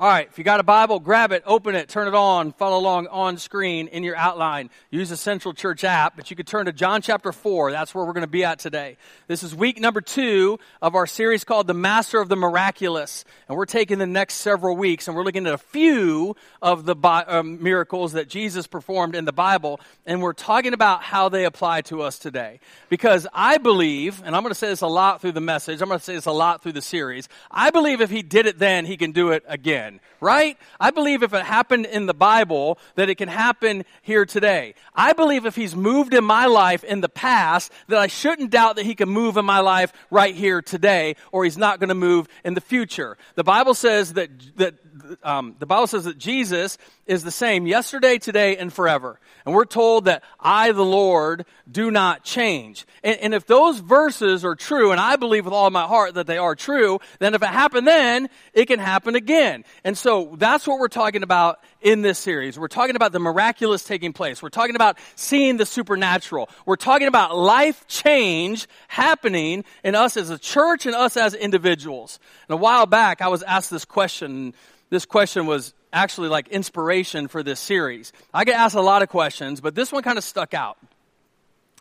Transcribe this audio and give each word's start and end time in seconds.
All 0.00 0.06
right, 0.06 0.28
if 0.30 0.38
you 0.38 0.44
got 0.44 0.60
a 0.60 0.62
Bible, 0.62 1.00
grab 1.00 1.32
it, 1.32 1.42
open 1.44 1.74
it, 1.74 1.88
turn 1.88 2.06
it 2.06 2.14
on, 2.14 2.52
follow 2.52 2.78
along 2.78 3.08
on 3.08 3.36
screen 3.36 3.88
in 3.88 4.04
your 4.04 4.14
outline. 4.14 4.70
Use 4.92 5.08
the 5.08 5.16
Central 5.16 5.52
Church 5.52 5.82
app, 5.82 6.14
but 6.14 6.30
you 6.30 6.36
could 6.36 6.46
turn 6.46 6.66
to 6.66 6.72
John 6.72 7.02
chapter 7.02 7.32
4. 7.32 7.72
That's 7.72 7.92
where 7.92 8.04
we're 8.04 8.12
going 8.12 8.20
to 8.20 8.28
be 8.28 8.44
at 8.44 8.60
today. 8.60 8.96
This 9.26 9.42
is 9.42 9.56
week 9.56 9.80
number 9.80 10.00
two 10.00 10.60
of 10.80 10.94
our 10.94 11.08
series 11.08 11.42
called 11.42 11.66
The 11.66 11.74
Master 11.74 12.20
of 12.20 12.28
the 12.28 12.36
Miraculous. 12.36 13.24
And 13.48 13.58
we're 13.58 13.66
taking 13.66 13.98
the 13.98 14.06
next 14.06 14.34
several 14.34 14.76
weeks 14.76 15.08
and 15.08 15.16
we're 15.16 15.24
looking 15.24 15.48
at 15.48 15.52
a 15.52 15.58
few 15.58 16.36
of 16.62 16.84
the 16.84 16.94
um, 17.26 17.60
miracles 17.60 18.12
that 18.12 18.28
Jesus 18.28 18.68
performed 18.68 19.16
in 19.16 19.24
the 19.24 19.32
Bible. 19.32 19.80
And 20.06 20.22
we're 20.22 20.32
talking 20.32 20.74
about 20.74 21.02
how 21.02 21.28
they 21.28 21.44
apply 21.44 21.80
to 21.80 22.02
us 22.02 22.20
today. 22.20 22.60
Because 22.88 23.26
I 23.34 23.58
believe, 23.58 24.22
and 24.24 24.36
I'm 24.36 24.42
going 24.42 24.52
to 24.52 24.58
say 24.58 24.68
this 24.68 24.80
a 24.80 24.86
lot 24.86 25.20
through 25.20 25.32
the 25.32 25.40
message, 25.40 25.82
I'm 25.82 25.88
going 25.88 25.98
to 25.98 26.04
say 26.04 26.14
this 26.14 26.26
a 26.26 26.30
lot 26.30 26.62
through 26.62 26.74
the 26.74 26.82
series. 26.82 27.28
I 27.50 27.70
believe 27.70 28.00
if 28.00 28.10
he 28.10 28.22
did 28.22 28.46
it 28.46 28.60
then, 28.60 28.86
he 28.86 28.96
can 28.96 29.10
do 29.10 29.30
it 29.30 29.42
again 29.48 29.88
right? 30.20 30.56
I 30.80 30.90
believe 30.90 31.22
if 31.22 31.32
it 31.34 31.44
happened 31.44 31.86
in 31.86 32.06
the 32.06 32.14
Bible, 32.14 32.78
that 32.96 33.08
it 33.08 33.16
can 33.16 33.28
happen 33.28 33.84
here 34.02 34.24
today. 34.24 34.74
I 34.94 35.12
believe 35.12 35.46
if 35.46 35.56
he's 35.56 35.76
moved 35.76 36.14
in 36.14 36.24
my 36.24 36.46
life 36.46 36.84
in 36.84 37.00
the 37.00 37.08
past, 37.08 37.72
that 37.88 37.98
I 37.98 38.06
shouldn't 38.06 38.50
doubt 38.50 38.76
that 38.76 38.84
he 38.84 38.94
can 38.94 39.08
move 39.08 39.36
in 39.36 39.44
my 39.44 39.60
life 39.60 39.92
right 40.10 40.34
here 40.34 40.62
today, 40.62 41.16
or 41.32 41.44
he's 41.44 41.58
not 41.58 41.80
going 41.80 41.88
to 41.88 41.94
move 41.94 42.28
in 42.44 42.54
the 42.54 42.60
future. 42.60 43.16
The 43.34 43.44
Bible 43.44 43.74
says 43.74 44.14
that, 44.14 44.30
that 44.56 44.74
um, 45.22 45.56
the 45.58 45.66
Bible 45.66 45.86
says 45.86 46.04
that 46.04 46.18
Jesus 46.18 46.78
is 47.06 47.24
the 47.24 47.30
same 47.30 47.66
yesterday, 47.66 48.18
today, 48.18 48.56
and 48.56 48.72
forever. 48.72 49.18
And 49.44 49.54
we're 49.54 49.64
told 49.64 50.04
that 50.04 50.22
I, 50.38 50.72
the 50.72 50.84
Lord, 50.84 51.46
do 51.70 51.90
not 51.90 52.22
change. 52.22 52.86
And, 53.02 53.18
and 53.20 53.34
if 53.34 53.46
those 53.46 53.80
verses 53.80 54.44
are 54.44 54.54
true, 54.54 54.90
and 54.90 55.00
I 55.00 55.16
believe 55.16 55.44
with 55.44 55.54
all 55.54 55.70
my 55.70 55.84
heart 55.84 56.14
that 56.14 56.26
they 56.26 56.38
are 56.38 56.54
true, 56.54 57.00
then 57.18 57.34
if 57.34 57.42
it 57.42 57.48
happened 57.48 57.86
then, 57.86 58.28
it 58.52 58.66
can 58.66 58.78
happen 58.78 59.14
again. 59.14 59.64
And 59.84 59.96
so 59.96 60.34
that's 60.36 60.66
what 60.66 60.78
we're 60.78 60.88
talking 60.88 61.22
about 61.22 61.60
in 61.80 62.02
this 62.02 62.18
series. 62.18 62.58
We're 62.58 62.68
talking 62.68 62.96
about 62.96 63.12
the 63.12 63.20
miraculous 63.20 63.84
taking 63.84 64.12
place. 64.12 64.42
We're 64.42 64.48
talking 64.50 64.76
about 64.76 64.98
seeing 65.14 65.56
the 65.56 65.66
supernatural. 65.66 66.50
We're 66.66 66.76
talking 66.76 67.08
about 67.08 67.36
life 67.36 67.86
change 67.86 68.68
happening 68.88 69.64
in 69.84 69.94
us 69.94 70.16
as 70.16 70.30
a 70.30 70.38
church 70.38 70.86
and 70.86 70.94
us 70.94 71.16
as 71.16 71.34
individuals. 71.34 72.18
And 72.48 72.54
a 72.54 72.58
while 72.58 72.86
back, 72.86 73.22
I 73.22 73.28
was 73.28 73.42
asked 73.42 73.70
this 73.70 73.84
question. 73.84 74.54
This 74.90 75.04
question 75.04 75.46
was 75.46 75.74
actually 75.92 76.28
like 76.28 76.48
inspiration 76.48 77.28
for 77.28 77.42
this 77.42 77.60
series. 77.60 78.12
I 78.32 78.44
get 78.44 78.56
asked 78.56 78.74
a 78.74 78.80
lot 78.80 79.02
of 79.02 79.08
questions, 79.08 79.60
but 79.60 79.74
this 79.74 79.92
one 79.92 80.02
kind 80.02 80.18
of 80.18 80.24
stuck 80.24 80.54
out. 80.54 80.78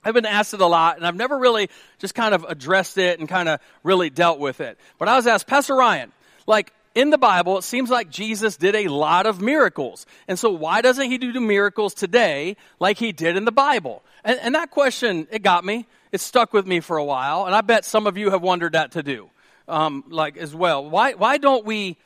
I've 0.03 0.13
been 0.13 0.25
asked 0.25 0.53
it 0.53 0.61
a 0.61 0.65
lot, 0.65 0.97
and 0.97 1.05
I've 1.05 1.15
never 1.15 1.37
really 1.37 1.69
just 1.99 2.15
kind 2.15 2.33
of 2.33 2.45
addressed 2.47 2.97
it 2.97 3.19
and 3.19 3.27
kind 3.27 3.49
of 3.49 3.59
really 3.83 4.09
dealt 4.09 4.39
with 4.39 4.61
it. 4.61 4.77
But 4.99 5.09
I 5.09 5.15
was 5.15 5.27
asked, 5.27 5.47
Pastor 5.47 5.75
Ryan, 5.75 6.11
like 6.45 6.71
in 6.95 7.09
the 7.09 7.17
Bible, 7.17 7.57
it 7.57 7.63
seems 7.63 7.89
like 7.89 8.09
Jesus 8.09 8.57
did 8.57 8.75
a 8.75 8.87
lot 8.87 9.25
of 9.25 9.41
miracles. 9.41 10.05
And 10.27 10.39
so 10.39 10.49
why 10.49 10.81
doesn't 10.81 11.09
he 11.09 11.17
do 11.17 11.39
miracles 11.39 11.93
today 11.93 12.57
like 12.79 12.97
he 12.97 13.11
did 13.11 13.35
in 13.37 13.45
the 13.45 13.51
Bible? 13.51 14.03
And, 14.23 14.39
and 14.39 14.55
that 14.55 14.71
question, 14.71 15.27
it 15.29 15.43
got 15.43 15.65
me. 15.65 15.87
It 16.11 16.21
stuck 16.21 16.53
with 16.53 16.65
me 16.65 16.79
for 16.79 16.97
a 16.97 17.03
while, 17.03 17.45
and 17.45 17.53
I 17.53 17.61
bet 17.61 17.83
some 17.83 18.07
of 18.07 18.17
you 18.17 18.29
have 18.29 18.41
wondered 18.41 18.73
that 18.73 18.93
to 18.93 19.03
do, 19.03 19.29
um, 19.67 20.05
like 20.07 20.37
as 20.37 20.55
well. 20.55 20.89
Why, 20.89 21.13
why 21.13 21.37
don't 21.37 21.65
we, 21.65 21.97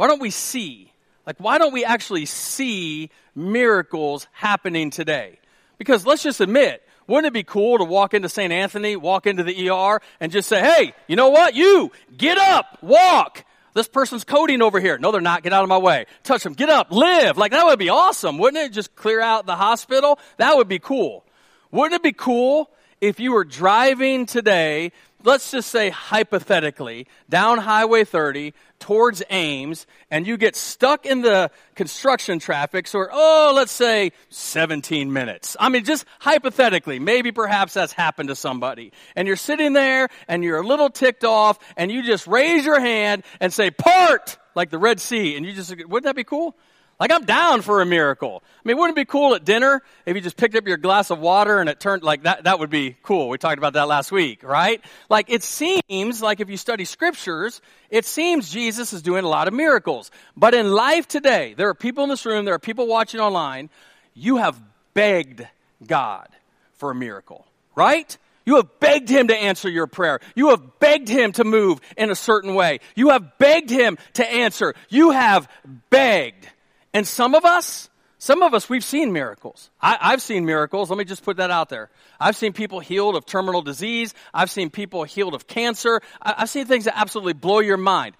why 0.00 0.06
don't 0.06 0.22
we 0.22 0.30
see 0.30 0.90
like, 1.26 1.36
why 1.38 1.58
don't 1.58 1.72
we 1.72 1.84
actually 1.84 2.26
see 2.26 3.10
miracles 3.34 4.26
happening 4.32 4.90
today? 4.90 5.38
Because 5.78 6.06
let's 6.06 6.22
just 6.22 6.40
admit, 6.40 6.82
wouldn't 7.06 7.26
it 7.26 7.32
be 7.32 7.42
cool 7.42 7.78
to 7.78 7.84
walk 7.84 8.14
into 8.14 8.28
St. 8.28 8.52
Anthony, 8.52 8.96
walk 8.96 9.26
into 9.26 9.42
the 9.42 9.70
ER, 9.70 10.00
and 10.18 10.32
just 10.32 10.48
say, 10.48 10.60
hey, 10.60 10.94
you 11.06 11.16
know 11.16 11.28
what? 11.28 11.54
You, 11.54 11.92
get 12.16 12.38
up, 12.38 12.78
walk. 12.82 13.44
This 13.74 13.86
person's 13.86 14.24
coding 14.24 14.62
over 14.62 14.80
here. 14.80 14.98
No, 14.98 15.12
they're 15.12 15.20
not. 15.20 15.42
Get 15.42 15.52
out 15.52 15.62
of 15.62 15.68
my 15.68 15.78
way. 15.78 16.06
Touch 16.24 16.42
them. 16.42 16.54
Get 16.54 16.68
up. 16.68 16.90
Live. 16.90 17.38
Like, 17.38 17.52
that 17.52 17.64
would 17.66 17.78
be 17.78 17.90
awesome, 17.90 18.38
wouldn't 18.38 18.60
it? 18.60 18.72
Just 18.72 18.96
clear 18.96 19.20
out 19.20 19.46
the 19.46 19.54
hospital. 19.54 20.18
That 20.38 20.56
would 20.56 20.66
be 20.66 20.80
cool. 20.80 21.24
Wouldn't 21.70 21.94
it 21.94 22.02
be 22.02 22.12
cool 22.12 22.70
if 23.00 23.20
you 23.20 23.32
were 23.32 23.44
driving 23.44 24.26
today 24.26 24.92
let's 25.24 25.50
just 25.50 25.70
say 25.70 25.90
hypothetically, 25.90 27.06
down 27.28 27.58
Highway 27.58 28.04
30 28.04 28.54
towards 28.78 29.22
Ames, 29.30 29.86
and 30.10 30.26
you 30.26 30.36
get 30.36 30.56
stuck 30.56 31.06
in 31.06 31.22
the 31.22 31.50
construction 31.74 32.38
traffic 32.38 32.86
so 32.86 33.06
oh, 33.12 33.52
let's 33.54 33.72
say 33.72 34.12
17 34.30 35.12
minutes. 35.12 35.56
I 35.60 35.68
mean, 35.68 35.84
just 35.84 36.04
hypothetically, 36.18 36.98
maybe 36.98 37.32
perhaps 37.32 37.74
that's 37.74 37.92
happened 37.92 38.28
to 38.30 38.36
somebody. 38.36 38.92
And 39.16 39.28
you're 39.28 39.36
sitting 39.36 39.72
there 39.72 40.08
and 40.28 40.42
you're 40.42 40.60
a 40.60 40.66
little 40.66 40.90
ticked 40.90 41.24
off, 41.24 41.58
and 41.76 41.90
you 41.90 42.02
just 42.02 42.26
raise 42.26 42.64
your 42.64 42.80
hand 42.80 43.24
and 43.40 43.52
say, 43.52 43.70
part! 43.70 44.38
Like 44.54 44.70
the 44.70 44.78
Red 44.78 45.00
Sea. 45.00 45.36
And 45.36 45.46
you 45.46 45.52
just, 45.52 45.70
wouldn't 45.70 46.04
that 46.04 46.16
be 46.16 46.24
cool? 46.24 46.56
Like, 47.00 47.10
I'm 47.10 47.24
down 47.24 47.62
for 47.62 47.80
a 47.80 47.86
miracle. 47.86 48.42
I 48.44 48.68
mean, 48.68 48.76
wouldn't 48.76 48.98
it 48.98 49.00
be 49.00 49.06
cool 49.06 49.34
at 49.34 49.42
dinner 49.42 49.82
if 50.04 50.14
you 50.14 50.20
just 50.20 50.36
picked 50.36 50.54
up 50.54 50.68
your 50.68 50.76
glass 50.76 51.10
of 51.10 51.18
water 51.18 51.58
and 51.58 51.70
it 51.70 51.80
turned 51.80 52.02
like 52.02 52.24
that? 52.24 52.44
That 52.44 52.58
would 52.58 52.68
be 52.68 52.94
cool. 53.02 53.30
We 53.30 53.38
talked 53.38 53.56
about 53.56 53.72
that 53.72 53.88
last 53.88 54.12
week, 54.12 54.42
right? 54.42 54.84
Like, 55.08 55.30
it 55.30 55.42
seems 55.42 56.20
like 56.20 56.40
if 56.40 56.50
you 56.50 56.58
study 56.58 56.84
scriptures, 56.84 57.62
it 57.88 58.04
seems 58.04 58.50
Jesus 58.50 58.92
is 58.92 59.00
doing 59.00 59.24
a 59.24 59.28
lot 59.28 59.48
of 59.48 59.54
miracles. 59.54 60.10
But 60.36 60.52
in 60.52 60.70
life 60.70 61.08
today, 61.08 61.54
there 61.56 61.70
are 61.70 61.74
people 61.74 62.04
in 62.04 62.10
this 62.10 62.26
room, 62.26 62.44
there 62.44 62.54
are 62.54 62.58
people 62.58 62.86
watching 62.86 63.18
online, 63.18 63.70
you 64.12 64.36
have 64.36 64.60
begged 64.92 65.48
God 65.86 66.28
for 66.74 66.90
a 66.90 66.94
miracle, 66.94 67.46
right? 67.74 68.14
You 68.44 68.56
have 68.56 68.78
begged 68.78 69.08
him 69.08 69.28
to 69.28 69.36
answer 69.36 69.70
your 69.70 69.86
prayer. 69.86 70.20
You 70.34 70.50
have 70.50 70.78
begged 70.80 71.08
him 71.08 71.32
to 71.32 71.44
move 71.44 71.80
in 71.96 72.10
a 72.10 72.14
certain 72.14 72.54
way. 72.54 72.80
You 72.94 73.08
have 73.08 73.38
begged 73.38 73.70
him 73.70 73.96
to 74.14 74.30
answer. 74.30 74.74
You 74.90 75.12
have 75.12 75.48
begged. 75.88 76.46
And 76.92 77.06
some 77.06 77.34
of 77.34 77.44
us, 77.44 77.88
some 78.18 78.42
of 78.42 78.52
us, 78.52 78.68
we've 78.68 78.84
seen 78.84 79.12
miracles. 79.12 79.70
I, 79.80 80.10
have 80.10 80.22
seen 80.22 80.44
miracles. 80.44 80.90
Let 80.90 80.98
me 80.98 81.04
just 81.04 81.24
put 81.24 81.36
that 81.38 81.50
out 81.50 81.68
there. 81.68 81.88
I've 82.18 82.36
seen 82.36 82.52
people 82.52 82.80
healed 82.80 83.16
of 83.16 83.26
terminal 83.26 83.62
disease. 83.62 84.12
I've 84.34 84.50
seen 84.50 84.70
people 84.70 85.04
healed 85.04 85.34
of 85.34 85.46
cancer. 85.46 86.00
I, 86.20 86.34
I've 86.38 86.50
seen 86.50 86.66
things 86.66 86.84
that 86.84 86.98
absolutely 86.98 87.34
blow 87.34 87.60
your 87.60 87.76
mind. 87.76 88.16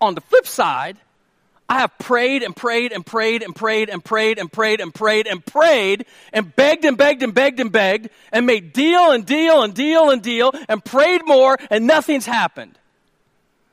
On 0.00 0.14
the 0.14 0.20
flip 0.20 0.46
side, 0.46 0.98
I 1.68 1.80
have 1.80 1.96
prayed 1.98 2.42
and 2.42 2.56
prayed 2.56 2.92
and 2.92 3.04
prayed 3.04 3.42
and 3.42 3.54
prayed 3.54 3.90
and 3.90 4.02
prayed 4.02 4.38
and 4.38 4.50
prayed 4.50 4.80
and 4.80 4.94
prayed 4.94 5.26
and 5.26 5.44
prayed 5.44 6.06
and 6.32 6.56
begged 6.56 6.84
and 6.86 6.96
begged 6.96 7.22
and 7.22 7.34
begged 7.34 7.60
and 7.60 7.70
begged 7.70 8.08
and 8.32 8.46
made 8.46 8.72
deal 8.72 9.10
and 9.10 9.26
deal 9.26 9.62
and 9.62 9.74
deal 9.74 10.10
and 10.10 10.22
deal 10.22 10.52
and 10.68 10.82
prayed 10.82 11.26
more 11.26 11.58
and 11.70 11.86
nothing's 11.86 12.24
happened. 12.24 12.78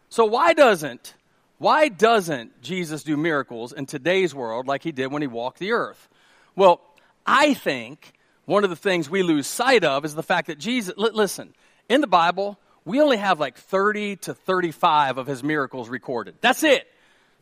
So 0.09 0.25
why 0.25 0.53
doesn't 0.53 1.14
why 1.57 1.87
doesn't 1.87 2.61
Jesus 2.61 3.03
do 3.03 3.15
miracles 3.15 3.71
in 3.71 3.85
today's 3.85 4.35
world 4.35 4.67
like 4.67 4.83
he 4.83 4.91
did 4.91 5.11
when 5.11 5.21
he 5.21 5.27
walked 5.27 5.59
the 5.59 5.71
earth? 5.71 6.09
Well, 6.55 6.81
I 7.25 7.53
think 7.53 8.13
one 8.45 8.63
of 8.63 8.69
the 8.69 8.75
things 8.75 9.09
we 9.09 9.23
lose 9.23 9.47
sight 9.47 9.83
of 9.83 10.05
is 10.05 10.15
the 10.15 10.23
fact 10.23 10.47
that 10.47 10.59
Jesus, 10.59 10.93
listen, 10.97 11.53
in 11.89 12.01
the 12.01 12.07
Bible, 12.07 12.59
we 12.83 13.01
only 13.01 13.17
have 13.17 13.39
like 13.39 13.57
30 13.57 14.17
to 14.17 14.33
35 14.33 15.17
of 15.17 15.27
his 15.27 15.43
miracles 15.43 15.89
recorded. 15.89 16.35
That's 16.41 16.63
it. 16.63 16.87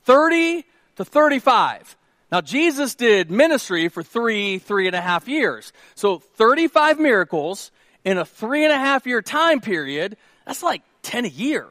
30 0.04 0.66
to 0.98 1.06
35. 1.06 1.98
Now, 2.32 2.42
Jesus 2.42 2.96
did 2.96 3.30
ministry 3.30 3.90
for 3.90 4.02
three, 4.02 4.58
three 4.58 4.88
and 4.88 4.96
a 4.96 5.02
half 5.02 5.28
years. 5.28 5.72
So 5.96 6.20
35 6.20 7.00
miracles 7.00 7.72
in 8.04 8.18
a 8.18 8.26
three 8.26 8.64
and 8.64 8.74
a 8.74 8.78
half 8.78 9.06
year 9.06 9.22
time 9.22 9.62
period, 9.62 10.18
that's 10.46 10.64
like 10.64 10.82
10 11.04 11.26
a 11.26 11.30
year. 11.30 11.68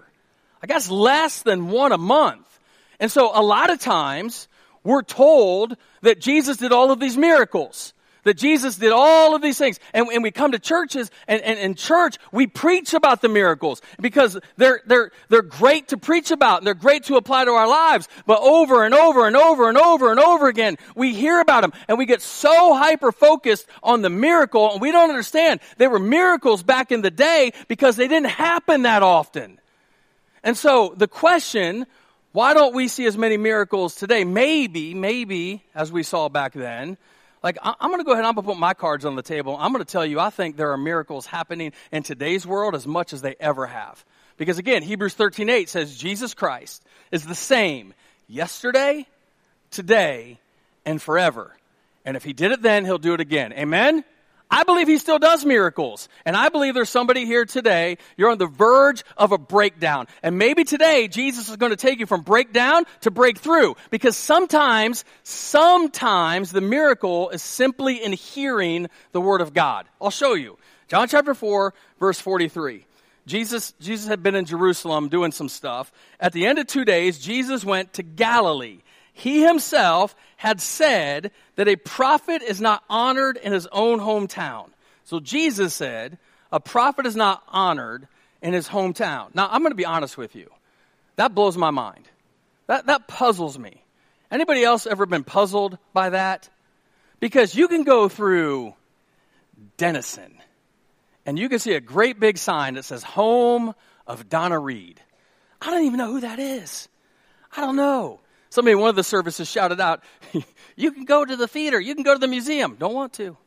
I 0.63 0.67
guess 0.67 0.89
less 0.89 1.43
than 1.43 1.69
one 1.69 1.93
a 1.93 1.99
month. 1.99 2.47
And 3.01 3.11
so 3.11 3.31
a 3.35 3.43
lot 3.43 3.71
of 3.71 3.81
times 3.81 4.49
we're 4.85 5.03
told 5.03 5.77
that 6.03 6.21
Jesus 6.21 6.57
did 6.57 6.73
all 6.73 6.91
of 6.91 7.01
these 7.01 7.17
miracles. 7.17 7.95
That 8.25 8.37
Jesus 8.37 8.77
did 8.77 8.93
all 8.93 9.35
of 9.35 9.43
these 9.43 9.59
things. 9.59 9.81
And, 9.93 10.07
and 10.07 10.23
we 10.23 10.31
come 10.31 10.53
to 10.53 10.61
churches 10.61 11.11
and, 11.27 11.43
and 11.43 11.59
in 11.59 11.75
church, 11.75 12.19
we 12.31 12.47
preach 12.47 12.95
about 12.95 13.21
the 13.21 13.29
miracles 13.29 13.83
because 14.01 14.39
they're, 14.57 14.81
they're, 14.87 15.11
they're 15.29 15.43
great 15.43 15.89
to 15.89 15.97
preach 15.97 16.31
about 16.31 16.59
and 16.59 16.67
they're 16.67 16.75
great 16.75 17.03
to 17.05 17.17
apply 17.17 17.45
to 17.47 17.51
our 17.51 17.67
lives. 17.67 18.07
But 18.25 18.41
over 18.41 18.85
and 18.85 18.95
over 18.95 19.27
and 19.27 19.37
over 19.37 19.69
and 19.69 19.77
over 19.77 20.13
and 20.13 20.21
over 20.21 20.47
again, 20.47 20.77
we 20.95 21.13
hear 21.13 21.41
about 21.41 21.63
them 21.63 21.73
and 21.89 21.99
we 21.99 22.07
get 22.07 22.23
so 22.23 22.77
hyper 22.77 23.11
focused 23.11 23.67
on 23.83 24.03
the 24.03 24.11
miracle 24.11 24.71
and 24.71 24.81
we 24.81 24.93
don't 24.93 25.11
understand 25.11 25.59
they 25.79 25.89
were 25.89 25.99
miracles 25.99 26.63
back 26.63 26.93
in 26.93 27.03
the 27.03 27.11
day 27.11 27.53
because 27.67 27.97
they 27.97 28.07
didn't 28.07 28.31
happen 28.31 28.83
that 28.83 29.03
often. 29.03 29.59
And 30.43 30.57
so 30.57 30.95
the 30.97 31.09
question, 31.09 31.87
why 32.33 32.55
don't 32.55 32.75
we 32.75 32.89
see 32.89 33.07
as 33.07 33.17
many 33.17 33.37
miracles 33.37 33.95
today? 33.95 34.25
Maybe, 34.25 34.95
maybe, 34.95 35.63
as 35.75 35.93
we 35.93 36.03
saw 36.03 36.29
back 36.29 36.53
then. 36.53 36.97
Like, 37.43 37.59
I'm 37.63 37.91
going 37.91 37.99
to 37.99 38.05
go 38.05 38.13
ahead 38.13 38.21
and 38.21 38.29
I'm 38.29 38.35
going 38.35 38.45
to 38.47 38.53
put 38.53 38.59
my 38.59 38.73
cards 38.73 39.05
on 39.05 39.17
the 39.17 39.23
table. 39.23 39.57
I'm 39.59 39.73
going 39.73 39.85
to 39.85 39.91
tell 39.91 40.07
you, 40.07 40.21
I 40.21 40.31
think 40.31 40.57
there 40.57 40.71
are 40.71 40.77
miracles 40.77 41.27
happening 41.27 41.73
in 41.91 42.05
today's 42.05 42.47
world 42.47 42.75
as 42.75 42.87
much 42.87 43.13
as 43.13 43.21
they 43.21 43.35
ever 43.41 43.67
have. 43.67 44.05
Because 44.37 44.59
again, 44.59 44.83
Hebrews 44.83 45.15
13:8 45.15 45.69
says 45.69 45.97
Jesus 45.97 46.35
Christ 46.35 46.83
is 47.11 47.27
the 47.27 47.35
same 47.35 47.95
yesterday, 48.29 49.07
today, 49.71 50.39
and 50.85 51.03
forever. 51.03 51.57
And 52.05 52.17
if 52.17 52.25
he 52.25 52.33
did 52.33 52.53
it 52.53 52.63
then, 52.63 52.85
he'll 52.85 52.99
do 52.99 53.15
it 53.15 53.21
again. 53.21 53.53
Amen? 53.53 54.05
I 54.53 54.65
believe 54.65 54.87
he 54.87 54.99
still 54.99 55.19
does 55.19 55.47
miracles. 55.47 56.11
And 56.27 56.37
I 56.37 56.51
believe 56.51 56.75
there's 56.75 56.91
somebody 56.91 57.25
here 57.25 57.47
today, 57.47 57.97
you're 58.19 58.31
on 58.31 58.37
the 58.37 58.47
verge 58.47 59.03
of 59.17 59.33
a 59.33 59.39
breakdown. 59.39 60.07
And 60.23 60.37
maybe 60.37 60.65
today 60.65 61.09
Jesus 61.09 61.49
is 61.49 61.57
going 61.57 61.71
to 61.71 61.77
take 61.77 61.99
you 61.99 62.07
from 62.07 62.21
breakdown 62.21 62.85
to 63.01 63.11
breakthrough. 63.11 63.73
Because 63.91 64.15
sometimes, 64.15 65.07
sometimes 65.23 66.53
the 66.53 66.61
miracle 66.61 67.31
is 67.31 67.43
simply 67.43 68.05
in 68.05 68.13
hearing 68.13 68.89
the 69.13 69.23
word 69.23 69.41
of 69.41 69.55
God. 69.55 69.87
I'll 70.03 70.11
show 70.11 70.35
you. 70.35 70.59
John 70.87 71.09
chapter 71.09 71.33
4, 71.33 71.73
verse 71.99 72.21
43. 72.21 72.85
Jesus, 73.27 73.73
Jesus 73.81 74.07
had 74.07 74.23
been 74.23 74.35
in 74.35 74.45
Jerusalem 74.45 75.09
doing 75.09 75.33
some 75.33 75.49
stuff. 75.49 75.91
At 76.21 76.35
the 76.35 76.47
end 76.47 76.59
of 76.59 76.67
two 76.67 76.85
days, 76.85 77.19
Jesus 77.19 77.65
went 77.65 77.95
to 77.95 78.03
Galilee 78.03 78.81
he 79.13 79.45
himself 79.45 80.15
had 80.37 80.61
said 80.61 81.31
that 81.57 81.69
a 81.69 81.77
prophet 81.77 82.43
is 82.43 82.61
not 82.61 82.83
honored 82.89 83.37
in 83.37 83.53
his 83.53 83.67
own 83.71 84.01
hometown. 84.01 84.71
So 85.05 85.21
Jesus 85.21 85.75
said, 85.75 86.19
a 86.51 86.61
prophet 86.61 87.07
is 87.07 87.17
not 87.17 87.43
honored 87.49 88.09
in 88.41 88.53
his 88.53 88.69
hometown. 88.69 89.35
Now, 89.35 89.49
I'm 89.51 89.61
going 89.61 89.73
to 89.73 89.77
be 89.77 89.85
honest 89.85 90.17
with 90.17 90.35
you. 90.35 90.51
That 91.17 91.35
blows 91.35 91.57
my 91.57 91.71
mind. 91.71 92.09
That, 92.67 92.87
that 92.87 93.07
puzzles 93.07 93.59
me. 93.59 93.85
Anybody 94.31 94.65
else 94.65 94.87
ever 94.87 95.05
been 95.07 95.25
puzzled 95.25 95.79
by 95.93 96.11
that? 96.11 96.49
Because 97.21 97.55
you 97.55 97.69
can 97.69 97.85
go 97.85 98.09
through 98.09 98.75
Denison 99.77 100.39
and 101.27 101.39
you 101.39 101.49
can 101.49 101.59
see 101.59 101.75
a 101.75 101.81
great 101.81 102.19
big 102.19 102.39
sign 102.39 102.75
that 102.75 102.85
says 102.85 103.03
home 103.03 103.75
of 104.07 104.29
Donna 104.29 104.59
Reed. 104.59 105.01
I 105.61 105.71
don't 105.71 105.85
even 105.85 105.99
know 105.99 106.13
who 106.13 106.21
that 106.21 106.39
is. 106.39 106.89
I 107.55 107.61
don't 107.61 107.77
know. 107.77 108.22
Somebody 108.53 108.73
in 108.73 108.81
one 108.81 108.91
of 108.91 108.97
the 108.97 109.03
services 109.03 109.49
shouted 109.49 109.81
out, 109.81 110.03
You 110.77 110.93
can 110.93 111.07
go 111.07 111.25
to 111.25 111.37
the 111.37 111.49
theater, 111.49 111.81
you 111.81 111.95
can 111.95 112.05
go 112.05 112.13
to 112.13 112.19
the 112.19 112.29
museum. 112.29 112.77
Don't 112.79 112.93
want 112.93 113.15
to. 113.15 113.39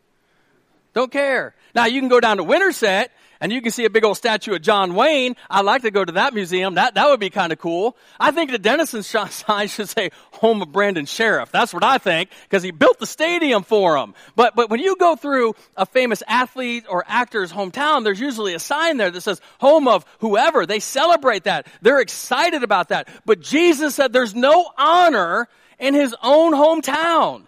Don't 0.96 1.12
care. 1.12 1.54
Now 1.76 1.86
you 1.86 2.02
can 2.02 2.10
go 2.10 2.20
down 2.20 2.38
to 2.38 2.44
Winterset 2.44 3.12
and 3.40 3.52
you 3.52 3.62
can 3.62 3.72
see 3.72 3.86
a 3.86 3.90
big 3.90 4.04
old 4.04 4.18
statue 4.18 4.54
of 4.54 4.62
John 4.62 4.96
Wayne. 4.96 5.36
I'd 5.50 5.66
like 5.66 5.84
to 5.84 5.92
go 5.92 6.04
to 6.04 6.14
that 6.14 6.34
museum. 6.34 6.76
That, 6.76 6.96
that 6.96 7.08
would 7.08 7.20
be 7.20 7.30
kind 7.30 7.52
of 7.52 7.60
cool. 7.60 7.98
I 8.20 8.32
think 8.32 8.52
the 8.52 8.58
Denison 8.58 9.04
sign 9.04 9.68
should 9.68 9.90
say 9.90 10.12
home 10.34 10.62
of 10.62 10.72
Brandon 10.72 11.06
Scherff. 11.06 11.52
That's 11.52 11.74
what 11.74 11.84
I 11.84 11.98
think 11.98 12.30
because 12.44 12.64
he 12.64 12.72
built 12.72 13.00
the 13.00 13.06
stadium 13.06 13.64
for 13.64 13.98
him. 13.98 14.14
But, 14.36 14.56
but 14.56 14.70
when 14.70 14.80
you 14.80 14.96
go 14.98 15.16
through 15.16 15.56
a 15.76 15.86
famous 15.86 16.24
athlete 16.28 16.86
or 16.90 17.04
actor's 17.08 17.52
hometown, 17.52 18.04
there's 18.04 18.20
usually 18.20 18.54
a 18.54 18.60
sign 18.60 18.98
there 18.98 19.12
that 19.12 19.22
says 19.22 19.42
home 19.60 19.88
of 19.88 20.06
whoever. 20.20 20.66
They 20.66 20.80
celebrate 20.80 21.44
that. 21.46 21.68
They're 21.82 22.02
excited 22.02 22.64
about 22.64 22.90
that. 22.90 23.08
But 23.26 23.42
Jesus 23.42 23.96
said 23.96 24.14
there's 24.14 24.36
no 24.36 24.70
honor 24.78 25.48
in 25.80 25.94
his 25.94 26.16
own 26.22 26.54
hometown. 26.54 27.44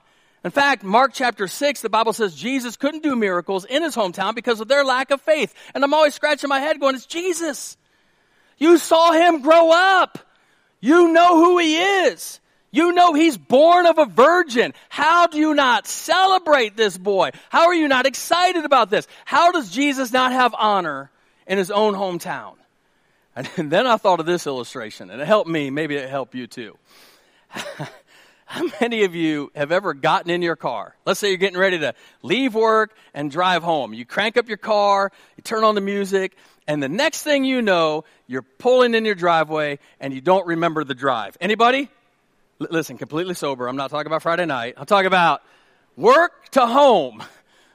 In 0.47 0.51
fact, 0.51 0.81
Mark 0.81 1.11
chapter 1.13 1.45
6, 1.45 1.81
the 1.81 1.89
Bible 1.89 2.13
says 2.13 2.33
Jesus 2.33 2.77
couldn't 2.77 3.03
do 3.03 3.17
miracles 3.17 3.65
in 3.65 3.83
his 3.83 3.97
hometown 3.97 4.33
because 4.33 4.61
of 4.61 4.69
their 4.69 4.85
lack 4.85 5.11
of 5.11 5.19
faith. 5.19 5.53
And 5.75 5.83
I'm 5.83 5.93
always 5.93 6.13
scratching 6.13 6.47
my 6.47 6.61
head 6.61 6.79
going, 6.79 6.95
it's 6.95 7.05
Jesus. 7.05 7.75
You 8.57 8.77
saw 8.77 9.11
him 9.11 9.41
grow 9.41 9.73
up. 9.73 10.19
You 10.79 11.11
know 11.11 11.35
who 11.35 11.57
he 11.57 11.75
is. 11.75 12.39
You 12.71 12.93
know 12.93 13.13
he's 13.13 13.37
born 13.37 13.87
of 13.87 13.97
a 13.97 14.05
virgin. 14.05 14.73
How 14.87 15.27
do 15.27 15.37
you 15.37 15.53
not 15.53 15.85
celebrate 15.85 16.77
this 16.77 16.97
boy? 16.97 17.31
How 17.49 17.65
are 17.65 17.75
you 17.75 17.89
not 17.89 18.05
excited 18.05 18.63
about 18.63 18.89
this? 18.89 19.05
How 19.25 19.51
does 19.51 19.69
Jesus 19.69 20.13
not 20.13 20.31
have 20.31 20.55
honor 20.57 21.11
in 21.45 21.57
his 21.57 21.71
own 21.71 21.93
hometown? 21.93 22.53
And 23.57 23.69
then 23.69 23.85
I 23.85 23.97
thought 23.97 24.21
of 24.21 24.25
this 24.25 24.47
illustration, 24.47 25.11
and 25.11 25.21
it 25.21 25.27
helped 25.27 25.49
me. 25.49 25.71
Maybe 25.71 25.97
it 25.97 26.09
helped 26.09 26.35
you 26.35 26.47
too. 26.47 26.77
How 28.49 28.63
many 28.79 29.03
of 29.03 29.13
you 29.13 29.51
have 29.55 29.73
ever 29.73 29.93
gotten 29.93 30.31
in 30.31 30.41
your 30.41 30.55
car? 30.55 30.95
Let's 31.05 31.19
say 31.19 31.27
you're 31.27 31.37
getting 31.37 31.59
ready 31.59 31.79
to 31.79 31.93
leave 32.21 32.55
work 32.55 32.95
and 33.13 33.29
drive 33.29 33.61
home. 33.61 33.93
You 33.93 34.05
crank 34.05 34.37
up 34.37 34.47
your 34.47 34.57
car, 34.57 35.11
you 35.35 35.43
turn 35.43 35.65
on 35.65 35.75
the 35.75 35.81
music, 35.81 36.33
and 36.65 36.81
the 36.81 36.87
next 36.87 37.23
thing 37.23 37.43
you 37.43 37.61
know, 37.61 38.05
you're 38.25 38.43
pulling 38.43 38.93
in 38.95 39.03
your 39.03 39.15
driveway 39.15 39.79
and 39.99 40.13
you 40.13 40.21
don't 40.21 40.47
remember 40.47 40.85
the 40.85 40.95
drive. 40.95 41.37
Anybody? 41.41 41.89
L- 42.61 42.67
listen, 42.71 42.97
completely 42.97 43.33
sober. 43.33 43.67
I'm 43.67 43.75
not 43.75 43.89
talking 43.89 44.07
about 44.07 44.21
Friday 44.21 44.45
night. 44.45 44.75
I'm 44.77 44.85
talking 44.85 45.07
about 45.07 45.43
work 45.97 46.47
to 46.51 46.65
home. 46.65 47.21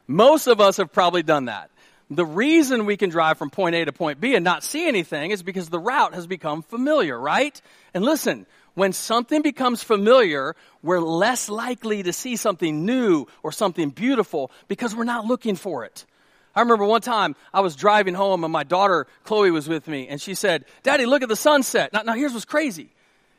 Most 0.06 0.46
of 0.46 0.58
us 0.58 0.78
have 0.78 0.90
probably 0.90 1.22
done 1.22 1.44
that. 1.46 1.70
The 2.08 2.24
reason 2.26 2.86
we 2.86 2.96
can 2.96 3.10
drive 3.10 3.36
from 3.36 3.50
point 3.50 3.74
A 3.74 3.84
to 3.84 3.92
point 3.92 4.20
B 4.20 4.34
and 4.34 4.44
not 4.44 4.64
see 4.64 4.88
anything 4.88 5.32
is 5.32 5.42
because 5.42 5.68
the 5.68 5.78
route 5.78 6.14
has 6.14 6.26
become 6.26 6.62
familiar, 6.62 7.18
right? 7.18 7.60
And 7.92 8.02
listen, 8.04 8.46
when 8.74 8.92
something 8.92 9.42
becomes 9.42 9.82
familiar, 9.82 10.56
we're 10.82 11.00
less 11.00 11.48
likely 11.48 12.02
to 12.02 12.12
see 12.12 12.36
something 12.36 12.86
new 12.86 13.26
or 13.42 13.52
something 13.52 13.90
beautiful 13.90 14.50
because 14.68 14.94
we're 14.94 15.04
not 15.04 15.26
looking 15.26 15.56
for 15.56 15.84
it. 15.84 16.06
I 16.54 16.60
remember 16.60 16.84
one 16.84 17.00
time 17.00 17.34
I 17.52 17.60
was 17.60 17.76
driving 17.76 18.14
home 18.14 18.44
and 18.44 18.52
my 18.52 18.64
daughter 18.64 19.06
Chloe 19.24 19.50
was 19.50 19.68
with 19.68 19.88
me 19.88 20.08
and 20.08 20.20
she 20.20 20.34
said, 20.34 20.64
Daddy, 20.82 21.06
look 21.06 21.22
at 21.22 21.28
the 21.28 21.36
sunset. 21.36 21.92
Now, 21.92 22.02
now 22.02 22.14
here's 22.14 22.32
what's 22.32 22.44
crazy. 22.44 22.90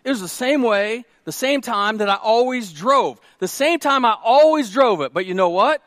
It 0.04 0.10
was 0.10 0.22
the 0.22 0.28
same 0.28 0.64
way, 0.64 1.06
the 1.24 1.32
same 1.32 1.62
time 1.62 1.98
that 1.98 2.10
I 2.10 2.16
always 2.16 2.74
drove. 2.74 3.22
The 3.40 3.48
same 3.48 3.80
time 3.80 4.04
I 4.04 4.18
always 4.24 4.72
drove 4.72 5.02
it. 5.02 5.14
But 5.14 5.26
you 5.26 5.34
know 5.34 5.50
what? 5.50 5.82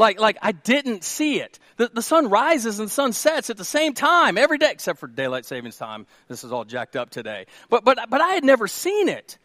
Like, 0.00 0.18
like 0.18 0.38
I 0.40 0.52
didn't 0.52 1.04
see 1.04 1.40
it. 1.40 1.58
The, 1.76 1.90
the 1.92 2.00
sun 2.00 2.30
rises 2.30 2.78
and 2.78 2.88
the 2.88 2.92
sun 2.92 3.12
sets 3.12 3.50
at 3.50 3.58
the 3.58 3.66
same 3.66 3.92
time 3.92 4.38
every 4.38 4.56
day, 4.56 4.70
except 4.70 4.98
for 4.98 5.06
daylight 5.06 5.44
savings 5.44 5.76
time. 5.76 6.06
This 6.26 6.42
is 6.42 6.52
all 6.52 6.64
jacked 6.64 6.96
up 6.96 7.10
today. 7.10 7.44
But, 7.68 7.84
but, 7.84 7.98
but 8.08 8.22
I 8.22 8.30
had 8.30 8.42
never 8.42 8.66
seen 8.66 9.10
it. 9.10 9.36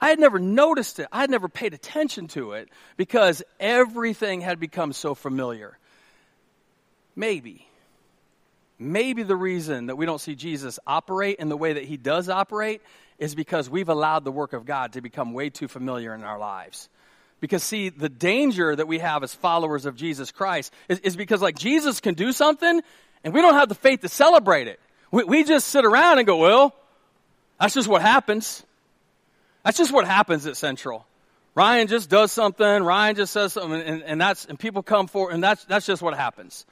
I 0.00 0.10
had 0.10 0.20
never 0.20 0.38
noticed 0.38 1.00
it. 1.00 1.08
I 1.10 1.22
had 1.22 1.30
never 1.30 1.48
paid 1.48 1.74
attention 1.74 2.28
to 2.28 2.52
it 2.52 2.68
because 2.96 3.42
everything 3.58 4.40
had 4.40 4.60
become 4.60 4.92
so 4.92 5.16
familiar. 5.16 5.76
Maybe, 7.16 7.66
maybe 8.78 9.24
the 9.24 9.34
reason 9.34 9.86
that 9.86 9.96
we 9.96 10.06
don't 10.06 10.20
see 10.20 10.36
Jesus 10.36 10.78
operate 10.86 11.40
in 11.40 11.48
the 11.48 11.56
way 11.56 11.72
that 11.72 11.84
he 11.84 11.96
does 11.96 12.28
operate 12.28 12.82
is 13.18 13.34
because 13.34 13.68
we've 13.68 13.88
allowed 13.88 14.22
the 14.22 14.30
work 14.30 14.52
of 14.52 14.64
God 14.64 14.92
to 14.92 15.00
become 15.00 15.32
way 15.32 15.50
too 15.50 15.66
familiar 15.66 16.14
in 16.14 16.22
our 16.22 16.38
lives. 16.38 16.88
Because, 17.40 17.62
see, 17.62 17.88
the 17.88 18.08
danger 18.08 18.74
that 18.74 18.88
we 18.88 18.98
have 18.98 19.22
as 19.22 19.32
followers 19.34 19.86
of 19.86 19.94
Jesus 19.94 20.32
Christ 20.32 20.72
is, 20.88 20.98
is, 21.00 21.16
because, 21.16 21.40
like, 21.40 21.56
Jesus 21.56 22.00
can 22.00 22.14
do 22.14 22.32
something, 22.32 22.82
and 23.22 23.34
we 23.34 23.40
don't 23.40 23.54
have 23.54 23.68
the 23.68 23.76
faith 23.76 24.00
to 24.00 24.08
celebrate 24.08 24.66
it. 24.66 24.80
We, 25.12 25.24
we 25.24 25.44
just 25.44 25.68
sit 25.68 25.84
around 25.84 26.18
and 26.18 26.26
go, 26.26 26.38
well, 26.38 26.74
that's 27.60 27.74
just 27.74 27.88
what 27.88 28.02
happens. 28.02 28.64
That's 29.64 29.78
just 29.78 29.92
what 29.92 30.06
happens 30.06 30.46
at 30.46 30.56
Central. 30.56 31.06
Ryan 31.54 31.86
just 31.86 32.10
does 32.10 32.32
something, 32.32 32.82
Ryan 32.82 33.16
just 33.16 33.32
says 33.32 33.52
something, 33.52 33.80
and, 33.80 34.02
and 34.02 34.20
that's, 34.20 34.44
and 34.44 34.58
people 34.58 34.82
come 34.82 35.06
forward, 35.06 35.34
and 35.34 35.42
that's, 35.42 35.64
that's 35.64 35.86
just 35.86 36.02
what 36.02 36.14
happens. 36.14 36.66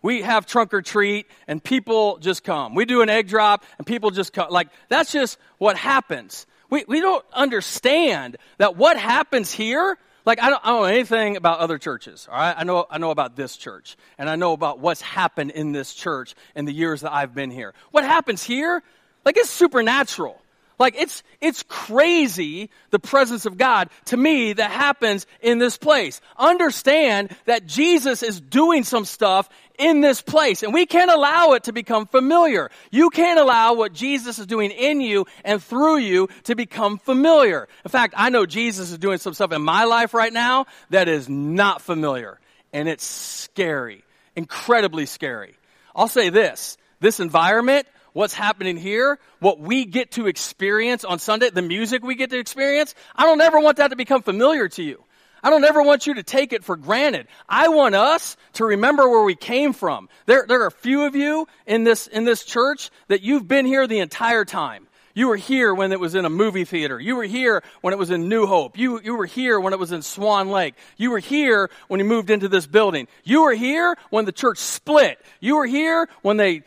We 0.00 0.22
have 0.22 0.46
trunk 0.46 0.74
or 0.74 0.82
treat, 0.82 1.26
and 1.48 1.62
people 1.62 2.18
just 2.18 2.44
come. 2.44 2.74
We 2.74 2.84
do 2.84 3.02
an 3.02 3.08
egg 3.08 3.28
drop, 3.28 3.64
and 3.78 3.86
people 3.86 4.10
just 4.10 4.32
come. 4.32 4.50
Like, 4.50 4.68
that's 4.88 5.10
just 5.10 5.38
what 5.58 5.76
happens. 5.76 6.46
We, 6.70 6.84
we 6.86 7.00
don't 7.00 7.24
understand 7.32 8.36
that 8.58 8.76
what 8.76 8.96
happens 8.96 9.50
here 9.50 9.98
like 10.28 10.40
I 10.42 10.50
don't, 10.50 10.60
I 10.62 10.68
don't, 10.68 10.82
know 10.82 10.84
anything 10.84 11.36
about 11.38 11.60
other 11.60 11.78
churches. 11.78 12.28
All 12.30 12.38
right, 12.38 12.54
I 12.56 12.62
know 12.62 12.86
I 12.90 12.98
know 12.98 13.10
about 13.10 13.34
this 13.34 13.56
church, 13.56 13.96
and 14.18 14.28
I 14.28 14.36
know 14.36 14.52
about 14.52 14.78
what's 14.78 15.00
happened 15.00 15.52
in 15.52 15.72
this 15.72 15.94
church 15.94 16.34
in 16.54 16.66
the 16.66 16.72
years 16.72 17.00
that 17.00 17.14
I've 17.14 17.34
been 17.34 17.50
here. 17.50 17.72
What 17.92 18.04
happens 18.04 18.44
here, 18.44 18.82
like 19.24 19.38
it's 19.38 19.48
supernatural. 19.48 20.38
Like 20.78 20.94
it's, 20.96 21.22
it's 21.40 21.64
crazy 21.64 22.70
the 22.90 22.98
presence 22.98 23.46
of 23.46 23.58
God 23.58 23.90
to 24.06 24.16
me 24.16 24.52
that 24.52 24.70
happens 24.70 25.26
in 25.40 25.58
this 25.58 25.76
place. 25.76 26.20
Understand 26.36 27.36
that 27.46 27.66
Jesus 27.66 28.22
is 28.22 28.40
doing 28.40 28.84
some 28.84 29.04
stuff 29.04 29.48
in 29.78 30.00
this 30.00 30.22
place 30.22 30.62
and 30.62 30.72
we 30.72 30.86
can't 30.86 31.10
allow 31.10 31.52
it 31.52 31.64
to 31.64 31.72
become 31.72 32.06
familiar. 32.06 32.70
You 32.90 33.10
can't 33.10 33.40
allow 33.40 33.74
what 33.74 33.92
Jesus 33.92 34.38
is 34.38 34.46
doing 34.46 34.70
in 34.70 35.00
you 35.00 35.26
and 35.44 35.62
through 35.62 35.98
you 35.98 36.28
to 36.44 36.54
become 36.54 36.98
familiar. 36.98 37.68
In 37.84 37.90
fact, 37.90 38.14
I 38.16 38.30
know 38.30 38.46
Jesus 38.46 38.90
is 38.92 38.98
doing 38.98 39.18
some 39.18 39.34
stuff 39.34 39.52
in 39.52 39.62
my 39.62 39.84
life 39.84 40.14
right 40.14 40.32
now 40.32 40.66
that 40.90 41.08
is 41.08 41.28
not 41.28 41.82
familiar 41.82 42.38
and 42.72 42.88
it's 42.88 43.04
scary, 43.04 44.04
incredibly 44.36 45.06
scary. 45.06 45.54
I'll 45.94 46.08
say 46.08 46.28
this, 46.28 46.76
this 47.00 47.18
environment 47.18 47.86
what's 48.12 48.34
happening 48.34 48.76
here, 48.76 49.18
what 49.40 49.60
we 49.60 49.84
get 49.84 50.12
to 50.12 50.26
experience 50.26 51.04
on 51.04 51.18
Sunday, 51.18 51.50
the 51.50 51.62
music 51.62 52.02
we 52.02 52.14
get 52.14 52.30
to 52.30 52.38
experience, 52.38 52.94
I 53.14 53.24
don't 53.24 53.40
ever 53.40 53.60
want 53.60 53.78
that 53.78 53.88
to 53.88 53.96
become 53.96 54.22
familiar 54.22 54.68
to 54.68 54.82
you. 54.82 55.04
I 55.42 55.50
don't 55.50 55.64
ever 55.64 55.82
want 55.82 56.06
you 56.06 56.14
to 56.14 56.22
take 56.22 56.52
it 56.52 56.64
for 56.64 56.76
granted. 56.76 57.28
I 57.48 57.68
want 57.68 57.94
us 57.94 58.36
to 58.54 58.64
remember 58.64 59.08
where 59.08 59.22
we 59.22 59.36
came 59.36 59.72
from. 59.72 60.08
There, 60.26 60.44
there 60.48 60.62
are 60.62 60.66
a 60.66 60.72
few 60.72 61.06
of 61.06 61.14
you 61.14 61.46
in 61.66 61.84
this, 61.84 62.06
in 62.06 62.24
this 62.24 62.44
church 62.44 62.90
that 63.06 63.22
you've 63.22 63.46
been 63.46 63.66
here 63.66 63.86
the 63.86 64.00
entire 64.00 64.44
time. 64.44 64.88
You 65.18 65.26
were 65.26 65.36
here 65.36 65.74
when 65.74 65.90
it 65.90 65.98
was 65.98 66.14
in 66.14 66.24
a 66.24 66.30
movie 66.30 66.64
theater. 66.64 67.00
You 67.00 67.16
were 67.16 67.24
here 67.24 67.64
when 67.80 67.92
it 67.92 67.98
was 67.98 68.10
in 68.10 68.28
New 68.28 68.46
Hope. 68.46 68.78
You, 68.78 69.00
you 69.02 69.16
were 69.16 69.26
here 69.26 69.58
when 69.58 69.72
it 69.72 69.78
was 69.78 69.90
in 69.90 70.02
Swan 70.02 70.48
Lake. 70.48 70.76
You 70.96 71.10
were 71.10 71.18
here 71.18 71.70
when 71.88 71.98
you 71.98 72.06
moved 72.06 72.30
into 72.30 72.48
this 72.48 72.68
building. 72.68 73.08
You 73.24 73.42
were 73.42 73.54
here 73.54 73.96
when 74.10 74.26
the 74.26 74.32
church 74.32 74.58
split. 74.58 75.18
You 75.40 75.56
were 75.56 75.66
here 75.66 76.08
when 76.22 76.36
they 76.36 76.62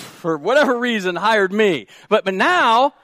for 0.00 0.36
whatever 0.36 0.78
reason, 0.78 1.16
hired 1.16 1.52
me. 1.52 1.86
But, 2.08 2.24
but 2.24 2.34
now, 2.34 2.94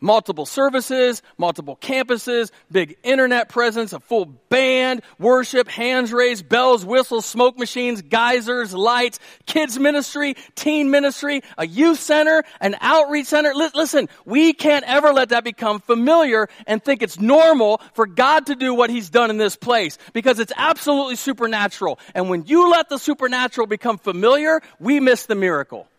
multiple 0.00 0.46
services, 0.46 1.22
multiple 1.38 1.76
campuses, 1.76 2.50
big 2.70 2.96
internet 3.02 3.48
presence, 3.48 3.92
a 3.92 4.00
full 4.00 4.24
band, 4.24 5.02
worship, 5.18 5.68
hands 5.68 6.12
raised, 6.12 6.48
bells, 6.48 6.84
whistles, 6.84 7.26
smoke 7.26 7.58
machines, 7.58 8.02
geysers, 8.02 8.74
lights, 8.74 9.18
kids 9.46 9.78
ministry, 9.78 10.36
teen 10.54 10.90
ministry, 10.90 11.42
a 11.58 11.66
youth 11.66 12.00
center, 12.00 12.42
an 12.60 12.76
outreach 12.80 13.26
center. 13.26 13.52
listen, 13.54 14.08
we 14.24 14.52
can't 14.52 14.84
ever 14.86 15.12
let 15.12 15.30
that 15.30 15.44
become 15.44 15.80
familiar 15.80 16.48
and 16.66 16.82
think 16.82 17.02
it's 17.02 17.20
normal 17.20 17.80
for 17.94 18.06
God 18.06 18.46
to 18.46 18.54
do 18.54 18.74
what 18.74 18.90
he's 18.90 19.10
done 19.10 19.30
in 19.30 19.36
this 19.36 19.56
place 19.56 19.98
because 20.12 20.38
it's 20.38 20.52
absolutely 20.56 21.16
supernatural. 21.16 21.98
And 22.14 22.30
when 22.30 22.46
you 22.46 22.70
let 22.70 22.88
the 22.88 22.98
supernatural 22.98 23.66
become 23.66 23.98
familiar, 23.98 24.60
we 24.78 25.00
miss 25.00 25.26
the 25.26 25.34
miracle. 25.34 25.89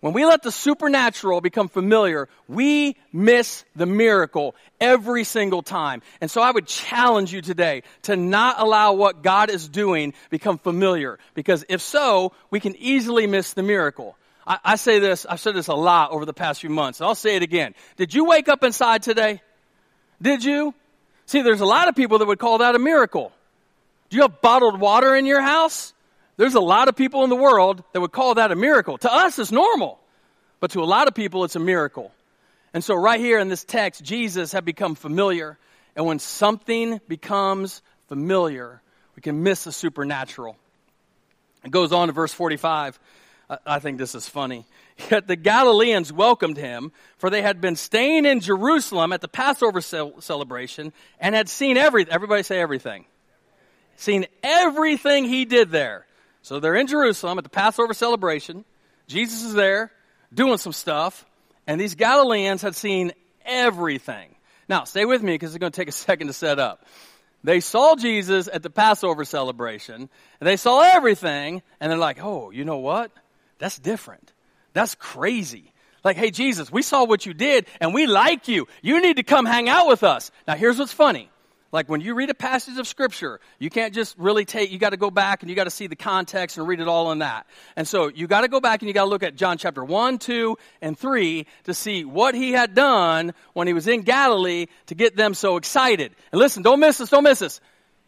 When 0.00 0.12
we 0.12 0.26
let 0.26 0.42
the 0.42 0.52
supernatural 0.52 1.40
become 1.40 1.68
familiar, 1.68 2.28
we 2.48 2.96
miss 3.12 3.64
the 3.74 3.86
miracle 3.86 4.54
every 4.78 5.24
single 5.24 5.62
time. 5.62 6.02
And 6.20 6.30
so 6.30 6.42
I 6.42 6.50
would 6.50 6.66
challenge 6.66 7.32
you 7.32 7.40
today 7.40 7.82
to 8.02 8.14
not 8.14 8.60
allow 8.60 8.92
what 8.92 9.22
God 9.22 9.50
is 9.50 9.68
doing 9.68 10.12
become 10.28 10.58
familiar, 10.58 11.18
because 11.34 11.64
if 11.68 11.80
so, 11.80 12.32
we 12.50 12.60
can 12.60 12.76
easily 12.76 13.26
miss 13.26 13.54
the 13.54 13.62
miracle. 13.62 14.16
I, 14.46 14.58
I 14.64 14.76
say 14.76 14.98
this, 14.98 15.24
I've 15.24 15.40
said 15.40 15.54
this 15.54 15.68
a 15.68 15.74
lot 15.74 16.12
over 16.12 16.26
the 16.26 16.34
past 16.34 16.60
few 16.60 16.70
months, 16.70 17.00
and 17.00 17.06
I'll 17.06 17.14
say 17.14 17.36
it 17.36 17.42
again. 17.42 17.74
Did 17.96 18.12
you 18.12 18.26
wake 18.26 18.48
up 18.48 18.62
inside 18.62 19.02
today? 19.02 19.40
Did 20.20 20.44
you? 20.44 20.74
See, 21.24 21.40
there's 21.42 21.62
a 21.62 21.66
lot 21.66 21.88
of 21.88 21.96
people 21.96 22.18
that 22.18 22.26
would 22.26 22.38
call 22.38 22.58
that 22.58 22.74
a 22.74 22.78
miracle. 22.78 23.32
Do 24.10 24.16
you 24.16 24.22
have 24.22 24.40
bottled 24.40 24.78
water 24.78 25.16
in 25.16 25.26
your 25.26 25.40
house? 25.40 25.94
There's 26.36 26.54
a 26.54 26.60
lot 26.60 26.88
of 26.88 26.96
people 26.96 27.24
in 27.24 27.30
the 27.30 27.36
world 27.36 27.82
that 27.92 28.00
would 28.00 28.12
call 28.12 28.34
that 28.34 28.52
a 28.52 28.56
miracle. 28.56 28.98
To 28.98 29.12
us, 29.12 29.38
it's 29.38 29.52
normal. 29.52 29.98
But 30.60 30.72
to 30.72 30.82
a 30.82 30.84
lot 30.84 31.08
of 31.08 31.14
people, 31.14 31.44
it's 31.44 31.56
a 31.56 31.60
miracle. 31.60 32.12
And 32.74 32.84
so, 32.84 32.94
right 32.94 33.20
here 33.20 33.38
in 33.38 33.48
this 33.48 33.64
text, 33.64 34.02
Jesus 34.04 34.52
had 34.52 34.64
become 34.64 34.94
familiar. 34.94 35.58
And 35.94 36.04
when 36.04 36.18
something 36.18 37.00
becomes 37.08 37.80
familiar, 38.08 38.82
we 39.14 39.22
can 39.22 39.42
miss 39.42 39.64
the 39.64 39.72
supernatural. 39.72 40.56
It 41.64 41.70
goes 41.70 41.92
on 41.92 42.08
to 42.08 42.12
verse 42.12 42.32
45. 42.32 42.98
I 43.64 43.78
think 43.78 43.98
this 43.98 44.14
is 44.14 44.28
funny. 44.28 44.66
Yet 45.10 45.26
the 45.26 45.36
Galileans 45.36 46.12
welcomed 46.12 46.56
him, 46.56 46.92
for 47.18 47.30
they 47.30 47.42
had 47.42 47.60
been 47.60 47.76
staying 47.76 48.24
in 48.24 48.40
Jerusalem 48.40 49.12
at 49.12 49.20
the 49.20 49.28
Passover 49.28 49.80
celebration 49.80 50.92
and 51.20 51.34
had 51.34 51.48
seen 51.48 51.76
everything. 51.76 52.12
Everybody 52.12 52.42
say 52.42 52.60
everything. 52.60 53.04
Seen 53.96 54.26
everything 54.42 55.24
he 55.24 55.44
did 55.44 55.70
there. 55.70 56.05
So 56.46 56.60
they're 56.60 56.76
in 56.76 56.86
Jerusalem 56.86 57.38
at 57.38 57.42
the 57.42 57.50
Passover 57.50 57.92
celebration. 57.92 58.64
Jesus 59.08 59.42
is 59.42 59.54
there 59.54 59.90
doing 60.32 60.58
some 60.58 60.72
stuff, 60.72 61.26
and 61.66 61.80
these 61.80 61.96
Galileans 61.96 62.62
had 62.62 62.76
seen 62.76 63.10
everything. 63.44 64.32
Now, 64.68 64.84
stay 64.84 65.04
with 65.06 65.24
me 65.24 65.34
because 65.34 65.56
it's 65.56 65.58
going 65.58 65.72
to 65.72 65.76
take 65.76 65.88
a 65.88 65.92
second 66.06 66.28
to 66.28 66.32
set 66.32 66.60
up. 66.60 66.86
They 67.42 67.58
saw 67.58 67.96
Jesus 67.96 68.48
at 68.52 68.62
the 68.62 68.70
Passover 68.70 69.24
celebration, 69.24 70.08
and 70.38 70.46
they 70.46 70.56
saw 70.56 70.82
everything, 70.82 71.62
and 71.80 71.90
they're 71.90 71.98
like, 71.98 72.22
oh, 72.22 72.52
you 72.52 72.64
know 72.64 72.78
what? 72.78 73.10
That's 73.58 73.80
different. 73.80 74.32
That's 74.72 74.94
crazy. 74.94 75.72
Like, 76.04 76.16
hey, 76.16 76.30
Jesus, 76.30 76.70
we 76.70 76.82
saw 76.82 77.06
what 77.06 77.26
you 77.26 77.34
did, 77.34 77.66
and 77.80 77.92
we 77.92 78.06
like 78.06 78.46
you. 78.46 78.68
You 78.82 79.02
need 79.02 79.16
to 79.16 79.24
come 79.24 79.46
hang 79.46 79.68
out 79.68 79.88
with 79.88 80.04
us. 80.04 80.30
Now, 80.46 80.54
here's 80.54 80.78
what's 80.78 80.92
funny 80.92 81.28
like 81.72 81.88
when 81.88 82.00
you 82.00 82.14
read 82.14 82.30
a 82.30 82.34
passage 82.34 82.78
of 82.78 82.86
scripture, 82.86 83.40
you 83.58 83.70
can't 83.70 83.94
just 83.94 84.16
really 84.18 84.44
take, 84.44 84.70
you 84.70 84.78
got 84.78 84.90
to 84.90 84.96
go 84.96 85.10
back 85.10 85.42
and 85.42 85.50
you 85.50 85.56
got 85.56 85.64
to 85.64 85.70
see 85.70 85.86
the 85.86 85.96
context 85.96 86.58
and 86.58 86.66
read 86.66 86.80
it 86.80 86.88
all 86.88 87.12
in 87.12 87.18
that. 87.18 87.46
And 87.74 87.86
so 87.86 88.08
you 88.08 88.26
got 88.26 88.42
to 88.42 88.48
go 88.48 88.60
back 88.60 88.82
and 88.82 88.88
you 88.88 88.94
got 88.94 89.04
to 89.04 89.10
look 89.10 89.22
at 89.22 89.36
John 89.36 89.58
chapter 89.58 89.84
1, 89.84 90.18
2, 90.18 90.56
and 90.80 90.98
3 90.98 91.46
to 91.64 91.74
see 91.74 92.04
what 92.04 92.34
he 92.34 92.52
had 92.52 92.74
done 92.74 93.34
when 93.52 93.66
he 93.66 93.72
was 93.72 93.88
in 93.88 94.02
Galilee 94.02 94.66
to 94.86 94.94
get 94.94 95.16
them 95.16 95.34
so 95.34 95.56
excited. 95.56 96.12
And 96.32 96.38
listen, 96.38 96.62
don't 96.62 96.80
miss 96.80 96.98
this, 96.98 97.10
don't 97.10 97.24
miss 97.24 97.40
this. 97.40 97.60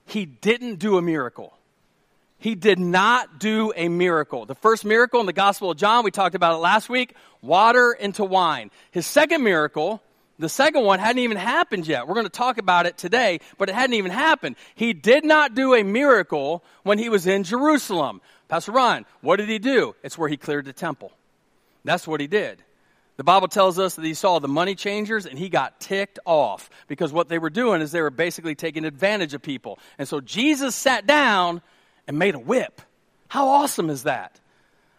He 0.06 0.24
didn't 0.24 0.76
do 0.76 0.96
a 0.96 1.02
miracle. 1.02 1.52
He 2.38 2.54
did 2.54 2.78
not 2.78 3.40
do 3.40 3.72
a 3.74 3.88
miracle. 3.88 4.46
The 4.46 4.54
first 4.54 4.84
miracle 4.84 5.18
in 5.18 5.26
the 5.26 5.32
Gospel 5.32 5.72
of 5.72 5.76
John, 5.76 6.04
we 6.04 6.12
talked 6.12 6.36
about 6.36 6.54
it 6.54 6.58
last 6.58 6.88
week, 6.88 7.14
water 7.42 7.92
into 7.92 8.24
wine. 8.24 8.70
His 8.92 9.06
second 9.06 9.42
miracle, 9.42 10.00
the 10.38 10.48
second 10.48 10.84
one 10.84 10.98
hadn't 10.98 11.22
even 11.22 11.36
happened 11.36 11.86
yet. 11.86 12.06
We're 12.06 12.14
going 12.14 12.26
to 12.26 12.30
talk 12.30 12.58
about 12.58 12.86
it 12.86 12.96
today, 12.96 13.40
but 13.56 13.68
it 13.68 13.74
hadn't 13.74 13.94
even 13.94 14.12
happened. 14.12 14.56
He 14.74 14.92
did 14.92 15.24
not 15.24 15.54
do 15.54 15.74
a 15.74 15.82
miracle 15.82 16.62
when 16.84 16.98
he 16.98 17.08
was 17.08 17.26
in 17.26 17.42
Jerusalem. 17.42 18.20
Pastor 18.48 18.72
Ron, 18.72 19.04
what 19.20 19.36
did 19.36 19.48
he 19.48 19.58
do? 19.58 19.94
It's 20.02 20.16
where 20.16 20.28
he 20.28 20.36
cleared 20.36 20.64
the 20.64 20.72
temple. 20.72 21.12
That's 21.84 22.06
what 22.06 22.20
he 22.20 22.26
did. 22.26 22.62
The 23.16 23.24
Bible 23.24 23.48
tells 23.48 23.80
us 23.80 23.96
that 23.96 24.04
he 24.04 24.14
saw 24.14 24.38
the 24.38 24.46
money 24.46 24.76
changers 24.76 25.26
and 25.26 25.36
he 25.36 25.48
got 25.48 25.80
ticked 25.80 26.20
off 26.24 26.70
because 26.86 27.12
what 27.12 27.28
they 27.28 27.40
were 27.40 27.50
doing 27.50 27.82
is 27.82 27.90
they 27.90 28.00
were 28.00 28.10
basically 28.10 28.54
taking 28.54 28.84
advantage 28.84 29.34
of 29.34 29.42
people. 29.42 29.80
And 29.98 30.06
so 30.06 30.20
Jesus 30.20 30.76
sat 30.76 31.04
down 31.04 31.60
and 32.06 32.16
made 32.16 32.36
a 32.36 32.38
whip. 32.38 32.80
How 33.26 33.48
awesome 33.48 33.90
is 33.90 34.04
that? 34.04 34.38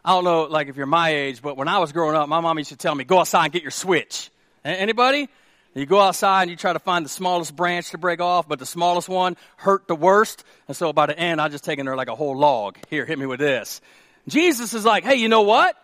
I 0.04 0.12
don't 0.12 0.26
know, 0.26 0.44
like 0.44 0.68
if 0.68 0.76
you're 0.76 0.86
my 0.86 1.12
age, 1.12 1.42
but 1.42 1.56
when 1.56 1.70
I 1.70 1.80
was 1.80 1.94
growing 1.94 2.16
up, 2.16 2.28
my 2.28 2.42
mom 2.42 2.58
used 2.58 2.72
to 2.72 2.78
tell 2.78 2.94
me, 2.94 3.06
go 3.06 3.20
outside 3.20 3.46
and 3.46 3.54
get 3.54 3.62
your 3.62 3.72
switch. 3.72 4.30
Anybody? 4.64 5.30
You 5.76 5.86
go 5.86 6.00
outside 6.00 6.44
and 6.44 6.52
you 6.52 6.58
try 6.58 6.74
to 6.74 6.80
find 6.80 7.06
the 7.06 7.10
smallest 7.10 7.56
branch 7.56 7.92
to 7.92 7.98
break 7.98 8.20
off, 8.20 8.48
but 8.48 8.60
the 8.60 8.66
smallest 8.66 9.08
one 9.08 9.38
hurt 9.58 9.88
the 9.88 9.96
worst. 9.96 10.44
And 10.68 10.76
so 10.76 10.92
by 10.92 11.06
the 11.06 11.18
end, 11.18 11.40
I 11.40 11.48
just 11.48 11.64
taken 11.64 11.86
there 11.86 11.96
like 11.96 12.08
a 12.08 12.16
whole 12.16 12.38
log. 12.38 12.78
Here, 12.90 13.06
hit 13.06 13.20
me 13.20 13.26
with 13.26 13.40
this. 13.40 13.82
Jesus 14.28 14.74
is 14.74 14.84
like, 14.84 15.04
hey, 15.04 15.16
you 15.16 15.30
know 15.30 15.44
what? 15.44 15.76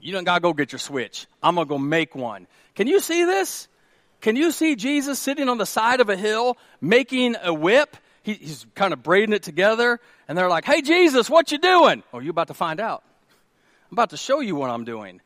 You 0.00 0.12
don't 0.12 0.24
gotta 0.24 0.40
go 0.40 0.52
get 0.52 0.72
your 0.72 0.80
switch. 0.80 1.26
I'm 1.42 1.54
gonna 1.54 1.66
go 1.66 1.78
make 1.78 2.14
one. 2.16 2.48
Can 2.74 2.88
you 2.88 2.98
see 2.98 3.24
this? 3.24 3.68
Can 4.20 4.36
you 4.36 4.50
see 4.50 4.76
Jesus 4.76 5.18
sitting 5.18 5.48
on 5.48 5.58
the 5.58 5.66
side 5.66 6.00
of 6.00 6.08
a 6.08 6.16
hill 6.16 6.56
making 6.80 7.36
a 7.42 7.54
whip? 7.54 7.96
He, 8.24 8.34
he's 8.34 8.66
kind 8.74 8.92
of 8.92 9.02
braiding 9.02 9.32
it 9.32 9.42
together, 9.42 10.00
and 10.28 10.36
they're 10.36 10.48
like, 10.48 10.64
"Hey, 10.64 10.82
Jesus, 10.82 11.30
what 11.30 11.50
you 11.52 11.58
doing?" 11.58 12.02
Oh, 12.12 12.18
you 12.18 12.30
about 12.30 12.48
to 12.48 12.54
find 12.54 12.80
out. 12.80 13.02
I'm 13.90 13.94
about 13.94 14.10
to 14.10 14.16
show 14.16 14.40
you 14.40 14.56
what 14.56 14.70
I'm 14.70 14.84
doing. 14.84 15.20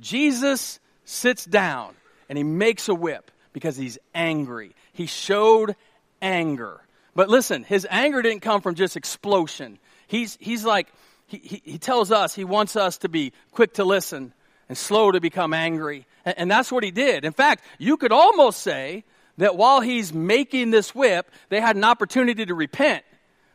Jesus 0.00 0.80
sits 1.04 1.44
down 1.44 1.94
and 2.28 2.36
he 2.36 2.44
makes 2.44 2.88
a 2.88 2.94
whip 2.94 3.30
because 3.52 3.76
he's 3.76 3.98
angry. 4.14 4.74
He 4.92 5.06
showed 5.06 5.76
anger. 6.20 6.80
But 7.14 7.28
listen, 7.28 7.64
his 7.64 7.86
anger 7.90 8.22
didn't 8.22 8.40
come 8.40 8.60
from 8.60 8.74
just 8.74 8.96
explosion. 8.96 9.78
He's, 10.06 10.36
he's 10.40 10.64
like, 10.64 10.88
he, 11.26 11.38
he, 11.38 11.62
he 11.64 11.78
tells 11.78 12.12
us 12.12 12.34
he 12.34 12.44
wants 12.44 12.76
us 12.76 12.98
to 12.98 13.08
be 13.08 13.32
quick 13.52 13.74
to 13.74 13.84
listen 13.84 14.32
and 14.68 14.76
slow 14.76 15.10
to 15.10 15.20
become 15.20 15.52
angry. 15.52 16.06
And, 16.24 16.38
and 16.38 16.50
that's 16.50 16.70
what 16.70 16.84
he 16.84 16.90
did. 16.90 17.24
In 17.24 17.32
fact, 17.32 17.64
you 17.78 17.96
could 17.96 18.12
almost 18.12 18.60
say 18.60 19.04
that 19.38 19.56
while 19.56 19.80
he's 19.80 20.12
making 20.12 20.70
this 20.70 20.94
whip, 20.94 21.30
they 21.48 21.60
had 21.60 21.76
an 21.76 21.84
opportunity 21.84 22.46
to 22.46 22.54
repent. 22.54 23.04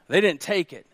They 0.07 0.21
didn't 0.21 0.41
take 0.41 0.73
it. 0.73 0.85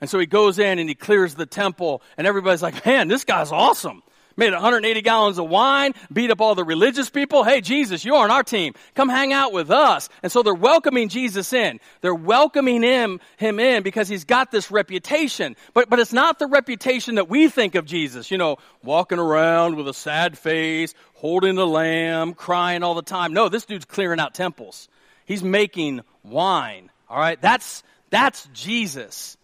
And 0.00 0.08
so 0.08 0.18
he 0.18 0.26
goes 0.26 0.58
in 0.58 0.78
and 0.78 0.88
he 0.88 0.94
clears 0.94 1.34
the 1.34 1.46
temple, 1.46 2.02
and 2.16 2.26
everybody's 2.26 2.62
like, 2.62 2.86
man, 2.86 3.08
this 3.08 3.24
guy's 3.24 3.52
awesome 3.52 4.02
made 4.40 4.52
180 4.52 5.02
gallons 5.02 5.38
of 5.38 5.48
wine, 5.48 5.92
beat 6.12 6.30
up 6.30 6.40
all 6.40 6.56
the 6.56 6.64
religious 6.64 7.08
people. 7.10 7.44
Hey, 7.44 7.60
Jesus, 7.60 8.04
you're 8.04 8.16
on 8.16 8.30
our 8.30 8.42
team. 8.42 8.74
Come 8.94 9.08
hang 9.08 9.32
out 9.32 9.52
with 9.52 9.70
us. 9.70 10.08
And 10.22 10.32
so 10.32 10.42
they're 10.42 10.54
welcoming 10.54 11.08
Jesus 11.08 11.52
in. 11.52 11.78
They're 12.00 12.14
welcoming 12.14 12.82
him, 12.82 13.20
him 13.36 13.60
in 13.60 13.84
because 13.84 14.08
he's 14.08 14.24
got 14.24 14.50
this 14.50 14.70
reputation. 14.70 15.54
But, 15.74 15.88
but 15.88 16.00
it's 16.00 16.12
not 16.12 16.38
the 16.38 16.46
reputation 16.46 17.16
that 17.16 17.28
we 17.28 17.48
think 17.48 17.76
of 17.76 17.84
Jesus, 17.84 18.30
you 18.30 18.38
know, 18.38 18.56
walking 18.82 19.18
around 19.18 19.76
with 19.76 19.86
a 19.86 19.94
sad 19.94 20.36
face, 20.36 20.94
holding 21.14 21.54
the 21.54 21.66
lamb, 21.66 22.34
crying 22.34 22.82
all 22.82 22.94
the 22.94 23.02
time. 23.02 23.32
No, 23.32 23.48
this 23.48 23.66
dude's 23.66 23.84
clearing 23.84 24.18
out 24.18 24.34
temples. 24.34 24.88
He's 25.26 25.44
making 25.44 26.00
wine. 26.24 26.90
All 27.08 27.18
right. 27.18 27.40
That's, 27.40 27.82
that's 28.08 28.48
Jesus. 28.54 29.36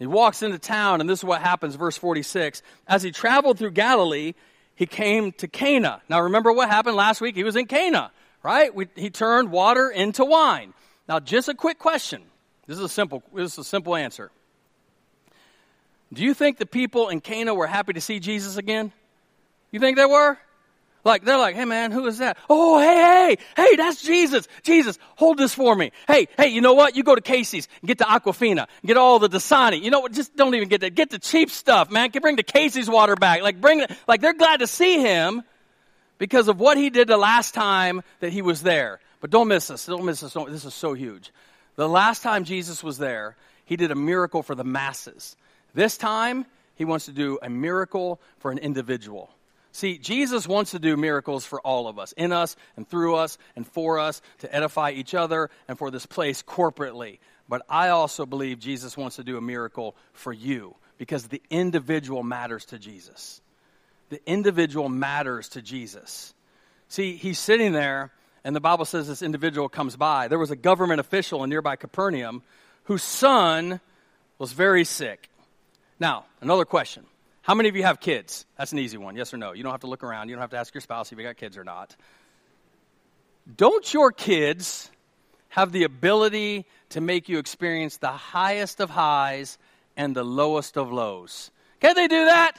He 0.00 0.06
walks 0.06 0.42
into 0.42 0.58
town, 0.58 1.02
and 1.02 1.08
this 1.08 1.20
is 1.20 1.24
what 1.24 1.42
happens, 1.42 1.74
verse 1.74 1.96
46. 1.96 2.62
As 2.88 3.02
he 3.02 3.12
traveled 3.12 3.58
through 3.58 3.72
Galilee, 3.72 4.32
he 4.74 4.86
came 4.86 5.30
to 5.32 5.46
Cana. 5.46 6.00
Now, 6.08 6.22
remember 6.22 6.52
what 6.52 6.70
happened 6.70 6.96
last 6.96 7.20
week? 7.20 7.36
He 7.36 7.44
was 7.44 7.54
in 7.54 7.66
Cana, 7.66 8.10
right? 8.42 8.74
We, 8.74 8.88
he 8.96 9.10
turned 9.10 9.52
water 9.52 9.90
into 9.90 10.24
wine. 10.24 10.72
Now, 11.06 11.20
just 11.20 11.50
a 11.50 11.54
quick 11.54 11.78
question. 11.78 12.22
This 12.66 12.78
is 12.78 12.84
a 12.84 12.88
simple, 12.88 13.22
this 13.34 13.52
is 13.52 13.58
a 13.58 13.64
simple 13.64 13.94
answer. 13.94 14.30
Do 16.12 16.22
you 16.22 16.32
think 16.32 16.56
the 16.56 16.66
people 16.66 17.10
in 17.10 17.20
Cana 17.20 17.54
were 17.54 17.66
happy 17.66 17.92
to 17.92 18.00
see 18.00 18.20
Jesus 18.20 18.56
again? 18.56 18.92
You 19.70 19.80
think 19.80 19.98
they 19.98 20.06
were? 20.06 20.38
Like, 21.04 21.24
they're 21.24 21.38
like, 21.38 21.54
hey 21.54 21.64
man, 21.64 21.92
who 21.92 22.06
is 22.06 22.18
that? 22.18 22.36
Oh, 22.48 22.78
hey, 22.78 23.36
hey, 23.56 23.62
hey, 23.62 23.76
that's 23.76 24.02
Jesus. 24.02 24.46
Jesus, 24.62 24.98
hold 25.16 25.38
this 25.38 25.54
for 25.54 25.74
me. 25.74 25.92
Hey, 26.06 26.28
hey, 26.36 26.48
you 26.48 26.60
know 26.60 26.74
what? 26.74 26.94
You 26.96 27.02
go 27.02 27.14
to 27.14 27.20
Casey's, 27.20 27.68
get 27.84 27.98
the 27.98 28.04
Aquafina, 28.04 28.66
get 28.84 28.96
all 28.96 29.18
the 29.18 29.28
Dasani. 29.28 29.82
You 29.82 29.90
know 29.90 30.00
what? 30.00 30.12
Just 30.12 30.36
don't 30.36 30.54
even 30.54 30.68
get 30.68 30.82
that. 30.82 30.94
Get 30.94 31.10
the 31.10 31.18
cheap 31.18 31.50
stuff, 31.50 31.90
man. 31.90 32.10
Bring 32.10 32.36
the 32.36 32.42
Casey's 32.42 32.90
water 32.90 33.16
back. 33.16 33.42
Like, 33.42 33.60
bring, 33.60 33.84
like, 34.06 34.20
they're 34.20 34.34
glad 34.34 34.60
to 34.60 34.66
see 34.66 35.00
him 35.00 35.42
because 36.18 36.48
of 36.48 36.60
what 36.60 36.76
he 36.76 36.90
did 36.90 37.08
the 37.08 37.16
last 37.16 37.54
time 37.54 38.02
that 38.20 38.30
he 38.30 38.42
was 38.42 38.62
there. 38.62 39.00
But 39.20 39.30
don't 39.30 39.48
miss 39.48 39.68
this. 39.68 39.86
Don't 39.86 40.04
miss 40.04 40.20
this. 40.20 40.34
Don't, 40.34 40.50
this 40.50 40.64
is 40.64 40.74
so 40.74 40.92
huge. 40.92 41.32
The 41.76 41.88
last 41.88 42.22
time 42.22 42.44
Jesus 42.44 42.84
was 42.84 42.98
there, 42.98 43.36
he 43.64 43.76
did 43.76 43.90
a 43.90 43.94
miracle 43.94 44.42
for 44.42 44.54
the 44.54 44.64
masses. 44.64 45.36
This 45.72 45.96
time, 45.96 46.44
he 46.74 46.84
wants 46.84 47.06
to 47.06 47.12
do 47.12 47.38
a 47.42 47.48
miracle 47.48 48.20
for 48.38 48.50
an 48.50 48.58
individual. 48.58 49.30
See, 49.72 49.98
Jesus 49.98 50.48
wants 50.48 50.72
to 50.72 50.78
do 50.78 50.96
miracles 50.96 51.46
for 51.46 51.60
all 51.60 51.86
of 51.86 51.98
us, 51.98 52.12
in 52.12 52.32
us 52.32 52.56
and 52.76 52.88
through 52.88 53.16
us 53.16 53.38
and 53.54 53.66
for 53.66 53.98
us, 53.98 54.20
to 54.38 54.54
edify 54.54 54.90
each 54.90 55.14
other 55.14 55.50
and 55.68 55.78
for 55.78 55.90
this 55.90 56.06
place 56.06 56.42
corporately. 56.42 57.18
But 57.48 57.62
I 57.68 57.88
also 57.88 58.26
believe 58.26 58.58
Jesus 58.58 58.96
wants 58.96 59.16
to 59.16 59.24
do 59.24 59.36
a 59.36 59.40
miracle 59.40 59.96
for 60.12 60.32
you 60.32 60.76
because 60.98 61.28
the 61.28 61.42
individual 61.50 62.22
matters 62.22 62.66
to 62.66 62.78
Jesus. 62.78 63.40
The 64.08 64.20
individual 64.28 64.88
matters 64.88 65.48
to 65.50 65.62
Jesus. 65.62 66.34
See, 66.88 67.14
he's 67.14 67.38
sitting 67.38 67.72
there, 67.72 68.10
and 68.44 68.54
the 68.54 68.60
Bible 68.60 68.84
says 68.84 69.06
this 69.06 69.22
individual 69.22 69.68
comes 69.68 69.96
by. 69.96 70.28
There 70.28 70.38
was 70.38 70.50
a 70.50 70.56
government 70.56 71.00
official 71.00 71.44
in 71.44 71.50
nearby 71.50 71.76
Capernaum 71.76 72.42
whose 72.84 73.02
son 73.02 73.80
was 74.38 74.52
very 74.52 74.84
sick. 74.84 75.28
Now, 76.00 76.24
another 76.40 76.64
question 76.64 77.06
how 77.50 77.56
many 77.56 77.68
of 77.68 77.74
you 77.74 77.82
have 77.82 77.98
kids? 77.98 78.46
That's 78.56 78.70
an 78.70 78.78
easy 78.78 78.96
one. 78.96 79.16
Yes 79.16 79.34
or 79.34 79.36
no? 79.36 79.50
You 79.50 79.64
don't 79.64 79.72
have 79.72 79.80
to 79.80 79.88
look 79.88 80.04
around. 80.04 80.28
You 80.28 80.36
don't 80.36 80.40
have 80.40 80.50
to 80.50 80.56
ask 80.56 80.72
your 80.72 80.80
spouse 80.82 81.10
if 81.10 81.18
you 81.18 81.24
got 81.24 81.36
kids 81.36 81.58
or 81.58 81.64
not. 81.64 81.96
Don't 83.56 83.92
your 83.92 84.12
kids 84.12 84.88
have 85.48 85.72
the 85.72 85.82
ability 85.82 86.64
to 86.90 87.00
make 87.00 87.28
you 87.28 87.40
experience 87.40 87.96
the 87.96 88.12
highest 88.12 88.78
of 88.78 88.88
highs 88.88 89.58
and 89.96 90.14
the 90.14 90.22
lowest 90.22 90.78
of 90.78 90.92
lows? 90.92 91.50
Can 91.80 91.96
they 91.96 92.06
do 92.06 92.26
that? 92.26 92.52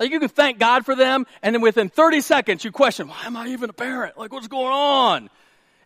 Like 0.00 0.12
you 0.12 0.18
can 0.18 0.30
thank 0.30 0.58
God 0.58 0.86
for 0.86 0.96
them, 0.96 1.26
and 1.42 1.54
then 1.54 1.60
within 1.60 1.90
30 1.90 2.22
seconds 2.22 2.64
you 2.64 2.72
question, 2.72 3.06
why 3.06 3.26
am 3.26 3.36
I 3.36 3.48
even 3.48 3.68
a 3.68 3.74
parent? 3.74 4.16
Like 4.16 4.32
what's 4.32 4.48
going 4.48 4.72
on? 4.72 5.28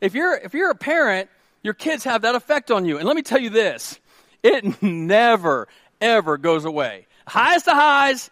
If 0.01 0.15
you're 0.15 0.37
if 0.37 0.55
you're 0.55 0.71
a 0.71 0.77
parent, 0.77 1.29
your 1.65 1.75
kids 1.75 2.05
have 2.05 2.23
that 2.23 2.37
effect 2.37 2.71
on 2.71 2.85
you. 2.85 2.99
And 2.99 3.09
let 3.09 3.17
me 3.17 3.23
tell 3.23 3.41
you 3.41 3.51
this, 3.51 3.99
it 4.41 4.81
never, 4.85 5.67
ever 6.01 6.39
goes 6.39 6.65
away. 6.65 7.09
Highest 7.27 7.67
of 7.67 7.75
highs 7.75 8.31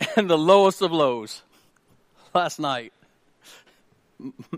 and 0.16 0.28
the 0.28 0.38
lowest 0.38 0.82
of 0.82 0.92
lows. 0.92 1.42
Last 2.34 2.58
night, 2.58 2.92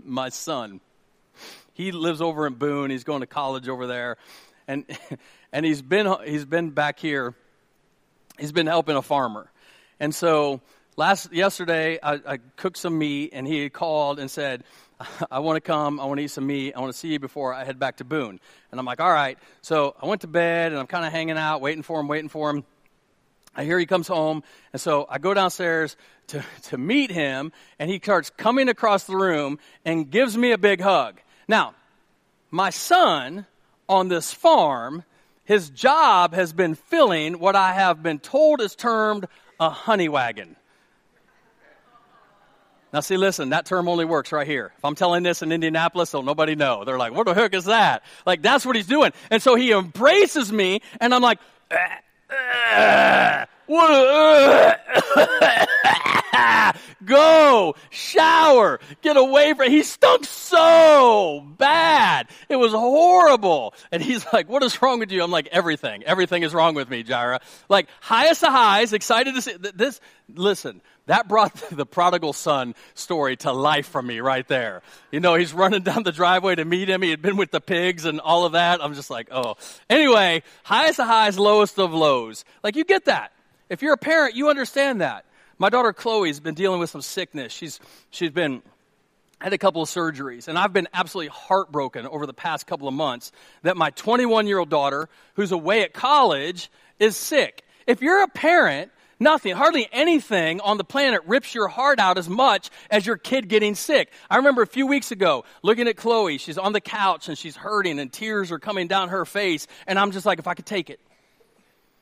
my 0.03 0.29
son, 0.29 0.81
he 1.73 1.91
lives 1.91 2.21
over 2.21 2.45
in 2.45 2.55
Boone. 2.55 2.89
He's 2.89 3.03
going 3.03 3.21
to 3.21 3.27
college 3.27 3.67
over 3.69 3.87
there, 3.87 4.17
and 4.67 4.85
and 5.53 5.65
he's 5.65 5.81
been 5.81 6.13
he's 6.25 6.45
been 6.45 6.71
back 6.71 6.99
here. 6.99 7.33
He's 8.39 8.51
been 8.51 8.67
helping 8.67 8.95
a 8.95 9.01
farmer, 9.01 9.49
and 9.99 10.13
so 10.13 10.61
last 10.97 11.31
yesterday 11.31 11.97
I, 12.01 12.19
I 12.25 12.39
cooked 12.57 12.77
some 12.77 12.97
meat, 12.97 13.31
and 13.33 13.47
he 13.47 13.69
called 13.69 14.19
and 14.19 14.29
said, 14.29 14.63
I 15.31 15.39
want 15.39 15.57
to 15.57 15.61
come. 15.61 15.99
I 15.99 16.05
want 16.05 16.19
to 16.19 16.25
eat 16.25 16.31
some 16.31 16.47
meat. 16.47 16.73
I 16.75 16.79
want 16.79 16.91
to 16.91 16.97
see 16.97 17.09
you 17.09 17.19
before 17.19 17.53
I 17.53 17.63
head 17.63 17.79
back 17.79 17.97
to 17.97 18.03
Boone. 18.03 18.39
And 18.71 18.79
I'm 18.79 18.85
like, 18.85 18.99
all 18.99 19.11
right. 19.11 19.37
So 19.61 19.95
I 20.01 20.05
went 20.05 20.21
to 20.21 20.27
bed 20.27 20.71
and 20.71 20.79
I'm 20.79 20.87
kind 20.87 21.05
of 21.05 21.11
hanging 21.11 21.37
out, 21.37 21.61
waiting 21.61 21.83
for 21.83 21.99
him, 21.99 22.07
waiting 22.07 22.29
for 22.29 22.49
him. 22.49 22.63
I 23.55 23.65
hear 23.65 23.77
he 23.77 23.85
comes 23.85 24.07
home, 24.07 24.43
and 24.71 24.81
so 24.81 25.05
I 25.09 25.17
go 25.17 25.33
downstairs 25.33 25.97
to, 26.27 26.43
to 26.63 26.77
meet 26.77 27.11
him, 27.11 27.51
and 27.79 27.89
he 27.89 27.99
starts 27.99 28.29
coming 28.29 28.69
across 28.69 29.05
the 29.05 29.15
room 29.15 29.59
and 29.85 30.09
gives 30.09 30.37
me 30.37 30.51
a 30.51 30.57
big 30.57 30.81
hug. 30.81 31.19
Now, 31.47 31.75
my 32.49 32.69
son 32.69 33.45
on 33.89 34.07
this 34.07 34.33
farm, 34.33 35.03
his 35.43 35.69
job 35.69 36.33
has 36.33 36.53
been 36.53 36.75
filling 36.75 37.39
what 37.39 37.55
I 37.55 37.73
have 37.73 38.01
been 38.01 38.19
told 38.19 38.61
is 38.61 38.75
termed 38.75 39.27
a 39.59 39.69
honey 39.69 40.09
wagon. 40.09 40.55
Now, 42.93 42.99
see, 42.99 43.15
listen, 43.15 43.49
that 43.49 43.65
term 43.65 43.87
only 43.87 44.03
works 44.03 44.33
right 44.33 44.45
here. 44.45 44.73
If 44.77 44.83
I'm 44.83 44.95
telling 44.95 45.23
this 45.23 45.41
in 45.41 45.51
Indianapolis, 45.53 46.09
so 46.09 46.21
nobody 46.21 46.55
know. 46.55 46.83
They're 46.83 46.97
like, 46.97 47.13
what 47.13 47.25
the 47.25 47.33
heck 47.33 47.53
is 47.53 47.65
that? 47.65 48.03
Like, 48.25 48.41
that's 48.41 48.65
what 48.65 48.75
he's 48.75 48.87
doing. 48.87 49.13
And 49.29 49.41
so 49.41 49.55
he 49.55 49.71
embraces 49.71 50.51
me, 50.51 50.81
and 50.99 51.13
I'm 51.13 51.21
like, 51.21 51.39
a, 51.71 51.77
go! 57.05 57.75
Shower! 57.89 58.79
Get 59.01 59.17
away 59.17 59.53
from 59.53 59.69
he 59.69 59.83
stunk 59.83 60.25
so 60.25 61.45
bad! 61.57 62.27
It 62.49 62.55
was 62.55 62.71
horrible! 62.71 63.73
And 63.91 64.01
he's 64.01 64.25
like 64.33 64.49
what 64.49 64.63
is 64.63 64.81
wrong 64.81 64.99
with 64.99 65.11
you? 65.11 65.23
I'm 65.23 65.31
like 65.31 65.47
everything. 65.51 66.03
Everything 66.03 66.43
is 66.43 66.53
wrong 66.53 66.75
with 66.75 66.89
me 66.89 67.03
Jira 67.03 67.39
like 67.69 67.87
highest 67.99 68.43
of 68.43 68.49
highs 68.49 68.93
excited 68.93 69.35
to 69.35 69.41
see 69.41 69.55
this 69.57 69.99
listen 70.33 70.81
that 71.07 71.27
brought 71.27 71.53
the 71.71 71.85
prodigal 71.85 72.33
son 72.33 72.75
story 72.93 73.35
to 73.37 73.51
life 73.51 73.87
for 73.87 74.01
me 74.01 74.19
right 74.19 74.47
there. 74.47 74.81
You 75.11 75.19
know, 75.19 75.35
he's 75.35 75.53
running 75.53 75.83
down 75.83 76.03
the 76.03 76.11
driveway 76.11 76.55
to 76.55 76.65
meet 76.65 76.89
him. 76.89 77.01
He 77.01 77.09
had 77.09 77.21
been 77.21 77.37
with 77.37 77.51
the 77.51 77.61
pigs 77.61 78.05
and 78.05 78.19
all 78.19 78.45
of 78.45 78.53
that. 78.53 78.83
I'm 78.83 78.93
just 78.93 79.09
like, 79.09 79.29
oh. 79.31 79.55
Anyway, 79.89 80.43
highest 80.63 80.99
of 80.99 81.07
highs, 81.07 81.37
lowest 81.37 81.79
of 81.79 81.93
lows. 81.93 82.45
Like, 82.63 82.75
you 82.75 82.83
get 82.83 83.05
that. 83.05 83.31
If 83.69 83.81
you're 83.81 83.93
a 83.93 83.97
parent, 83.97 84.35
you 84.35 84.49
understand 84.49 85.01
that. 85.01 85.25
My 85.57 85.69
daughter 85.69 85.93
Chloe's 85.93 86.39
been 86.39 86.55
dealing 86.55 86.79
with 86.79 86.89
some 86.89 87.01
sickness. 87.01 87.53
She's, 87.53 87.79
she's 88.09 88.31
been 88.31 88.61
had 89.39 89.53
a 89.53 89.57
couple 89.57 89.81
of 89.81 89.89
surgeries, 89.89 90.47
and 90.47 90.57
I've 90.57 90.73
been 90.73 90.87
absolutely 90.93 91.29
heartbroken 91.29 92.05
over 92.05 92.25
the 92.25 92.33
past 92.33 92.67
couple 92.67 92.87
of 92.87 92.93
months 92.93 93.31
that 93.63 93.75
my 93.75 93.89
21 93.91 94.47
year 94.47 94.59
old 94.59 94.69
daughter, 94.69 95.09
who's 95.35 95.51
away 95.51 95.81
at 95.83 95.93
college, 95.93 96.69
is 96.99 97.17
sick. 97.17 97.63
If 97.87 98.01
you're 98.01 98.23
a 98.23 98.27
parent, 98.27 98.91
Nothing, 99.21 99.55
hardly 99.55 99.87
anything 99.91 100.61
on 100.61 100.77
the 100.77 100.83
planet 100.83 101.21
rips 101.27 101.53
your 101.53 101.67
heart 101.67 101.99
out 101.99 102.17
as 102.17 102.27
much 102.27 102.71
as 102.89 103.05
your 103.05 103.17
kid 103.17 103.49
getting 103.49 103.75
sick. 103.75 104.11
I 104.31 104.37
remember 104.37 104.63
a 104.63 104.67
few 104.67 104.87
weeks 104.87 105.11
ago 105.11 105.45
looking 105.61 105.87
at 105.87 105.95
Chloe. 105.95 106.39
She's 106.39 106.57
on 106.57 106.73
the 106.73 106.81
couch 106.81 107.27
and 107.29 107.37
she's 107.37 107.55
hurting 107.55 107.99
and 107.99 108.11
tears 108.11 108.51
are 108.51 108.57
coming 108.57 108.87
down 108.87 109.09
her 109.09 109.23
face. 109.25 109.67
And 109.85 109.99
I'm 109.99 110.09
just 110.09 110.25
like, 110.25 110.39
if 110.39 110.47
I 110.47 110.55
could 110.55 110.65
take 110.65 110.89
it, 110.89 110.99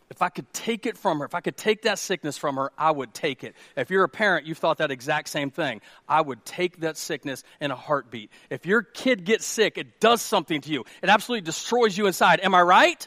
if 0.10 0.22
I 0.22 0.30
could 0.30 0.52
take 0.54 0.86
it 0.86 0.98
from 0.98 1.20
her, 1.20 1.26
if 1.26 1.36
I 1.36 1.42
could 1.42 1.58
take 1.58 1.82
that 1.82 2.00
sickness 2.00 2.38
from 2.38 2.56
her, 2.56 2.72
I 2.78 2.90
would 2.90 3.14
take 3.14 3.44
it. 3.44 3.54
If 3.76 3.90
you're 3.90 4.06
a 4.06 4.10
parent, 4.10 4.48
you've 4.48 4.58
thought 4.58 4.78
that 4.78 4.90
exact 4.90 5.28
same 5.28 5.52
thing. 5.52 5.82
I 6.08 6.22
would 6.22 6.46
take 6.46 6.80
that 6.80 6.96
sickness 6.96 7.44
in 7.60 7.70
a 7.70 7.76
heartbeat. 7.76 8.32
If 8.50 8.66
your 8.66 8.82
kid 8.82 9.26
gets 9.26 9.46
sick, 9.46 9.78
it 9.78 10.00
does 10.00 10.22
something 10.22 10.62
to 10.62 10.72
you. 10.72 10.86
It 11.04 11.10
absolutely 11.10 11.44
destroys 11.44 11.98
you 11.98 12.08
inside. 12.08 12.40
Am 12.40 12.56
I 12.56 12.62
right? 12.62 13.06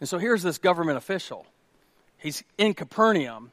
And 0.00 0.08
so 0.08 0.18
here's 0.18 0.42
this 0.42 0.58
government 0.58 0.98
official 0.98 1.46
He's 2.18 2.42
in 2.58 2.74
Capernaum, 2.74 3.50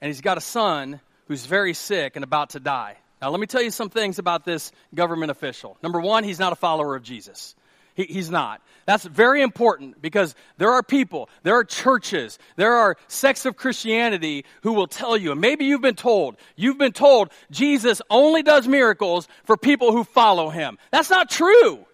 and 0.00 0.08
he's 0.08 0.20
got 0.20 0.38
a 0.38 0.42
son 0.42 1.00
who's 1.28 1.46
very 1.46 1.74
sick 1.74 2.16
and 2.16 2.24
about 2.24 2.50
to 2.50 2.60
die. 2.60 2.96
Now, 3.20 3.30
let 3.30 3.40
me 3.40 3.46
tell 3.46 3.62
you 3.62 3.70
some 3.70 3.88
things 3.88 4.18
about 4.18 4.44
this 4.44 4.72
government 4.94 5.30
official. 5.30 5.76
Number 5.82 6.00
one, 6.00 6.22
he's 6.24 6.38
not 6.38 6.52
a 6.52 6.56
follower 6.56 6.94
of 6.96 7.02
Jesus. 7.02 7.54
He, 7.94 8.04
he's 8.04 8.30
not. 8.30 8.60
That's 8.84 9.04
very 9.04 9.42
important 9.42 10.00
because 10.00 10.34
there 10.58 10.70
are 10.72 10.82
people, 10.82 11.28
there 11.42 11.56
are 11.56 11.64
churches, 11.64 12.38
there 12.56 12.74
are 12.74 12.96
sects 13.08 13.46
of 13.46 13.56
Christianity 13.56 14.44
who 14.62 14.74
will 14.74 14.86
tell 14.86 15.16
you, 15.16 15.32
and 15.32 15.40
maybe 15.40 15.64
you've 15.64 15.80
been 15.80 15.94
told, 15.94 16.36
you've 16.56 16.78
been 16.78 16.92
told 16.92 17.30
Jesus 17.50 18.02
only 18.10 18.42
does 18.42 18.68
miracles 18.68 19.26
for 19.44 19.56
people 19.56 19.92
who 19.92 20.04
follow 20.04 20.50
him. 20.50 20.78
That's 20.92 21.10
not 21.10 21.30
true. 21.30 21.85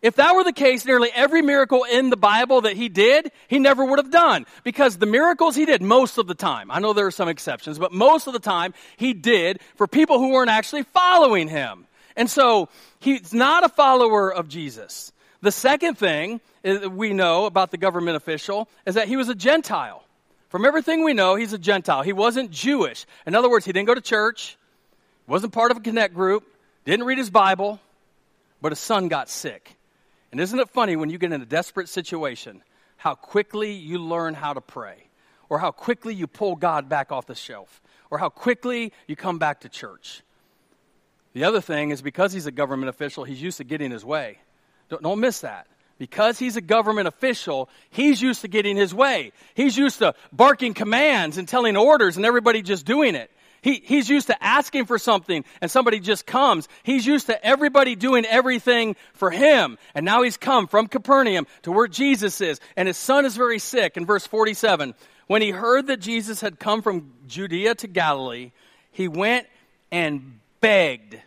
If 0.00 0.16
that 0.16 0.34
were 0.36 0.44
the 0.44 0.52
case, 0.52 0.84
nearly 0.84 1.10
every 1.12 1.42
miracle 1.42 1.84
in 1.84 2.10
the 2.10 2.16
Bible 2.16 2.60
that 2.62 2.76
he 2.76 2.88
did, 2.88 3.32
he 3.48 3.58
never 3.58 3.84
would 3.84 3.98
have 3.98 4.12
done. 4.12 4.46
Because 4.62 4.96
the 4.96 5.06
miracles 5.06 5.56
he 5.56 5.66
did 5.66 5.82
most 5.82 6.18
of 6.18 6.28
the 6.28 6.34
time, 6.34 6.70
I 6.70 6.78
know 6.78 6.92
there 6.92 7.06
are 7.06 7.10
some 7.10 7.28
exceptions, 7.28 7.78
but 7.78 7.92
most 7.92 8.28
of 8.28 8.32
the 8.32 8.38
time 8.38 8.74
he 8.96 9.12
did 9.12 9.60
for 9.74 9.88
people 9.88 10.18
who 10.18 10.30
weren't 10.30 10.50
actually 10.50 10.84
following 10.84 11.48
him. 11.48 11.86
And 12.14 12.30
so 12.30 12.68
he's 13.00 13.34
not 13.34 13.64
a 13.64 13.68
follower 13.68 14.32
of 14.32 14.48
Jesus. 14.48 15.12
The 15.40 15.52
second 15.52 15.98
thing 15.98 16.40
eh, 16.64 16.86
we 16.86 17.12
know 17.12 17.46
about 17.46 17.70
the 17.70 17.76
government 17.76 18.16
official 18.16 18.68
is 18.86 18.94
that 18.94 19.08
he 19.08 19.16
was 19.16 19.28
a 19.28 19.34
Gentile. 19.34 20.04
From 20.48 20.64
everything 20.64 21.04
we 21.04 21.12
know, 21.12 21.34
he's 21.34 21.52
a 21.52 21.58
Gentile. 21.58 22.02
He 22.02 22.12
wasn't 22.12 22.50
Jewish. 22.50 23.04
In 23.26 23.34
other 23.34 23.50
words, 23.50 23.64
he 23.64 23.72
didn't 23.72 23.86
go 23.86 23.94
to 23.94 24.00
church, 24.00 24.56
wasn't 25.26 25.52
part 25.52 25.70
of 25.70 25.76
a 25.76 25.80
connect 25.80 26.14
group, 26.14 26.44
didn't 26.84 27.04
read 27.04 27.18
his 27.18 27.30
Bible, 27.30 27.80
but 28.62 28.72
his 28.72 28.78
son 28.78 29.08
got 29.08 29.28
sick. 29.28 29.77
And 30.30 30.40
isn't 30.40 30.58
it 30.58 30.68
funny 30.68 30.96
when 30.96 31.10
you 31.10 31.18
get 31.18 31.32
in 31.32 31.40
a 31.40 31.46
desperate 31.46 31.88
situation, 31.88 32.62
how 32.96 33.14
quickly 33.14 33.72
you 33.72 33.98
learn 33.98 34.34
how 34.34 34.52
to 34.52 34.60
pray, 34.60 35.08
or 35.48 35.58
how 35.58 35.70
quickly 35.70 36.14
you 36.14 36.26
pull 36.26 36.56
God 36.56 36.88
back 36.88 37.12
off 37.12 37.26
the 37.26 37.34
shelf, 37.34 37.80
or 38.10 38.18
how 38.18 38.28
quickly 38.28 38.92
you 39.06 39.16
come 39.16 39.38
back 39.38 39.60
to 39.60 39.68
church? 39.68 40.22
The 41.32 41.44
other 41.44 41.60
thing 41.60 41.90
is 41.90 42.02
because 42.02 42.32
he's 42.32 42.46
a 42.46 42.50
government 42.50 42.88
official, 42.88 43.24
he's 43.24 43.40
used 43.40 43.58
to 43.58 43.64
getting 43.64 43.90
his 43.90 44.04
way. 44.04 44.38
Don't, 44.88 45.02
don't 45.02 45.20
miss 45.20 45.40
that. 45.40 45.66
Because 45.98 46.38
he's 46.38 46.56
a 46.56 46.60
government 46.60 47.08
official, 47.08 47.68
he's 47.90 48.22
used 48.22 48.42
to 48.42 48.48
getting 48.48 48.76
his 48.76 48.94
way. 48.94 49.32
He's 49.54 49.76
used 49.76 49.98
to 49.98 50.14
barking 50.32 50.72
commands 50.72 51.38
and 51.38 51.48
telling 51.48 51.76
orders 51.76 52.16
and 52.16 52.24
everybody 52.24 52.62
just 52.62 52.86
doing 52.86 53.16
it. 53.16 53.30
He, 53.68 53.82
he's 53.84 54.08
used 54.08 54.28
to 54.28 54.42
asking 54.42 54.86
for 54.86 54.98
something 54.98 55.44
and 55.60 55.70
somebody 55.70 56.00
just 56.00 56.24
comes. 56.24 56.68
He's 56.84 57.04
used 57.04 57.26
to 57.26 57.44
everybody 57.44 57.96
doing 57.96 58.24
everything 58.24 58.96
for 59.12 59.30
him. 59.30 59.76
And 59.94 60.06
now 60.06 60.22
he's 60.22 60.38
come 60.38 60.68
from 60.68 60.86
Capernaum 60.86 61.46
to 61.64 61.72
where 61.72 61.86
Jesus 61.86 62.40
is. 62.40 62.60
And 62.78 62.88
his 62.88 62.96
son 62.96 63.26
is 63.26 63.36
very 63.36 63.58
sick. 63.58 63.98
In 63.98 64.06
verse 64.06 64.26
47, 64.26 64.94
when 65.26 65.42
he 65.42 65.50
heard 65.50 65.88
that 65.88 66.00
Jesus 66.00 66.40
had 66.40 66.58
come 66.58 66.80
from 66.80 67.12
Judea 67.26 67.74
to 67.74 67.88
Galilee, 67.88 68.52
he 68.90 69.06
went 69.06 69.46
and 69.92 70.40
begged, 70.62 71.18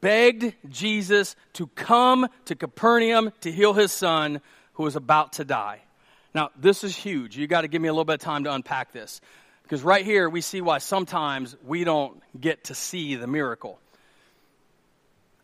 begged 0.00 0.54
Jesus 0.70 1.36
to 1.52 1.66
come 1.66 2.26
to 2.46 2.54
Capernaum 2.54 3.34
to 3.42 3.52
heal 3.52 3.74
his 3.74 3.92
son 3.92 4.40
who 4.72 4.84
was 4.84 4.96
about 4.96 5.34
to 5.34 5.44
die. 5.44 5.82
Now, 6.34 6.48
this 6.58 6.84
is 6.84 6.96
huge. 6.96 7.36
You 7.36 7.46
got 7.46 7.62
to 7.62 7.68
give 7.68 7.82
me 7.82 7.88
a 7.88 7.92
little 7.92 8.06
bit 8.06 8.14
of 8.14 8.20
time 8.20 8.44
to 8.44 8.54
unpack 8.54 8.92
this. 8.92 9.20
Because 9.66 9.82
right 9.82 10.04
here, 10.04 10.30
we 10.30 10.42
see 10.42 10.60
why 10.60 10.78
sometimes 10.78 11.56
we 11.66 11.82
don't 11.82 12.22
get 12.40 12.64
to 12.64 12.74
see 12.74 13.16
the 13.16 13.26
miracle. 13.26 13.80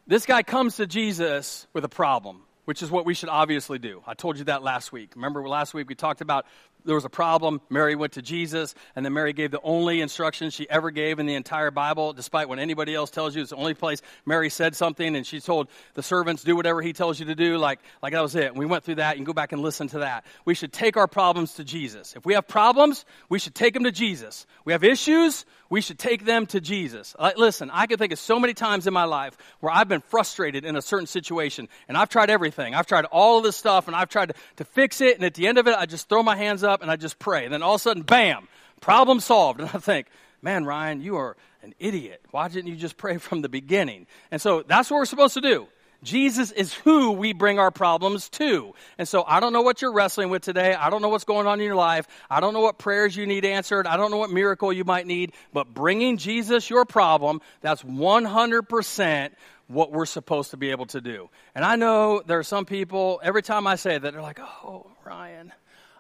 This 0.07 0.27
guy 0.27 0.45
comes 0.45 0.77
to 0.77 0.87
Jesus 0.87 1.67
with 1.73 1.85
a 1.85 1.89
problem, 1.89 2.43
which 2.65 2.85
is 2.85 2.91
what 2.91 3.05
we 3.05 3.15
should 3.15 3.31
obviously 3.31 3.81
do. 3.81 4.01
I 4.07 4.15
told 4.15 4.39
you 4.39 4.45
that 4.45 4.63
last 4.63 4.93
week. 4.93 5.17
Remember 5.17 5.47
last 5.49 5.75
week 5.75 5.89
we 5.89 5.97
talked 5.97 6.21
about 6.21 6.47
there 6.85 6.95
was 6.95 7.05
a 7.05 7.11
problem. 7.11 7.61
Mary 7.71 7.95
went 7.95 8.15
to 8.15 8.23
Jesus, 8.23 8.75
and 8.97 9.05
then 9.05 9.13
Mary 9.13 9.33
gave 9.33 9.51
the 9.51 9.61
only 9.63 10.01
instruction 10.01 10.51
she 10.51 10.69
ever 10.69 10.91
gave 10.91 11.19
in 11.19 11.27
the 11.27 11.35
entire 11.35 11.71
Bible, 11.71 12.13
despite 12.13 12.49
what 12.49 12.59
anybody 12.59 12.95
else 12.95 13.11
tells 13.11 13.35
you. 13.35 13.43
It's 13.43 13.51
the 13.51 13.57
only 13.57 13.75
place 13.75 14.03
Mary 14.27 14.51
said 14.51 14.75
something, 14.77 15.17
and 15.17 15.27
she 15.27 15.41
told 15.41 15.69
the 15.95 16.03
servants, 16.03 16.43
do 16.43 16.57
whatever 16.57 16.83
he 16.83 16.93
tells 16.93 17.19
you 17.19 17.27
to 17.27 17.35
do. 17.35 17.59
Like, 17.59 17.81
like 18.03 18.13
that 18.13 18.23
was 18.23 18.35
it. 18.35 18.47
And 18.47 18.57
we 18.57 18.67
went 18.67 18.85
through 18.85 18.97
that. 18.97 19.17
You 19.17 19.19
can 19.19 19.25
go 19.25 19.33
back 19.33 19.53
and 19.53 19.63
listen 19.63 19.89
to 19.89 20.01
that. 20.01 20.25
We 20.45 20.55
should 20.55 20.73
take 20.73 20.97
our 20.97 21.09
problems 21.09 21.55
to 21.55 21.65
Jesus. 21.65 22.15
If 22.17 22.27
we 22.27 22.35
have 22.35 22.49
problems, 22.49 23.05
we 23.29 23.39
should 23.39 23.55
take 23.55 23.75
them 23.75 23.85
to 23.85 23.93
Jesus. 23.93 24.47
We 24.65 24.73
have 24.73 24.85
issues, 24.85 25.45
we 25.73 25.81
should 25.81 25.99
take 25.99 26.27
them 26.27 26.45
to 26.45 26.61
Jesus. 26.61 27.17
Like, 27.19 27.39
listen, 27.39 27.71
I 27.73 27.87
can 27.87 27.97
think 27.97 28.13
of 28.13 28.19
so 28.19 28.39
many 28.39 28.53
times 28.53 28.87
in 28.87 28.93
my 28.93 29.05
life 29.05 29.39
where 29.61 29.73
I've 29.73 29.89
been 29.89 30.03
frustrated 30.03 30.67
in 30.67 30.77
a 30.77 30.83
certain 30.83 31.07
situation, 31.07 31.67
and 31.89 31.97
I've 31.97 32.11
tried 32.11 32.29
everything. 32.29 32.75
I've 32.75 32.87
tried 32.87 33.07
all 33.07 33.39
of 33.39 33.45
this 33.45 33.57
stuff, 33.57 33.87
and 33.87 33.97
I've 33.97 34.11
tried 34.11 34.29
to, 34.29 34.35
to 34.57 34.67
fix 34.67 35.01
it, 35.01 35.17
and 35.17 35.25
at 35.25 35.33
the 35.33 35.47
end 35.47 35.57
of 35.57 35.67
it, 35.67 35.75
I 35.75 35.87
just 35.87 36.11
throw 36.11 36.23
my 36.23 36.37
hands 36.37 36.63
up 36.63 36.83
and 36.83 36.91
I 36.91 36.97
just 36.97 37.19
pray. 37.19 37.47
And 37.47 37.55
then 37.55 37.63
all 37.63 37.77
of 37.77 37.81
a 37.81 37.83
sudden, 37.83 38.03
bam, 38.03 38.49
problem 38.83 39.19
solved. 39.19 39.61
And 39.63 39.71
I 39.71 39.79
think, 39.79 40.09
man, 40.43 40.67
Ryan, 40.67 41.01
you 41.01 41.17
are 41.17 41.39
an 41.63 41.73
idiot. 41.79 42.21
Why 42.33 42.49
didn't 42.49 42.69
you 42.69 42.77
just 42.77 42.99
pray 42.99 43.17
from 43.17 43.41
the 43.41 43.49
beginning? 43.49 44.07
And 44.31 44.43
so 44.43 44.63
that's 44.63 44.91
what 44.91 44.99
we're 44.99 45.07
supposed 45.07 45.33
to 45.35 45.41
do. 45.41 45.69
Jesus 46.03 46.51
is 46.51 46.75
who 46.75 47.13
we 47.13 47.33
bring 47.33 47.59
our 47.59 47.71
problems 47.71 48.29
to. 48.31 48.75
And 48.99 49.07
so 49.07 49.25
I 49.27 49.41
don't 49.41 49.53
know 49.53 49.63
what 49.63 49.81
you're 49.83 49.93
wrestling 49.93 50.31
with 50.31 50.43
today. 50.43 50.75
I 50.75 50.91
don't 50.91 51.01
know 51.01 51.09
what's 51.09 51.25
going 51.25 51.47
on 51.47 51.61
in 51.61 51.67
your 51.67 51.77
life. 51.77 52.07
I 52.29 52.41
don't 52.41 52.55
know 52.55 52.61
what 52.61 52.79
prayers 52.79 53.17
you 53.17 53.27
need 53.27 53.45
answered. 53.45 53.87
I 53.87 53.97
don't 53.97 54.11
know 54.11 54.17
what 54.17 54.31
miracle 54.31 54.73
you 54.73 54.85
might 54.85 55.07
need. 55.07 55.33
But 55.53 55.73
bringing 55.73 56.17
Jesus 56.17 56.69
your 56.69 56.85
problem, 56.85 57.41
that's 57.61 57.83
100% 57.83 59.31
what 59.69 59.93
we're 59.93 60.07
supposed 60.07 60.51
to 60.51 60.57
be 60.57 60.71
able 60.71 60.87
to 60.87 61.01
do. 61.01 61.31
And 61.55 61.65
I 61.65 61.77
know 61.77 62.23
there 62.27 62.41
are 62.41 62.45
some 62.45 62.65
people, 62.65 63.21
every 63.23 63.43
time 63.43 63.67
I 63.67 63.77
say 63.77 63.97
that, 63.97 64.13
they're 64.13 64.23
like, 64.23 64.41
oh, 64.41 64.91
Ryan. 65.05 65.53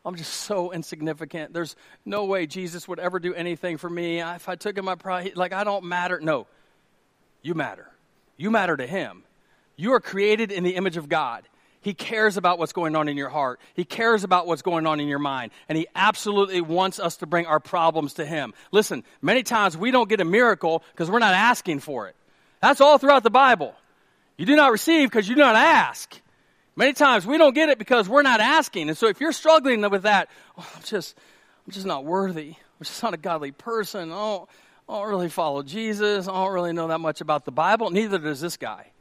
I'm 0.04 0.16
just 0.16 0.32
so 0.32 0.72
insignificant. 0.72 1.52
There's 1.52 1.76
no 2.04 2.24
way 2.24 2.46
Jesus 2.46 2.88
would 2.88 2.98
ever 2.98 3.20
do 3.20 3.34
anything 3.34 3.76
for 3.76 3.88
me. 3.88 4.20
If 4.20 4.48
I 4.48 4.56
took 4.56 4.76
him 4.76 4.84
my 4.84 4.96
pride, 4.96 5.36
like 5.36 5.52
I 5.52 5.62
don't 5.62 5.84
matter. 5.84 6.18
No, 6.20 6.48
you 7.40 7.54
matter. 7.54 7.86
You 8.36 8.50
matter 8.50 8.76
to 8.76 8.84
him. 8.84 9.22
You 9.82 9.94
are 9.94 10.00
created 10.00 10.52
in 10.52 10.62
the 10.62 10.76
image 10.76 10.96
of 10.96 11.08
God. 11.08 11.42
He 11.80 11.92
cares 11.92 12.36
about 12.36 12.60
what's 12.60 12.72
going 12.72 12.94
on 12.94 13.08
in 13.08 13.16
your 13.16 13.28
heart. 13.28 13.58
He 13.74 13.84
cares 13.84 14.22
about 14.22 14.46
what's 14.46 14.62
going 14.62 14.86
on 14.86 15.00
in 15.00 15.08
your 15.08 15.18
mind. 15.18 15.50
And 15.68 15.76
He 15.76 15.88
absolutely 15.96 16.60
wants 16.60 17.00
us 17.00 17.16
to 17.16 17.26
bring 17.26 17.46
our 17.46 17.58
problems 17.58 18.14
to 18.14 18.24
Him. 18.24 18.54
Listen, 18.70 19.02
many 19.20 19.42
times 19.42 19.76
we 19.76 19.90
don't 19.90 20.08
get 20.08 20.20
a 20.20 20.24
miracle 20.24 20.84
because 20.92 21.10
we're 21.10 21.18
not 21.18 21.34
asking 21.34 21.80
for 21.80 22.06
it. 22.06 22.14
That's 22.60 22.80
all 22.80 22.96
throughout 22.96 23.24
the 23.24 23.30
Bible. 23.30 23.74
You 24.36 24.46
do 24.46 24.54
not 24.54 24.70
receive 24.70 25.10
because 25.10 25.28
you 25.28 25.34
do 25.34 25.40
not 25.40 25.56
ask. 25.56 26.16
Many 26.76 26.92
times 26.92 27.26
we 27.26 27.36
don't 27.36 27.52
get 27.52 27.68
it 27.68 27.76
because 27.76 28.08
we're 28.08 28.22
not 28.22 28.38
asking. 28.38 28.88
And 28.88 28.96
so 28.96 29.08
if 29.08 29.20
you're 29.20 29.32
struggling 29.32 29.80
with 29.90 30.04
that, 30.04 30.28
oh, 30.56 30.72
I'm 30.76 30.82
just, 30.84 31.18
I'm 31.66 31.72
just 31.72 31.86
not 31.86 32.04
worthy. 32.04 32.50
I'm 32.50 32.84
just 32.84 33.02
not 33.02 33.14
a 33.14 33.16
godly 33.18 33.50
person. 33.50 34.12
Oh, 34.12 34.46
I 34.88 35.00
don't 35.00 35.08
really 35.08 35.28
follow 35.28 35.64
Jesus. 35.64 36.28
I 36.28 36.32
don't 36.32 36.52
really 36.52 36.72
know 36.72 36.86
that 36.86 37.00
much 37.00 37.20
about 37.20 37.44
the 37.44 37.50
Bible. 37.50 37.90
Neither 37.90 38.18
does 38.18 38.40
this 38.40 38.56
guy 38.56 38.91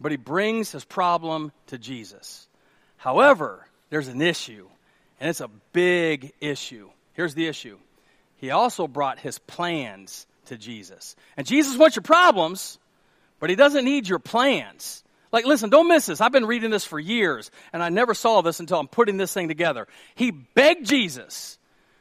but 0.00 0.12
he 0.12 0.16
brings 0.16 0.70
his 0.72 0.84
problem 0.84 1.52
to 1.68 1.78
Jesus. 1.78 2.48
However, 2.96 3.66
there's 3.90 4.08
an 4.08 4.20
issue, 4.20 4.68
and 5.20 5.30
it's 5.30 5.40
a 5.40 5.50
big 5.72 6.32
issue. 6.40 6.90
Here's 7.14 7.34
the 7.34 7.46
issue 7.46 7.78
he 8.36 8.50
also 8.50 8.86
brought 8.86 9.18
his 9.18 9.38
plans 9.40 10.26
to 10.46 10.56
Jesus. 10.56 11.16
And 11.36 11.46
Jesus 11.46 11.76
wants 11.76 11.96
your 11.96 12.04
problems, 12.04 12.78
but 13.40 13.50
he 13.50 13.56
doesn't 13.56 13.84
need 13.84 14.08
your 14.08 14.20
plans. 14.20 15.02
Like, 15.32 15.44
listen, 15.44 15.70
don't 15.70 15.88
miss 15.88 16.06
this. 16.06 16.20
I've 16.20 16.32
been 16.32 16.46
reading 16.46 16.70
this 16.70 16.84
for 16.84 16.98
years, 16.98 17.50
and 17.72 17.82
I 17.82 17.90
never 17.90 18.14
saw 18.14 18.40
this 18.40 18.60
until 18.60 18.78
I'm 18.78 18.88
putting 18.88 19.16
this 19.16 19.32
thing 19.32 19.48
together. 19.48 19.86
He 20.14 20.30
begged 20.30 20.86
Jesus 20.86 21.58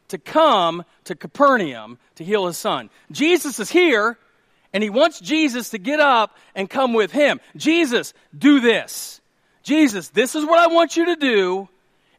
to 0.10 0.18
come 0.18 0.86
to 1.06 1.16
Capernaum 1.16 1.98
to 2.16 2.24
heal 2.24 2.48
his 2.48 2.58
son. 2.58 2.90
Jesus 3.12 3.60
is 3.60 3.70
here, 3.70 4.18
and 4.78 4.84
he 4.84 4.92
wants 4.92 5.20
Jesus 5.20 5.72
to 5.72 5.80
get 5.80 6.00
up 6.00 6.38
and 6.54 6.70
come 6.70 6.94
with 6.94 7.12
him. 7.12 7.40
Jesus, 7.56 8.14
do 8.38 8.60
this. 8.60 9.20
Jesus, 9.64 10.10
this 10.10 10.36
is 10.36 10.46
what 10.46 10.60
I 10.60 10.68
want 10.68 10.96
you 10.96 11.06
to 11.06 11.16
do, 11.16 11.68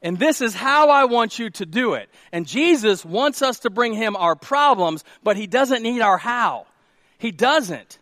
and 0.03 0.19
this 0.19 0.41
is 0.41 0.57
how 0.57 0.91
I 0.91 1.05
want 1.05 1.39
you 1.39 1.51
to 1.51 1.65
do 1.65 1.95
it. 1.95 2.09
And 2.33 2.49
Jesus 2.49 3.05
wants 3.05 3.43
us 3.43 3.61
to 3.61 3.71
bring 3.71 3.93
him 3.93 4.17
our 4.17 4.35
problems, 4.35 5.05
but 5.23 5.37
he 5.37 5.47
doesn't 5.47 5.85
need 5.85 6.01
our 6.01 6.19
how. 6.19 6.67
He 7.19 7.31
doesn't. 7.31 8.01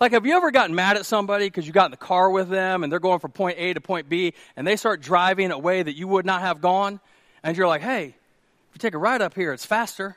Like, 0.00 0.10
have 0.10 0.26
you 0.26 0.34
ever 0.34 0.50
gotten 0.50 0.74
mad 0.74 0.96
at 0.96 1.06
somebody 1.06 1.46
because 1.46 1.64
you 1.64 1.72
got 1.72 1.84
in 1.84 1.90
the 1.92 1.98
car 1.98 2.30
with 2.30 2.48
them 2.48 2.82
and 2.82 2.90
they're 2.90 2.98
going 2.98 3.20
from 3.20 3.30
point 3.30 3.58
A 3.60 3.74
to 3.74 3.80
point 3.80 4.08
B 4.08 4.34
and 4.56 4.66
they 4.66 4.74
start 4.74 5.02
driving 5.02 5.52
a 5.52 5.58
way 5.58 5.84
that 5.84 5.94
you 5.94 6.08
would 6.08 6.26
not 6.26 6.40
have 6.40 6.60
gone? 6.60 6.98
And 7.44 7.56
you're 7.56 7.68
like, 7.68 7.82
hey, 7.82 8.06
if 8.06 8.74
you 8.74 8.78
take 8.80 8.94
a 8.94 8.98
ride 8.98 9.22
up 9.22 9.34
here, 9.34 9.52
it's 9.52 9.64
faster. 9.64 10.16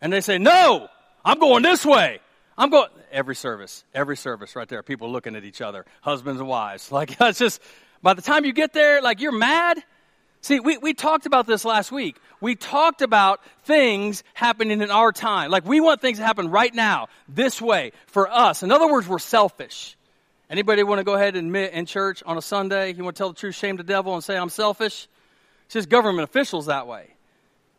And 0.00 0.10
they 0.10 0.22
say, 0.22 0.38
no, 0.38 0.88
I'm 1.26 1.38
going 1.38 1.62
this 1.62 1.84
way. 1.84 2.20
I'm 2.58 2.70
going 2.70 2.88
every 3.12 3.34
service, 3.34 3.84
every 3.94 4.16
service 4.16 4.56
right 4.56 4.68
there. 4.68 4.82
People 4.82 5.10
looking 5.10 5.36
at 5.36 5.44
each 5.44 5.60
other, 5.60 5.84
husbands 6.00 6.40
and 6.40 6.48
wives. 6.48 6.90
Like 6.96 7.20
it's 7.20 7.38
just 7.38 7.60
by 8.02 8.14
the 8.14 8.22
time 8.22 8.44
you 8.44 8.52
get 8.52 8.72
there, 8.72 9.02
like 9.02 9.20
you're 9.20 9.36
mad. 9.36 9.82
See, 10.40 10.60
we, 10.60 10.78
we 10.78 10.94
talked 10.94 11.26
about 11.26 11.46
this 11.46 11.64
last 11.64 11.92
week. 11.92 12.16
We 12.40 12.54
talked 12.54 13.02
about 13.02 13.40
things 13.64 14.22
happening 14.32 14.80
in 14.80 14.90
our 14.90 15.12
time. 15.12 15.50
Like 15.50 15.66
we 15.66 15.80
want 15.80 16.00
things 16.00 16.18
to 16.18 16.24
happen 16.24 16.50
right 16.50 16.74
now, 16.74 17.08
this 17.28 17.60
way, 17.60 17.92
for 18.06 18.30
us. 18.30 18.62
In 18.62 18.70
other 18.72 18.90
words, 18.90 19.08
we're 19.08 19.18
selfish. 19.18 19.96
Anybody 20.48 20.82
want 20.84 21.00
to 21.00 21.04
go 21.04 21.14
ahead 21.14 21.36
and 21.36 21.48
admit 21.48 21.72
in 21.72 21.84
church 21.84 22.22
on 22.24 22.38
a 22.38 22.42
Sunday, 22.42 22.94
you 22.94 23.02
want 23.02 23.16
to 23.16 23.20
tell 23.20 23.28
the 23.30 23.38
truth, 23.38 23.56
shame 23.56 23.76
the 23.76 23.82
devil, 23.82 24.14
and 24.14 24.22
say 24.22 24.36
I'm 24.36 24.48
selfish? 24.48 25.08
It's 25.66 25.74
just 25.74 25.88
government 25.88 26.28
officials 26.28 26.66
that 26.66 26.86
way. 26.86 27.08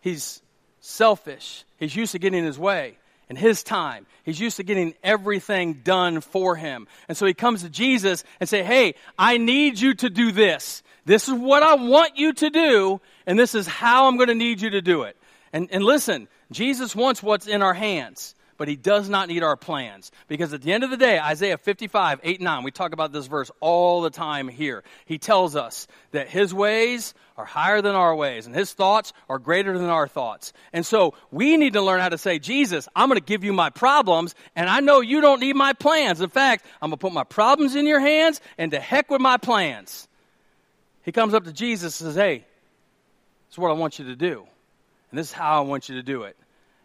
He's 0.01 0.41
selfish. 0.81 1.63
He's 1.77 1.95
used 1.95 2.11
to 2.11 2.19
getting 2.19 2.43
his 2.43 2.59
way 2.59 2.97
in 3.29 3.35
his 3.35 3.63
time. 3.63 4.05
He's 4.23 4.39
used 4.39 4.57
to 4.57 4.63
getting 4.63 4.93
everything 5.03 5.81
done 5.83 6.21
for 6.21 6.55
him. 6.55 6.87
And 7.07 7.17
so 7.17 7.25
he 7.25 7.33
comes 7.33 7.63
to 7.63 7.69
Jesus 7.69 8.23
and 8.39 8.47
say, 8.47 8.63
"Hey, 8.63 8.95
I 9.17 9.37
need 9.37 9.79
you 9.79 9.93
to 9.95 10.09
do 10.09 10.31
this. 10.31 10.83
This 11.05 11.27
is 11.27 11.33
what 11.33 11.63
I 11.63 11.75
want 11.75 12.17
you 12.17 12.33
to 12.33 12.49
do, 12.49 13.01
and 13.25 13.39
this 13.39 13.55
is 13.55 13.67
how 13.67 14.07
I'm 14.07 14.17
going 14.17 14.29
to 14.29 14.35
need 14.35 14.61
you 14.61 14.71
to 14.71 14.81
do 14.81 15.03
it." 15.03 15.17
And 15.53 15.69
and 15.71 15.83
listen, 15.83 16.27
Jesus 16.51 16.95
wants 16.95 17.21
what's 17.23 17.47
in 17.47 17.61
our 17.61 17.73
hands 17.73 18.35
but 18.57 18.67
he 18.67 18.75
does 18.75 19.07
not 19.07 19.29
need 19.29 19.43
our 19.43 19.55
plans. 19.55 20.11
Because 20.27 20.53
at 20.53 20.61
the 20.61 20.73
end 20.73 20.83
of 20.83 20.89
the 20.89 20.97
day, 20.97 21.19
Isaiah 21.19 21.57
55, 21.57 22.19
8 22.23 22.41
9, 22.41 22.63
we 22.63 22.71
talk 22.71 22.93
about 22.93 23.13
this 23.13 23.27
verse 23.27 23.51
all 23.59 24.01
the 24.01 24.09
time 24.09 24.47
here. 24.47 24.83
He 25.05 25.17
tells 25.17 25.55
us 25.55 25.87
that 26.11 26.27
his 26.27 26.53
ways 26.53 27.13
are 27.37 27.45
higher 27.45 27.81
than 27.81 27.93
our 27.93 28.15
ways, 28.15 28.47
and 28.47 28.55
his 28.55 28.73
thoughts 28.73 29.13
are 29.29 29.37
greater 29.37 29.77
than 29.77 29.89
our 29.89 30.07
thoughts. 30.07 30.53
And 30.73 30.83
so 30.83 31.13
we 31.29 31.55
need 31.55 31.73
to 31.73 31.81
learn 31.81 31.99
how 31.99 32.09
to 32.09 32.17
say, 32.17 32.39
Jesus, 32.39 32.89
I'm 32.95 33.09
going 33.09 33.19
to 33.19 33.25
give 33.25 33.43
you 33.43 33.53
my 33.53 33.69
problems, 33.69 34.33
and 34.55 34.67
I 34.67 34.79
know 34.79 35.01
you 35.01 35.21
don't 35.21 35.39
need 35.39 35.55
my 35.55 35.73
plans. 35.73 36.19
In 36.19 36.29
fact, 36.29 36.65
I'm 36.81 36.89
going 36.89 36.97
to 36.97 37.01
put 37.01 37.13
my 37.13 37.23
problems 37.23 37.75
in 37.75 37.85
your 37.85 37.99
hands, 37.99 38.41
and 38.57 38.71
to 38.71 38.79
heck 38.79 39.11
with 39.11 39.21
my 39.21 39.37
plans. 39.37 40.07
He 41.03 41.11
comes 41.11 41.35
up 41.35 41.43
to 41.43 41.53
Jesus 41.53 42.01
and 42.01 42.09
says, 42.09 42.15
Hey, 42.15 42.39
this 42.39 43.53
is 43.53 43.57
what 43.59 43.69
I 43.69 43.75
want 43.75 43.99
you 43.99 44.05
to 44.05 44.15
do, 44.15 44.47
and 45.11 45.19
this 45.19 45.27
is 45.27 45.33
how 45.33 45.59
I 45.59 45.61
want 45.61 45.89
you 45.89 45.95
to 45.95 46.03
do 46.03 46.23
it. 46.23 46.35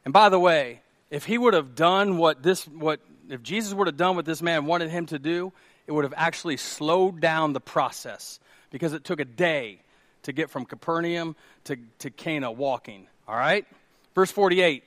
And 0.05 0.13
by 0.13 0.29
the 0.29 0.39
way, 0.39 0.82
if 1.13 1.27
he 1.27 1.37
would 1.37 1.53
have 1.53 1.75
done 1.75 2.17
what 2.17 2.43
this, 2.43 2.65
what, 2.67 2.99
if 3.29 3.43
Jesus 3.43 3.75
would 3.75 3.87
have 3.87 3.99
done 3.99 4.17
what 4.17 4.25
this 4.25 4.41
man 4.41 4.65
wanted 4.65 4.89
him 4.89 5.05
to 5.07 5.19
do, 5.19 5.53
it 5.87 5.93
would 5.93 6.05
have 6.05 6.15
actually 6.17 6.57
slowed 6.57 7.21
down 7.21 7.53
the 7.53 7.61
process 7.61 8.41
because 8.71 8.95
it 8.95 9.05
took 9.05 9.21
a 9.21 9.27
day 9.27 9.83
to 10.23 10.33
get 10.33 10.49
from 10.49 10.65
Capernaum 10.65 11.37
to, 11.65 11.77
to 11.99 12.09
Cana 12.09 12.51
walking. 12.51 13.07
All 13.29 13.37
right? 13.37 13.67
Verse 14.15 14.31
48. 14.31 14.85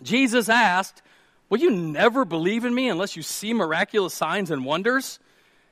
Jesus 0.00 0.48
asked, 0.48 1.02
Will 1.48 1.58
you 1.58 1.70
never 1.70 2.24
believe 2.24 2.64
in 2.64 2.72
me 2.72 2.88
unless 2.88 3.16
you 3.16 3.22
see 3.22 3.52
miraculous 3.52 4.14
signs 4.14 4.52
and 4.52 4.64
wonders? 4.64 5.18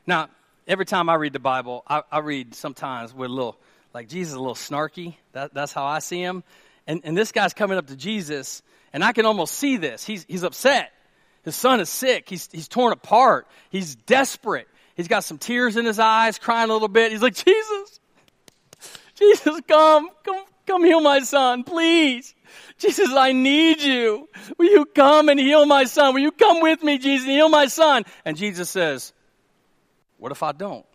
Now, 0.05 0.31
every 0.67 0.85
time 0.85 1.09
I 1.09 1.15
read 1.15 1.33
the 1.33 1.39
Bible, 1.39 1.85
I, 1.87 2.03
I 2.11 2.19
read 2.19 2.57
sometimes 2.57 3.15
with 3.15 3.31
a 3.31 3.33
little, 3.33 3.57
like 3.93 4.09
Jesus 4.09 4.33
is 4.33 4.37
a 4.37 4.41
little 4.41 4.55
snarky. 4.57 5.15
That, 5.31 5.55
that's 5.55 5.73
how 5.73 5.85
I 5.85 6.01
see 6.01 6.21
him. 6.21 6.43
And, 6.89 7.03
and 7.05 7.17
this 7.17 7.31
guy's 7.31 7.55
coming 7.55 7.79
up 7.79 7.87
to 7.87 7.97
Jesus 7.97 8.63
and 8.95 9.03
I 9.03 9.13
can 9.13 9.27
almost 9.27 9.57
see 9.57 9.77
this. 9.77 10.05
He's, 10.05 10.25
he's 10.29 10.45
upset. 10.45 10.93
His 11.43 11.57
son 11.57 11.81
is 11.81 11.91
sick. 11.91 12.29
He's, 12.29 12.49
he's 12.53 12.69
torn 12.69 12.93
apart. 12.93 13.49
He's 13.69 13.97
desperate. 13.97 14.69
He's 14.95 15.09
got 15.09 15.25
some 15.25 15.37
tears 15.37 15.77
in 15.77 15.85
his 15.85 15.99
eyes, 15.99 16.39
crying 16.39 16.71
a 16.71 16.73
little 16.73 16.89
bit. 16.89 17.11
He's 17.11 17.21
like, 17.21 17.35
Jesus, 17.35 18.01
Jesus, 19.17 19.61
come, 19.67 20.09
come, 20.25 20.45
come 20.65 20.85
heal 20.85 21.01
my 21.01 21.19
son, 21.21 21.65
please. 21.65 22.37
Jesus, 22.79 23.11
I 23.11 23.33
need 23.33 23.83
you. 23.83 24.29
Will 24.59 24.71
you 24.71 24.85
come 24.85 25.29
and 25.29 25.41
heal 25.41 25.67
my 25.67 25.85
son? 25.85 26.15
Will 26.15 26.23
you 26.23 26.31
come 26.31 26.63
with 26.63 26.81
me, 26.85 26.99
Jesus, 26.99 27.27
and 27.27 27.35
heal 27.35 27.49
my 27.49 27.67
son? 27.67 28.05
And 28.25 28.37
Jesus 28.37 28.71
says, 28.71 29.13
What 30.19 30.31
if 30.31 30.45
I 30.45 30.53
don't? 30.53 30.87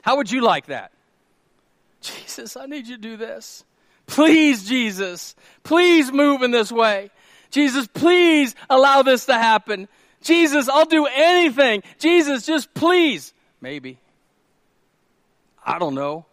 How 0.00 0.16
would 0.16 0.32
you 0.32 0.40
like 0.40 0.66
that? 0.66 0.92
Jesus, 2.00 2.56
I 2.56 2.64
need 2.64 2.86
you 2.86 2.96
to 2.96 3.02
do 3.02 3.18
this. 3.18 3.64
Please, 4.08 4.66
Jesus, 4.68 5.36
please 5.62 6.10
move 6.10 6.42
in 6.42 6.50
this 6.50 6.72
way. 6.72 7.10
Jesus, 7.50 7.86
please 7.86 8.56
allow 8.68 9.02
this 9.02 9.26
to 9.26 9.34
happen. 9.34 9.86
Jesus, 10.22 10.68
I'll 10.68 10.86
do 10.86 11.06
anything. 11.06 11.82
Jesus, 11.98 12.44
just 12.44 12.74
please. 12.74 13.32
Maybe. 13.60 13.98
I 15.64 15.78
don't 15.78 15.94
know. 15.94 16.26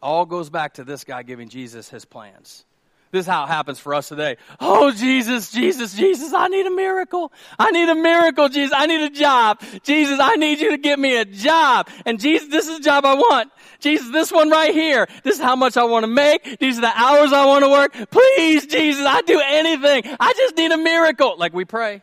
All 0.00 0.24
goes 0.24 0.50
back 0.50 0.74
to 0.74 0.84
this 0.84 1.04
guy 1.04 1.22
giving 1.22 1.48
Jesus 1.48 1.88
his 1.88 2.04
plans. 2.04 2.64
This 3.12 3.26
is 3.26 3.26
how 3.26 3.44
it 3.44 3.48
happens 3.48 3.78
for 3.78 3.92
us 3.92 4.08
today. 4.08 4.38
Oh, 4.58 4.90
Jesus, 4.90 5.52
Jesus, 5.52 5.92
Jesus, 5.92 6.32
I 6.32 6.48
need 6.48 6.64
a 6.64 6.70
miracle. 6.70 7.30
I 7.58 7.70
need 7.70 7.90
a 7.90 7.94
miracle, 7.94 8.48
Jesus. 8.48 8.74
I 8.74 8.86
need 8.86 9.02
a 9.02 9.10
job. 9.10 9.60
Jesus, 9.82 10.18
I 10.18 10.36
need 10.36 10.60
you 10.60 10.70
to 10.70 10.78
give 10.78 10.98
me 10.98 11.18
a 11.18 11.26
job. 11.26 11.90
And 12.06 12.18
Jesus, 12.18 12.48
this 12.48 12.68
is 12.68 12.78
the 12.78 12.82
job 12.82 13.04
I 13.04 13.12
want. 13.12 13.52
Jesus, 13.80 14.10
this 14.12 14.32
one 14.32 14.48
right 14.48 14.72
here. 14.72 15.06
This 15.24 15.36
is 15.36 15.42
how 15.42 15.56
much 15.56 15.76
I 15.76 15.84
want 15.84 16.04
to 16.04 16.06
make. 16.06 16.58
These 16.58 16.78
are 16.78 16.80
the 16.80 16.98
hours 16.98 17.34
I 17.34 17.44
want 17.44 17.64
to 17.66 17.68
work. 17.68 18.10
Please, 18.10 18.64
Jesus, 18.64 19.04
I 19.04 19.20
do 19.20 19.42
anything. 19.44 20.04
I 20.18 20.32
just 20.32 20.56
need 20.56 20.72
a 20.72 20.78
miracle. 20.78 21.36
Like 21.36 21.52
we 21.52 21.66
pray. 21.66 22.00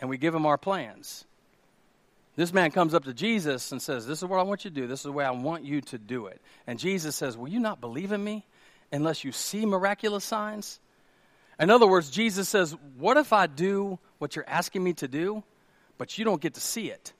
And 0.00 0.10
we 0.10 0.18
give 0.18 0.34
him 0.34 0.46
our 0.46 0.58
plans. 0.58 1.24
This 2.34 2.52
man 2.52 2.72
comes 2.72 2.92
up 2.92 3.04
to 3.04 3.14
Jesus 3.14 3.70
and 3.70 3.80
says, 3.80 4.04
This 4.04 4.18
is 4.18 4.24
what 4.24 4.40
I 4.40 4.42
want 4.42 4.64
you 4.64 4.70
to 4.72 4.74
do. 4.74 4.88
This 4.88 4.98
is 5.00 5.04
the 5.04 5.12
way 5.12 5.24
I 5.24 5.30
want 5.30 5.64
you 5.64 5.80
to 5.80 5.98
do 5.98 6.26
it. 6.26 6.40
And 6.66 6.76
Jesus 6.76 7.14
says, 7.14 7.36
Will 7.36 7.46
you 7.46 7.60
not 7.60 7.80
believe 7.80 8.10
in 8.10 8.22
me? 8.24 8.44
Unless 8.94 9.24
you 9.24 9.32
see 9.32 9.66
miraculous 9.66 10.24
signs? 10.24 10.80
In 11.58 11.70
other 11.70 11.86
words, 11.86 12.10
Jesus 12.10 12.48
says, 12.48 12.74
What 12.96 13.16
if 13.16 13.32
I 13.32 13.46
do 13.46 13.98
what 14.18 14.36
you're 14.36 14.48
asking 14.48 14.82
me 14.82 14.94
to 14.94 15.08
do, 15.08 15.42
but 15.98 16.18
you 16.18 16.24
don't 16.24 16.40
get 16.40 16.54
to 16.54 16.60
see 16.60 16.90
it? 16.90 17.12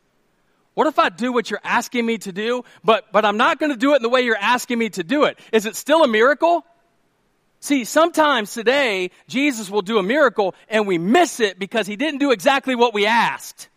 What 0.74 0.88
if 0.88 0.98
I 0.98 1.08
do 1.08 1.32
what 1.32 1.50
you're 1.50 1.60
asking 1.62 2.04
me 2.04 2.18
to 2.18 2.32
do, 2.32 2.64
but, 2.82 3.12
but 3.12 3.24
I'm 3.24 3.36
not 3.36 3.60
going 3.60 3.70
to 3.70 3.78
do 3.78 3.92
it 3.92 3.96
in 3.96 4.02
the 4.02 4.08
way 4.08 4.22
you're 4.22 4.36
asking 4.36 4.78
me 4.78 4.90
to 4.90 5.04
do 5.04 5.24
it? 5.24 5.38
Is 5.52 5.66
it 5.66 5.76
still 5.76 6.02
a 6.02 6.08
miracle? 6.08 6.64
See, 7.60 7.84
sometimes 7.84 8.52
today, 8.52 9.10
Jesus 9.28 9.70
will 9.70 9.82
do 9.82 9.98
a 9.98 10.02
miracle 10.02 10.54
and 10.68 10.86
we 10.86 10.98
miss 10.98 11.38
it 11.38 11.58
because 11.58 11.86
he 11.86 11.96
didn't 11.96 12.18
do 12.18 12.32
exactly 12.32 12.74
what 12.74 12.92
we 12.92 13.06
asked. 13.06 13.68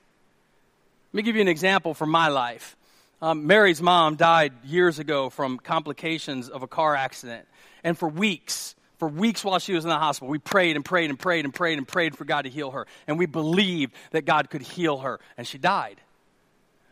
Let 1.13 1.17
me 1.17 1.23
give 1.23 1.35
you 1.35 1.41
an 1.41 1.47
example 1.47 1.93
from 1.93 2.09
my 2.09 2.29
life. 2.29 2.75
Um, 3.21 3.47
Mary's 3.47 3.81
mom 3.81 4.15
died 4.15 4.53
years 4.65 4.99
ago 4.99 5.29
from 5.29 5.57
complications 5.57 6.49
of 6.49 6.63
a 6.63 6.67
car 6.67 6.95
accident. 6.95 7.47
And 7.87 7.97
for 7.97 8.09
weeks, 8.09 8.75
for 8.97 9.07
weeks 9.07 9.45
while 9.45 9.59
she 9.59 9.71
was 9.71 9.85
in 9.85 9.89
the 9.89 9.97
hospital, 9.97 10.27
we 10.27 10.39
prayed 10.39 10.75
and 10.75 10.83
prayed 10.83 11.09
and 11.09 11.17
prayed 11.17 11.45
and 11.45 11.53
prayed 11.53 11.77
and 11.77 11.87
prayed 11.87 12.17
for 12.17 12.25
God 12.25 12.41
to 12.41 12.49
heal 12.49 12.71
her. 12.71 12.85
And 13.07 13.17
we 13.17 13.27
believed 13.27 13.93
that 14.11 14.25
God 14.25 14.49
could 14.49 14.61
heal 14.61 14.97
her. 14.97 15.21
And 15.37 15.47
she 15.47 15.57
died. 15.57 16.01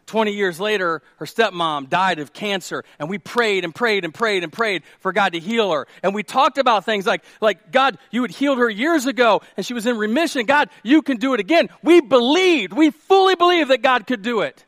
20 0.05 0.31
years 0.31 0.57
later, 0.57 1.01
her 1.17 1.25
stepmom 1.25 1.89
died 1.89 2.19
of 2.19 2.31
cancer, 2.31 2.85
and 2.97 3.09
we 3.09 3.17
prayed 3.17 3.65
and 3.65 3.75
prayed 3.75 4.05
and 4.05 4.13
prayed 4.13 4.43
and 4.43 4.53
prayed 4.53 4.83
for 5.01 5.11
God 5.11 5.33
to 5.33 5.39
heal 5.39 5.69
her. 5.73 5.85
And 6.01 6.15
we 6.15 6.23
talked 6.23 6.57
about 6.57 6.85
things 6.85 7.05
like, 7.05 7.25
like, 7.41 7.73
God, 7.73 7.97
you 8.09 8.21
had 8.21 8.31
healed 8.31 8.59
her 8.59 8.69
years 8.69 9.05
ago, 9.05 9.41
and 9.57 9.65
she 9.65 9.73
was 9.73 9.85
in 9.85 9.97
remission. 9.97 10.45
God, 10.45 10.69
you 10.81 11.01
can 11.01 11.17
do 11.17 11.33
it 11.33 11.41
again. 11.41 11.67
We 11.83 11.99
believed, 11.99 12.71
we 12.71 12.91
fully 12.91 13.35
believed 13.35 13.69
that 13.69 13.81
God 13.81 14.07
could 14.07 14.21
do 14.21 14.39
it. 14.41 14.63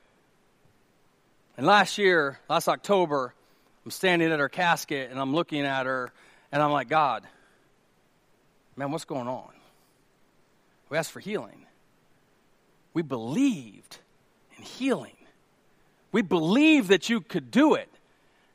And 1.55 1.65
last 1.65 1.97
year, 1.97 2.39
last 2.49 2.67
October, 2.67 3.33
I'm 3.87 3.91
standing 3.91 4.33
at 4.33 4.39
her 4.39 4.49
casket 4.49 5.11
and 5.11 5.17
I'm 5.17 5.33
looking 5.33 5.61
at 5.61 5.85
her 5.85 6.11
and 6.51 6.61
I'm 6.61 6.73
like, 6.73 6.89
God, 6.89 7.23
man, 8.75 8.91
what's 8.91 9.05
going 9.05 9.29
on? 9.29 9.47
We 10.89 10.97
asked 10.97 11.13
for 11.13 11.21
healing. 11.21 11.65
We 12.93 13.01
believed 13.01 13.97
in 14.57 14.63
healing. 14.63 15.15
We 16.11 16.21
believed 16.21 16.89
that 16.89 17.09
you 17.09 17.21
could 17.21 17.49
do 17.49 17.75
it. 17.75 17.87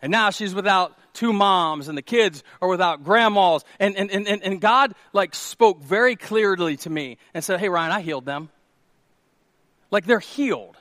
And 0.02 0.12
now 0.12 0.28
she's 0.28 0.54
without 0.54 0.98
two 1.14 1.32
moms 1.32 1.88
and 1.88 1.96
the 1.96 2.02
kids 2.02 2.44
are 2.60 2.68
without 2.68 3.02
grandmas. 3.02 3.64
And, 3.80 3.96
and, 3.96 4.10
and, 4.10 4.28
and 4.28 4.60
God 4.60 4.94
like 5.14 5.34
spoke 5.34 5.82
very 5.82 6.14
clearly 6.14 6.76
to 6.76 6.90
me 6.90 7.16
and 7.32 7.42
said, 7.42 7.58
Hey 7.58 7.70
Ryan, 7.70 7.90
I 7.90 8.02
healed 8.02 8.26
them. 8.26 8.50
Like 9.90 10.04
they're 10.04 10.18
healed. 10.18 10.76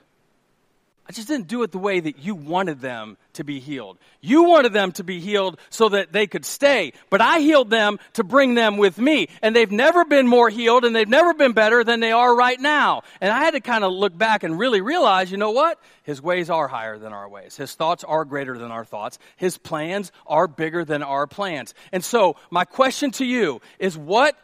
I 1.11 1.13
just 1.13 1.27
didn't 1.27 1.49
do 1.49 1.61
it 1.63 1.73
the 1.73 1.77
way 1.77 1.99
that 1.99 2.19
you 2.19 2.35
wanted 2.35 2.79
them 2.79 3.17
to 3.33 3.43
be 3.43 3.59
healed. 3.59 3.97
You 4.21 4.43
wanted 4.43 4.71
them 4.71 4.93
to 4.93 5.03
be 5.03 5.19
healed 5.19 5.59
so 5.69 5.89
that 5.89 6.13
they 6.13 6.25
could 6.25 6.45
stay, 6.45 6.93
but 7.09 7.19
I 7.19 7.39
healed 7.39 7.69
them 7.69 7.99
to 8.13 8.23
bring 8.23 8.53
them 8.53 8.77
with 8.77 8.97
me. 8.97 9.27
And 9.41 9.53
they've 9.53 9.69
never 9.69 10.05
been 10.05 10.25
more 10.25 10.49
healed 10.49 10.85
and 10.85 10.95
they've 10.95 11.09
never 11.09 11.33
been 11.33 11.51
better 11.51 11.83
than 11.83 11.99
they 11.99 12.13
are 12.13 12.33
right 12.33 12.57
now. 12.57 13.01
And 13.19 13.29
I 13.29 13.39
had 13.39 13.55
to 13.55 13.59
kind 13.59 13.83
of 13.83 13.91
look 13.91 14.17
back 14.17 14.43
and 14.43 14.57
really 14.57 14.79
realize, 14.79 15.29
you 15.29 15.35
know 15.35 15.51
what? 15.51 15.81
His 16.03 16.21
ways 16.21 16.49
are 16.49 16.69
higher 16.69 16.97
than 16.97 17.11
our 17.11 17.27
ways. 17.27 17.57
His 17.57 17.75
thoughts 17.75 18.05
are 18.05 18.23
greater 18.23 18.57
than 18.57 18.71
our 18.71 18.85
thoughts. 18.85 19.19
His 19.35 19.57
plans 19.57 20.13
are 20.25 20.47
bigger 20.47 20.85
than 20.85 21.03
our 21.03 21.27
plans. 21.27 21.73
And 21.91 22.05
so, 22.05 22.37
my 22.51 22.63
question 22.63 23.11
to 23.11 23.25
you 23.25 23.59
is 23.79 23.97
what 23.97 24.37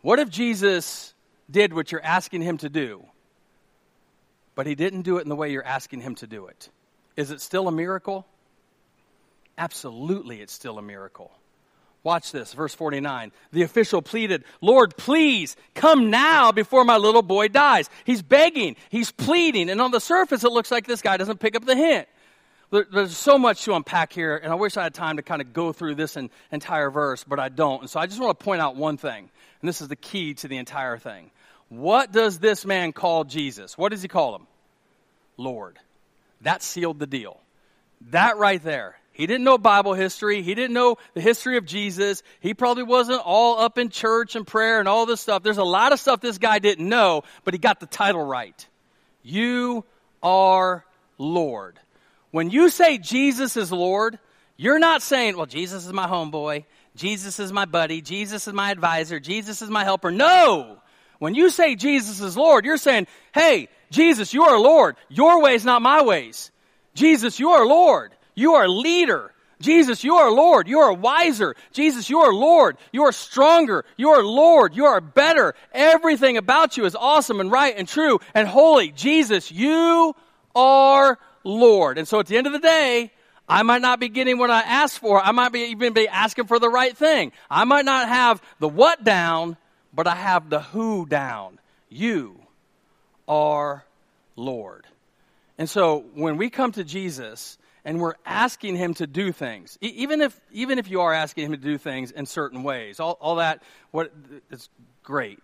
what 0.00 0.18
if 0.18 0.30
Jesus 0.30 1.12
did 1.50 1.74
what 1.74 1.92
you're 1.92 2.02
asking 2.02 2.40
him 2.40 2.56
to 2.56 2.70
do? 2.70 3.04
But 4.58 4.66
he 4.66 4.74
didn't 4.74 5.02
do 5.02 5.18
it 5.18 5.22
in 5.22 5.28
the 5.28 5.36
way 5.36 5.52
you're 5.52 5.64
asking 5.64 6.00
him 6.00 6.16
to 6.16 6.26
do 6.26 6.48
it. 6.48 6.68
Is 7.16 7.30
it 7.30 7.40
still 7.40 7.68
a 7.68 7.70
miracle? 7.70 8.26
Absolutely, 9.56 10.40
it's 10.40 10.52
still 10.52 10.78
a 10.78 10.82
miracle. 10.82 11.30
Watch 12.02 12.32
this, 12.32 12.54
verse 12.54 12.74
49. 12.74 13.30
The 13.52 13.62
official 13.62 14.02
pleaded, 14.02 14.42
Lord, 14.60 14.96
please 14.96 15.54
come 15.76 16.10
now 16.10 16.50
before 16.50 16.84
my 16.84 16.96
little 16.96 17.22
boy 17.22 17.46
dies. 17.46 17.88
He's 18.04 18.20
begging, 18.20 18.74
he's 18.88 19.12
pleading, 19.12 19.70
and 19.70 19.80
on 19.80 19.92
the 19.92 20.00
surface, 20.00 20.42
it 20.42 20.50
looks 20.50 20.72
like 20.72 20.88
this 20.88 21.02
guy 21.02 21.18
doesn't 21.18 21.38
pick 21.38 21.54
up 21.54 21.64
the 21.64 21.76
hint. 21.76 22.08
There's 22.72 23.16
so 23.16 23.38
much 23.38 23.62
to 23.66 23.74
unpack 23.74 24.12
here, 24.12 24.36
and 24.36 24.50
I 24.50 24.56
wish 24.56 24.76
I 24.76 24.82
had 24.82 24.92
time 24.92 25.18
to 25.18 25.22
kind 25.22 25.40
of 25.40 25.52
go 25.52 25.72
through 25.72 25.94
this 25.94 26.18
entire 26.50 26.90
verse, 26.90 27.22
but 27.22 27.38
I 27.38 27.48
don't. 27.48 27.82
And 27.82 27.88
so 27.88 28.00
I 28.00 28.06
just 28.06 28.20
want 28.20 28.36
to 28.36 28.44
point 28.44 28.60
out 28.60 28.74
one 28.74 28.96
thing, 28.96 29.30
and 29.60 29.68
this 29.68 29.80
is 29.80 29.86
the 29.86 29.94
key 29.94 30.34
to 30.34 30.48
the 30.48 30.56
entire 30.56 30.98
thing. 30.98 31.30
What 31.68 32.12
does 32.12 32.38
this 32.38 32.64
man 32.64 32.92
call 32.92 33.24
Jesus? 33.24 33.76
What 33.76 33.90
does 33.90 34.02
he 34.02 34.08
call 34.08 34.34
him? 34.36 34.46
Lord. 35.36 35.78
That 36.42 36.62
sealed 36.62 36.98
the 36.98 37.06
deal. 37.06 37.40
That 38.10 38.38
right 38.38 38.62
there. 38.62 38.96
He 39.12 39.26
didn't 39.26 39.44
know 39.44 39.58
Bible 39.58 39.94
history. 39.94 40.42
He 40.42 40.54
didn't 40.54 40.74
know 40.74 40.96
the 41.14 41.20
history 41.20 41.56
of 41.56 41.66
Jesus. 41.66 42.22
He 42.38 42.54
probably 42.54 42.84
wasn't 42.84 43.20
all 43.24 43.58
up 43.58 43.76
in 43.76 43.88
church 43.88 44.36
and 44.36 44.46
prayer 44.46 44.78
and 44.78 44.88
all 44.88 45.06
this 45.06 45.20
stuff. 45.20 45.42
There's 45.42 45.58
a 45.58 45.64
lot 45.64 45.92
of 45.92 45.98
stuff 45.98 46.20
this 46.20 46.38
guy 46.38 46.60
didn't 46.60 46.88
know, 46.88 47.24
but 47.44 47.52
he 47.52 47.58
got 47.58 47.80
the 47.80 47.86
title 47.86 48.24
right. 48.24 48.66
You 49.24 49.84
are 50.22 50.84
Lord. 51.18 51.80
When 52.30 52.50
you 52.50 52.68
say 52.68 52.98
Jesus 52.98 53.56
is 53.56 53.72
Lord, 53.72 54.20
you're 54.56 54.78
not 54.78 55.02
saying, 55.02 55.36
well, 55.36 55.46
Jesus 55.46 55.84
is 55.84 55.92
my 55.92 56.06
homeboy. 56.06 56.64
Jesus 56.94 57.40
is 57.40 57.52
my 57.52 57.64
buddy. 57.64 58.00
Jesus 58.00 58.46
is 58.46 58.54
my 58.54 58.70
advisor. 58.70 59.18
Jesus 59.18 59.62
is 59.62 59.70
my 59.70 59.82
helper. 59.82 60.12
No! 60.12 60.78
When 61.18 61.34
you 61.34 61.50
say 61.50 61.74
Jesus 61.74 62.20
is 62.20 62.36
Lord, 62.36 62.64
you're 62.64 62.76
saying, 62.76 63.06
hey, 63.34 63.68
Jesus, 63.90 64.32
you 64.32 64.44
are 64.44 64.58
Lord. 64.58 64.96
Your 65.08 65.42
ways, 65.42 65.64
not 65.64 65.82
my 65.82 66.02
ways. 66.02 66.50
Jesus, 66.94 67.38
you 67.40 67.50
are 67.50 67.66
Lord. 67.66 68.12
You 68.34 68.54
are 68.54 68.68
leader. 68.68 69.32
Jesus, 69.60 70.04
you 70.04 70.14
are 70.14 70.30
Lord. 70.30 70.68
You 70.68 70.78
are 70.80 70.92
wiser. 70.92 71.56
Jesus, 71.72 72.08
you 72.08 72.20
are 72.20 72.32
Lord. 72.32 72.76
You 72.92 73.04
are 73.04 73.12
stronger. 73.12 73.84
You 73.96 74.10
are 74.10 74.22
Lord. 74.22 74.76
You 74.76 74.86
are 74.86 75.00
better. 75.00 75.54
Everything 75.72 76.36
about 76.36 76.76
you 76.76 76.84
is 76.84 76.94
awesome 76.94 77.40
and 77.40 77.50
right 77.50 77.74
and 77.76 77.88
true 77.88 78.20
and 78.34 78.46
holy. 78.46 78.92
Jesus, 78.92 79.50
you 79.50 80.14
are 80.54 81.18
Lord. 81.42 81.98
And 81.98 82.06
so 82.06 82.20
at 82.20 82.26
the 82.26 82.36
end 82.36 82.46
of 82.46 82.52
the 82.52 82.60
day, 82.60 83.10
I 83.48 83.62
might 83.62 83.82
not 83.82 83.98
be 83.98 84.08
getting 84.08 84.38
what 84.38 84.50
I 84.50 84.60
asked 84.60 84.98
for. 84.98 85.20
I 85.20 85.32
might 85.32 85.52
be 85.52 85.60
even 85.70 85.94
be 85.94 86.06
asking 86.06 86.46
for 86.46 86.58
the 86.58 86.68
right 86.68 86.96
thing. 86.96 87.32
I 87.50 87.64
might 87.64 87.86
not 87.86 88.08
have 88.08 88.42
the 88.60 88.68
what 88.68 89.02
down, 89.02 89.56
but 89.92 90.06
I 90.06 90.14
have 90.14 90.50
the 90.50 90.60
who 90.60 91.06
down. 91.06 91.58
You 91.88 92.40
are 93.26 93.84
Lord. 94.36 94.86
And 95.58 95.68
so 95.68 96.04
when 96.14 96.36
we 96.36 96.50
come 96.50 96.72
to 96.72 96.84
Jesus 96.84 97.58
and 97.84 98.00
we're 98.00 98.14
asking 98.24 98.76
him 98.76 98.94
to 98.94 99.06
do 99.06 99.32
things, 99.32 99.76
even 99.80 100.20
if 100.20 100.38
even 100.52 100.78
if 100.78 100.90
you 100.90 101.00
are 101.00 101.12
asking 101.12 101.46
him 101.46 101.52
to 101.52 101.58
do 101.58 101.78
things 101.78 102.10
in 102.10 102.26
certain 102.26 102.62
ways, 102.62 103.00
all, 103.00 103.18
all 103.20 103.36
that 103.36 103.62
what 103.90 104.12
is 104.50 104.68
great. 105.02 105.40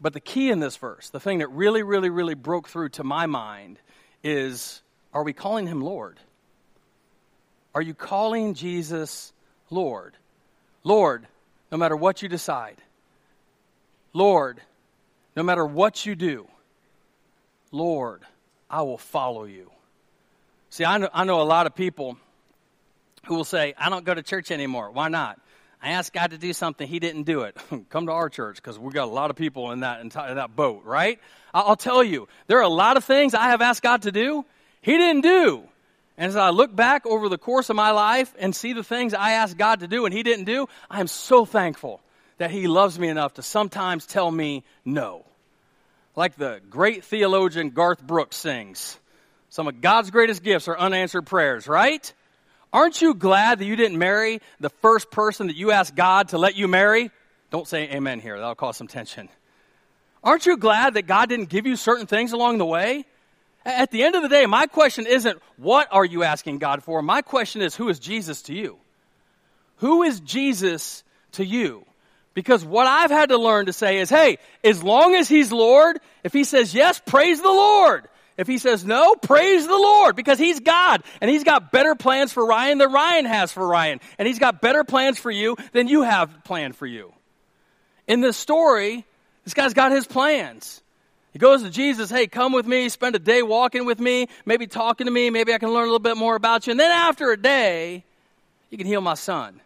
But 0.00 0.12
the 0.12 0.20
key 0.20 0.50
in 0.50 0.58
this 0.58 0.76
verse, 0.76 1.10
the 1.10 1.20
thing 1.20 1.38
that 1.38 1.48
really, 1.48 1.82
really, 1.82 2.10
really 2.10 2.34
broke 2.34 2.68
through 2.68 2.90
to 2.90 3.04
my 3.04 3.26
mind 3.26 3.78
is 4.22 4.82
are 5.12 5.22
we 5.22 5.32
calling 5.32 5.66
him 5.66 5.80
Lord? 5.80 6.18
Are 7.74 7.82
you 7.82 7.94
calling 7.94 8.54
Jesus 8.54 9.32
Lord? 9.70 10.16
Lord, 10.84 11.26
no 11.70 11.78
matter 11.78 11.96
what 11.96 12.22
you 12.22 12.28
decide, 12.28 12.76
Lord, 14.12 14.60
no 15.36 15.42
matter 15.42 15.64
what 15.64 16.04
you 16.04 16.14
do, 16.14 16.46
Lord, 17.70 18.22
I 18.68 18.82
will 18.82 18.98
follow 18.98 19.44
you. 19.44 19.70
See, 20.70 20.84
I 20.84 20.98
know, 20.98 21.08
I 21.12 21.24
know 21.24 21.40
a 21.40 21.44
lot 21.44 21.66
of 21.66 21.74
people 21.74 22.16
who 23.26 23.34
will 23.34 23.44
say, 23.44 23.74
I 23.78 23.88
don't 23.90 24.04
go 24.04 24.14
to 24.14 24.22
church 24.22 24.50
anymore. 24.50 24.90
Why 24.90 25.08
not? 25.08 25.38
I 25.82 25.90
asked 25.90 26.12
God 26.12 26.30
to 26.30 26.38
do 26.38 26.52
something, 26.52 26.86
He 26.86 26.98
didn't 26.98 27.24
do 27.24 27.42
it. 27.42 27.56
Come 27.90 28.06
to 28.06 28.12
our 28.12 28.28
church 28.28 28.56
because 28.56 28.78
we 28.78 28.92
got 28.92 29.08
a 29.08 29.10
lot 29.10 29.30
of 29.30 29.36
people 29.36 29.72
in 29.72 29.80
that, 29.80 30.00
in 30.00 30.08
that 30.10 30.54
boat, 30.54 30.84
right? 30.84 31.18
I'll 31.52 31.76
tell 31.76 32.04
you, 32.04 32.28
there 32.46 32.58
are 32.58 32.62
a 32.62 32.68
lot 32.68 32.96
of 32.96 33.04
things 33.04 33.34
I 33.34 33.48
have 33.48 33.60
asked 33.60 33.82
God 33.82 34.02
to 34.02 34.12
do, 34.12 34.44
He 34.80 34.96
didn't 34.96 35.22
do. 35.22 35.64
And 36.18 36.28
as 36.28 36.36
I 36.36 36.50
look 36.50 36.74
back 36.74 37.06
over 37.06 37.28
the 37.28 37.38
course 37.38 37.70
of 37.70 37.76
my 37.76 37.90
life 37.90 38.32
and 38.38 38.54
see 38.54 38.74
the 38.74 38.84
things 38.84 39.14
I 39.14 39.32
asked 39.32 39.56
God 39.56 39.80
to 39.80 39.88
do 39.88 40.04
and 40.04 40.14
He 40.14 40.22
didn't 40.22 40.44
do, 40.44 40.68
I 40.90 41.00
am 41.00 41.06
so 41.08 41.44
thankful 41.44 42.00
that 42.42 42.50
He 42.50 42.66
loves 42.66 42.98
me 42.98 43.06
enough 43.06 43.34
to 43.34 43.42
sometimes 43.42 44.04
tell 44.04 44.28
me 44.28 44.64
no. 44.84 45.24
Like 46.16 46.34
the 46.34 46.60
great 46.68 47.04
theologian 47.04 47.70
Garth 47.70 48.04
Brooks 48.04 48.36
sings, 48.36 48.98
some 49.48 49.68
of 49.68 49.80
God's 49.80 50.10
greatest 50.10 50.42
gifts 50.42 50.66
are 50.66 50.76
unanswered 50.76 51.24
prayers, 51.24 51.68
right? 51.68 52.12
Aren't 52.72 53.00
you 53.00 53.14
glad 53.14 53.60
that 53.60 53.64
you 53.64 53.76
didn't 53.76 53.96
marry 53.96 54.40
the 54.58 54.70
first 54.70 55.12
person 55.12 55.46
that 55.46 55.54
you 55.54 55.70
asked 55.70 55.94
God 55.94 56.30
to 56.30 56.38
let 56.38 56.56
you 56.56 56.66
marry? 56.66 57.12
Don't 57.52 57.68
say 57.68 57.88
amen 57.90 58.18
here, 58.18 58.36
that'll 58.36 58.56
cause 58.56 58.76
some 58.76 58.88
tension. 58.88 59.28
Aren't 60.24 60.44
you 60.44 60.56
glad 60.56 60.94
that 60.94 61.06
God 61.06 61.28
didn't 61.28 61.48
give 61.48 61.68
you 61.68 61.76
certain 61.76 62.06
things 62.06 62.32
along 62.32 62.58
the 62.58 62.66
way? 62.66 63.04
At 63.64 63.92
the 63.92 64.02
end 64.02 64.16
of 64.16 64.22
the 64.22 64.28
day, 64.28 64.46
my 64.46 64.66
question 64.66 65.06
isn't 65.06 65.40
what 65.58 65.86
are 65.92 66.04
you 66.04 66.24
asking 66.24 66.58
God 66.58 66.82
for? 66.82 67.02
My 67.02 67.22
question 67.22 67.62
is 67.62 67.76
who 67.76 67.88
is 67.88 68.00
Jesus 68.00 68.42
to 68.42 68.52
you? 68.52 68.78
Who 69.76 70.02
is 70.02 70.18
Jesus 70.18 71.04
to 71.32 71.44
you? 71.44 71.86
Because 72.34 72.64
what 72.64 72.86
I've 72.86 73.10
had 73.10 73.28
to 73.28 73.38
learn 73.38 73.66
to 73.66 73.72
say 73.72 73.98
is, 73.98 74.08
hey, 74.08 74.38
as 74.64 74.82
long 74.82 75.14
as 75.14 75.28
He's 75.28 75.52
Lord, 75.52 76.00
if 76.24 76.32
He 76.32 76.44
says 76.44 76.74
yes, 76.74 77.00
praise 77.04 77.40
the 77.40 77.48
Lord. 77.48 78.08
If 78.38 78.46
He 78.46 78.58
says 78.58 78.84
no, 78.84 79.14
praise 79.16 79.66
the 79.66 79.76
Lord 79.76 80.16
because 80.16 80.38
He's 80.38 80.60
God 80.60 81.02
and 81.20 81.30
He's 81.30 81.44
got 81.44 81.70
better 81.70 81.94
plans 81.94 82.32
for 82.32 82.46
Ryan 82.46 82.78
than 82.78 82.90
Ryan 82.90 83.26
has 83.26 83.52
for 83.52 83.66
Ryan. 83.66 84.00
And 84.18 84.26
He's 84.26 84.38
got 84.38 84.62
better 84.62 84.84
plans 84.84 85.18
for 85.18 85.30
you 85.30 85.56
than 85.72 85.88
you 85.88 86.02
have 86.02 86.44
planned 86.44 86.76
for 86.76 86.86
you. 86.86 87.12
In 88.08 88.20
this 88.20 88.36
story, 88.36 89.04
this 89.44 89.54
guy's 89.54 89.74
got 89.74 89.92
his 89.92 90.06
plans. 90.06 90.82
He 91.32 91.38
goes 91.38 91.62
to 91.62 91.70
Jesus, 91.70 92.10
hey, 92.10 92.26
come 92.26 92.52
with 92.52 92.66
me, 92.66 92.88
spend 92.88 93.16
a 93.16 93.18
day 93.18 93.42
walking 93.42 93.86
with 93.86 93.98
me, 93.98 94.28
maybe 94.44 94.66
talking 94.66 95.06
to 95.06 95.10
me, 95.10 95.30
maybe 95.30 95.54
I 95.54 95.58
can 95.58 95.70
learn 95.70 95.84
a 95.84 95.86
little 95.86 95.98
bit 95.98 96.16
more 96.16 96.36
about 96.36 96.66
you. 96.66 96.72
And 96.72 96.80
then 96.80 96.90
after 96.90 97.30
a 97.30 97.40
day, 97.40 98.04
you 98.70 98.76
can 98.76 98.86
heal 98.86 99.00
my 99.00 99.14
son. 99.14 99.60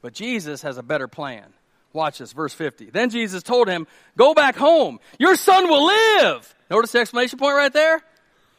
But 0.00 0.14
Jesus 0.14 0.62
has 0.62 0.78
a 0.78 0.82
better 0.82 1.06
plan. 1.06 1.44
Watch 1.92 2.18
this, 2.18 2.32
verse 2.32 2.54
50. 2.54 2.90
Then 2.90 3.10
Jesus 3.10 3.42
told 3.42 3.68
him, 3.68 3.86
Go 4.16 4.34
back 4.34 4.56
home. 4.56 4.98
Your 5.18 5.36
son 5.36 5.68
will 5.68 5.86
live. 5.86 6.54
Notice 6.70 6.92
the 6.92 7.00
exclamation 7.00 7.38
point 7.38 7.54
right 7.54 7.72
there? 7.72 8.00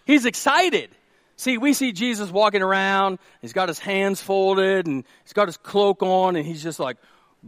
He's 0.06 0.26
excited. 0.26 0.90
See, 1.36 1.58
we 1.58 1.74
see 1.74 1.92
Jesus 1.92 2.30
walking 2.30 2.62
around. 2.62 3.20
He's 3.42 3.54
got 3.54 3.68
his 3.68 3.80
hands 3.80 4.22
folded 4.22 4.88
and 4.88 5.04
he's 5.24 5.34
got 5.34 5.48
his 5.48 5.58
cloak 5.58 6.04
on, 6.04 6.36
and 6.36 6.46
he's 6.46 6.62
just 6.64 6.80
like, 6.80 6.98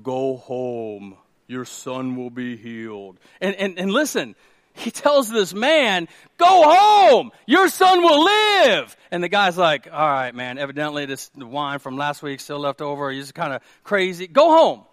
Go 0.02 0.38
home. 0.38 1.16
Your 1.48 1.66
son 1.66 2.16
will 2.16 2.32
be 2.32 2.58
healed. 2.58 3.20
And, 3.40 3.56
and, 3.56 3.78
and 3.78 3.92
listen, 3.92 4.36
he 4.74 4.92
tells 4.92 5.30
this 5.30 5.54
man, 5.54 6.08
Go 6.38 6.46
home. 6.48 7.32
Your 7.46 7.70
son 7.70 8.02
will 8.02 8.26
live. 8.26 8.98
And 9.12 9.24
the 9.24 9.30
guy's 9.30 9.58
like, 9.58 9.88
All 9.92 10.10
right, 10.10 10.34
man, 10.34 10.58
evidently 10.58 11.06
this 11.06 11.30
wine 11.36 11.80
from 11.80 11.96
last 11.96 12.24
week 12.24 12.40
still 12.40 12.60
left 12.60 12.82
over. 12.82 13.12
He's 13.12 13.32
kind 13.32 13.54
of 13.54 13.62
crazy. 13.84 14.28
Go 14.28 14.50
home. 14.50 14.84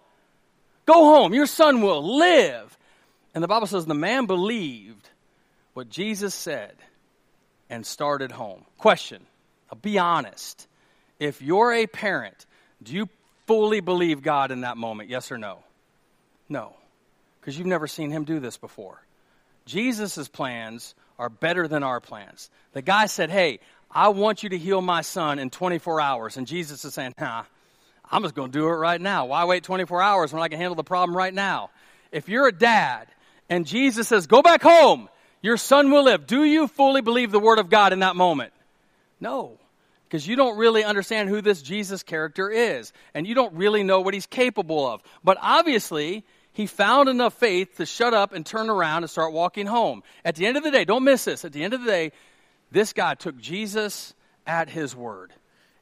Go 0.85 0.93
home. 0.93 1.33
Your 1.33 1.45
son 1.45 1.81
will 1.81 2.17
live. 2.17 2.77
And 3.33 3.43
the 3.43 3.47
Bible 3.47 3.67
says 3.67 3.85
the 3.85 3.93
man 3.93 4.25
believed 4.25 5.09
what 5.73 5.89
Jesus 5.89 6.33
said 6.33 6.73
and 7.69 7.85
started 7.85 8.31
home. 8.31 8.65
Question 8.77 9.25
I'll 9.71 9.79
be 9.79 9.97
honest. 9.97 10.67
If 11.19 11.41
you're 11.41 11.73
a 11.73 11.87
parent, 11.87 12.45
do 12.81 12.93
you 12.93 13.09
fully 13.47 13.79
believe 13.79 14.21
God 14.21 14.51
in 14.51 14.61
that 14.61 14.77
moment? 14.77 15.09
Yes 15.09 15.31
or 15.31 15.37
no? 15.37 15.59
No, 16.49 16.75
because 17.39 17.57
you've 17.57 17.67
never 17.67 17.87
seen 17.87 18.11
him 18.11 18.25
do 18.25 18.39
this 18.39 18.57
before. 18.57 19.01
Jesus' 19.65 20.27
plans 20.27 20.93
are 21.17 21.29
better 21.29 21.67
than 21.67 21.83
our 21.83 22.01
plans. 22.01 22.49
The 22.73 22.81
guy 22.81 23.05
said, 23.05 23.29
Hey, 23.29 23.59
I 23.89 24.09
want 24.09 24.43
you 24.43 24.49
to 24.49 24.57
heal 24.57 24.81
my 24.81 25.01
son 25.01 25.39
in 25.39 25.49
24 25.49 26.01
hours. 26.01 26.37
And 26.37 26.45
Jesus 26.45 26.83
is 26.83 26.93
saying, 26.93 27.13
Nah, 27.19 27.43
I'm 28.13 28.21
just 28.21 28.35
going 28.35 28.51
to 28.51 28.57
do 28.57 28.67
it 28.67 28.73
right 28.73 29.01
now. 29.01 29.25
Why 29.25 29.43
wait 29.45 29.63
24 29.63 29.99
hours 29.99 30.31
when 30.31 30.43
I 30.43 30.47
can 30.47 30.59
handle 30.59 30.75
the 30.75 30.83
problem 30.83 31.17
right 31.17 31.33
now? 31.33 31.71
If 32.11 32.29
you're 32.29 32.47
a 32.47 32.51
dad 32.51 33.07
and 33.49 33.65
Jesus 33.65 34.07
says, 34.07 34.27
Go 34.27 34.43
back 34.43 34.61
home, 34.61 35.09
your 35.41 35.57
son 35.57 35.89
will 35.89 36.03
live, 36.03 36.27
do 36.27 36.43
you 36.43 36.67
fully 36.67 37.01
believe 37.01 37.31
the 37.31 37.39
word 37.39 37.57
of 37.57 37.71
God 37.71 37.91
in 37.91 37.99
that 37.99 38.15
moment? 38.15 38.53
No, 39.19 39.57
because 40.03 40.27
you 40.27 40.35
don't 40.35 40.59
really 40.59 40.83
understand 40.83 41.27
who 41.27 41.41
this 41.41 41.63
Jesus 41.63 42.03
character 42.03 42.51
is, 42.51 42.93
and 43.15 43.25
you 43.25 43.33
don't 43.33 43.55
really 43.55 43.81
know 43.81 44.01
what 44.01 44.13
he's 44.13 44.27
capable 44.27 44.87
of. 44.87 45.01
But 45.23 45.39
obviously, 45.41 46.23
he 46.51 46.67
found 46.67 47.09
enough 47.09 47.33
faith 47.33 47.77
to 47.77 47.85
shut 47.87 48.13
up 48.13 48.31
and 48.31 48.45
turn 48.45 48.69
around 48.69 49.01
and 49.01 49.09
start 49.09 49.33
walking 49.33 49.65
home. 49.65 50.03
At 50.23 50.35
the 50.35 50.45
end 50.45 50.55
of 50.55 50.61
the 50.61 50.69
day, 50.69 50.85
don't 50.85 51.03
miss 51.03 51.25
this. 51.25 51.45
At 51.45 51.51
the 51.51 51.63
end 51.63 51.73
of 51.73 51.81
the 51.81 51.87
day, 51.87 52.11
this 52.69 52.93
guy 52.93 53.15
took 53.15 53.39
Jesus 53.39 54.13
at 54.45 54.69
his 54.69 54.95
word. 54.95 55.33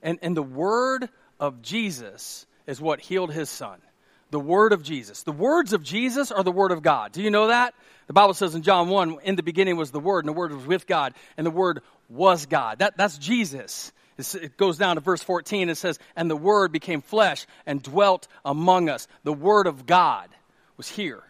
And, 0.02 0.18
and 0.22 0.36
the 0.36 0.42
word 0.42 1.10
of 1.42 1.62
Jesus 1.62 2.46
is 2.68 2.80
what 2.80 3.02
healed 3.02 3.34
his 3.34 3.50
son. 3.50 3.82
The 4.30 4.40
word 4.40 4.72
of 4.72 4.82
Jesus. 4.82 5.24
The 5.24 5.34
words 5.34 5.74
of 5.74 5.84
Jesus 5.84 6.32
are 6.32 6.44
the 6.44 6.54
word 6.54 6.72
of 6.72 6.82
God. 6.82 7.12
Do 7.12 7.22
you 7.22 7.32
know 7.32 7.48
that? 7.48 7.74
The 8.08 8.14
Bible 8.14 8.34
says 8.34 8.56
in 8.56 8.62
John 8.62 8.88
1, 8.88 9.18
in 9.24 9.36
the 9.36 9.44
beginning 9.44 9.76
was 9.76 9.92
the 9.92 10.00
word, 10.00 10.24
and 10.24 10.30
the 10.30 10.38
word 10.38 10.54
was 10.54 10.66
with 10.66 10.88
God, 10.88 11.14
and 11.36 11.46
the 11.46 11.52
word 11.52 11.82
was 12.08 12.46
God. 12.46 12.80
That, 12.80 12.96
that's 12.96 13.18
Jesus. 13.18 13.92
It 14.18 14.58
goes 14.58 14.78
down 14.78 14.96
to 14.96 15.02
verse 15.02 15.24
14. 15.24 15.70
It 15.70 15.76
says, 15.76 15.98
And 16.16 16.30
the 16.30 16.36
Word 16.36 16.72
became 16.72 17.02
flesh 17.02 17.48
and 17.66 17.82
dwelt 17.82 18.28
among 18.46 18.90
us. 18.90 19.08
The 19.24 19.34
Word 19.34 19.68
of 19.68 19.86
God 19.86 20.30
was 20.78 20.88
here. 20.88 21.24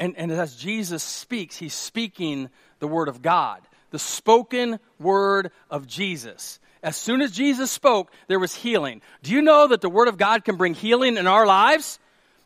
And, 0.00 0.16
and 0.16 0.32
as 0.32 0.56
Jesus 0.56 1.02
speaks, 1.02 1.56
he's 1.56 1.74
speaking 1.74 2.50
the 2.80 2.88
Word 2.88 3.08
of 3.08 3.22
God, 3.22 3.60
the 3.90 3.98
spoken 3.98 4.80
Word 4.98 5.52
of 5.70 5.86
Jesus. 5.86 6.58
As 6.84 6.98
soon 6.98 7.22
as 7.22 7.32
Jesus 7.32 7.70
spoke, 7.70 8.12
there 8.28 8.38
was 8.38 8.54
healing. 8.54 9.00
Do 9.22 9.32
you 9.32 9.40
know 9.40 9.68
that 9.68 9.80
the 9.80 9.88
Word 9.88 10.06
of 10.06 10.18
God 10.18 10.44
can 10.44 10.56
bring 10.56 10.74
healing 10.74 11.16
in 11.16 11.26
our 11.26 11.46
lives? 11.46 11.98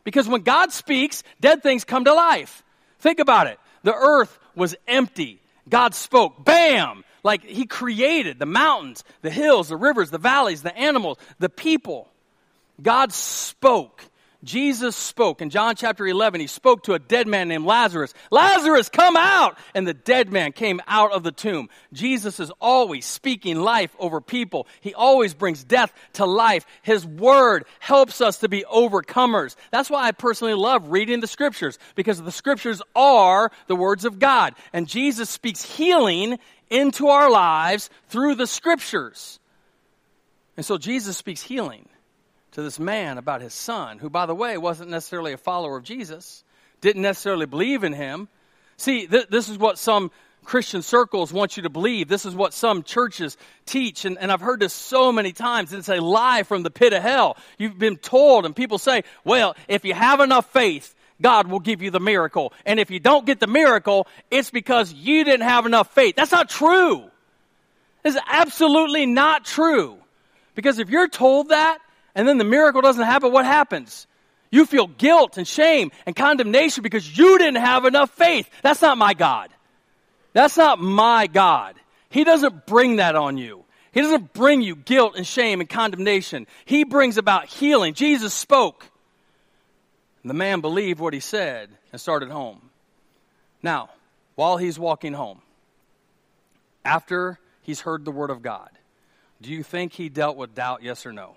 Because 0.05 0.29
when 0.29 0.43
God 0.43 0.71
speaks, 0.71 1.23
dead 1.41 1.61
things 1.61 1.83
come 1.83 2.05
to 2.05 2.13
life. 2.13 2.63
Think 2.99 3.19
about 3.19 3.47
it. 3.47 3.59
The 3.83 3.93
earth 3.93 4.39
was 4.55 4.77
empty. 4.87 5.41
God 5.67 5.93
spoke. 5.93 6.45
Bam! 6.45 7.03
Like 7.21 7.43
He 7.43 7.65
created 7.65 8.39
the 8.39 8.45
mountains, 8.45 9.03
the 9.21 9.29
hills, 9.29 9.67
the 9.67 9.75
rivers, 9.75 10.09
the 10.09 10.17
valleys, 10.17 10.63
the 10.63 10.75
animals, 10.75 11.17
the 11.39 11.49
people. 11.49 12.09
God 12.81 13.11
spoke. 13.11 14.05
Jesus 14.43 14.95
spoke 14.95 15.41
in 15.41 15.49
John 15.49 15.75
chapter 15.75 16.07
11. 16.07 16.39
He 16.39 16.47
spoke 16.47 16.83
to 16.83 16.93
a 16.93 16.99
dead 16.99 17.27
man 17.27 17.49
named 17.49 17.65
Lazarus. 17.65 18.13
Lazarus, 18.31 18.87
come 18.87 19.17
out! 19.17 19.57
And 19.75 19.85
the 19.85 19.93
dead 19.93 20.31
man 20.31 20.53
came 20.53 20.79
out 20.87 21.11
of 21.11 21.23
the 21.23 21.33
tomb. 21.33 21.67
Jesus 21.91 22.39
is 22.39 22.49
always 22.61 23.05
speaking 23.05 23.57
life 23.57 23.93
over 23.99 24.21
people. 24.21 24.65
He 24.79 24.93
always 24.93 25.33
brings 25.33 25.65
death 25.65 25.91
to 26.13 26.25
life. 26.25 26.65
His 26.83 27.05
word 27.05 27.65
helps 27.79 28.21
us 28.21 28.37
to 28.37 28.47
be 28.47 28.63
overcomers. 28.63 29.57
That's 29.71 29.89
why 29.89 30.07
I 30.07 30.13
personally 30.13 30.53
love 30.53 30.89
reading 30.89 31.19
the 31.19 31.27
scriptures 31.27 31.77
because 31.95 32.21
the 32.21 32.31
scriptures 32.31 32.81
are 32.95 33.51
the 33.67 33.75
words 33.75 34.05
of 34.05 34.19
God. 34.19 34.55
And 34.71 34.87
Jesus 34.87 35.29
speaks 35.29 35.61
healing 35.61 36.39
into 36.69 37.09
our 37.09 37.29
lives 37.29 37.89
through 38.07 38.35
the 38.35 38.47
scriptures. 38.47 39.37
And 40.55 40.65
so 40.65 40.77
Jesus 40.77 41.17
speaks 41.17 41.41
healing 41.41 41.89
to 42.51 42.61
this 42.61 42.79
man 42.79 43.17
about 43.17 43.41
his 43.41 43.53
son, 43.53 43.99
who, 43.99 44.09
by 44.09 44.25
the 44.25 44.35
way, 44.35 44.57
wasn't 44.57 44.89
necessarily 44.89 45.33
a 45.33 45.37
follower 45.37 45.77
of 45.77 45.83
Jesus, 45.83 46.43
didn't 46.81 47.01
necessarily 47.01 47.45
believe 47.45 47.83
in 47.83 47.93
him. 47.93 48.27
See, 48.77 49.07
th- 49.07 49.27
this 49.29 49.49
is 49.49 49.57
what 49.57 49.77
some 49.77 50.11
Christian 50.43 50.81
circles 50.81 51.31
want 51.31 51.57
you 51.57 51.63
to 51.63 51.69
believe. 51.69 52.07
This 52.07 52.25
is 52.25 52.33
what 52.33 52.53
some 52.53 52.81
churches 52.83 53.37
teach. 53.65 54.05
And, 54.05 54.17
and 54.17 54.31
I've 54.31 54.41
heard 54.41 54.61
this 54.61 54.73
so 54.73 55.11
many 55.11 55.31
times. 55.31 55.73
It's 55.73 55.89
a 55.89 55.99
lie 55.99 56.43
from 56.43 56.63
the 56.63 56.71
pit 56.71 56.93
of 56.93 57.03
hell. 57.03 57.37
You've 57.57 57.77
been 57.77 57.97
told, 57.97 58.45
and 58.45 58.55
people 58.55 58.77
say, 58.77 59.03
well, 59.23 59.55
if 59.67 59.85
you 59.85 59.93
have 59.93 60.21
enough 60.21 60.51
faith, 60.51 60.95
God 61.21 61.47
will 61.47 61.59
give 61.59 61.81
you 61.81 61.91
the 61.91 61.99
miracle. 61.99 62.53
And 62.65 62.79
if 62.79 62.89
you 62.89 62.99
don't 62.99 63.25
get 63.25 63.39
the 63.39 63.47
miracle, 63.47 64.07
it's 64.31 64.49
because 64.49 64.93
you 64.93 65.23
didn't 65.23 65.47
have 65.47 65.65
enough 65.65 65.93
faith. 65.93 66.15
That's 66.15 66.31
not 66.31 66.49
true. 66.49 67.11
It's 68.03 68.17
absolutely 68.27 69.05
not 69.05 69.45
true. 69.45 69.97
Because 70.55 70.79
if 70.79 70.89
you're 70.89 71.09
told 71.09 71.49
that, 71.49 71.79
and 72.15 72.27
then 72.27 72.37
the 72.37 72.43
miracle 72.43 72.81
doesn't 72.81 73.03
happen, 73.03 73.31
what 73.31 73.45
happens? 73.45 74.07
You 74.51 74.65
feel 74.65 74.87
guilt 74.87 75.37
and 75.37 75.47
shame 75.47 75.91
and 76.05 76.15
condemnation 76.15 76.81
because 76.81 77.17
you 77.17 77.37
didn't 77.37 77.61
have 77.61 77.85
enough 77.85 78.09
faith. 78.11 78.49
That's 78.63 78.81
not 78.81 78.97
my 78.97 79.13
God. 79.13 79.49
That's 80.33 80.57
not 80.57 80.79
my 80.79 81.27
God. 81.27 81.75
He 82.09 82.23
doesn't 82.23 82.65
bring 82.65 82.97
that 82.97 83.15
on 83.15 83.37
you. 83.37 83.63
He 83.91 84.01
doesn't 84.01 84.33
bring 84.33 84.61
you 84.61 84.75
guilt 84.75 85.15
and 85.15 85.25
shame 85.25 85.61
and 85.61 85.69
condemnation. 85.69 86.47
He 86.65 86.83
brings 86.83 87.17
about 87.17 87.45
healing. 87.45 87.93
Jesus 87.93 88.33
spoke. 88.33 88.85
And 90.23 90.29
the 90.29 90.35
man 90.35 90.61
believed 90.61 90.99
what 90.99 91.13
he 91.13 91.19
said 91.19 91.69
and 91.91 92.01
started 92.01 92.29
home. 92.29 92.69
Now, 93.61 93.89
while 94.35 94.57
he's 94.57 94.77
walking 94.77 95.13
home, 95.13 95.41
after 96.85 97.39
he's 97.61 97.81
heard 97.81 98.05
the 98.05 98.11
word 98.11 98.29
of 98.29 98.41
God, 98.41 98.69
do 99.41 99.51
you 99.51 99.63
think 99.63 99.93
he 99.93 100.09
dealt 100.09 100.37
with 100.37 100.55
doubt, 100.55 100.83
yes 100.83 101.05
or 101.05 101.13
no? 101.13 101.35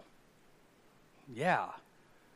Yeah. 1.34 1.66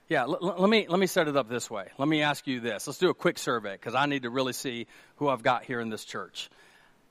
Yeah, 0.09 0.23
l- 0.23 0.39
l- 0.41 0.57
let, 0.59 0.71
me, 0.71 0.87
let 0.89 0.99
me 0.99 1.07
set 1.07 1.29
it 1.29 1.37
up 1.37 1.49
this 1.49 1.71
way. 1.71 1.89
Let 1.99 2.09
me 2.09 2.23
ask 2.23 2.47
you 2.47 2.61
this. 2.61 2.87
Let's 2.87 2.99
do 2.99 3.11
a 3.11 3.15
quick 3.15 3.39
survey 3.39 3.73
because 3.73 3.95
I 3.95 4.07
need 4.07 4.23
to 4.23 4.31
really 4.31 4.53
see 4.53 4.87
who 5.17 5.29
I've 5.29 5.43
got 5.43 5.65
here 5.65 5.81
in 5.81 5.91
this 5.91 6.05
church. 6.05 6.49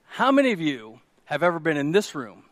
How 0.07 0.31
many 0.31 0.51
of 0.51 0.61
you 0.61 0.99
have 1.25 1.43
ever 1.43 1.59
been 1.59 1.77
in 1.77 1.91
this 1.91 2.15
room 2.15 2.43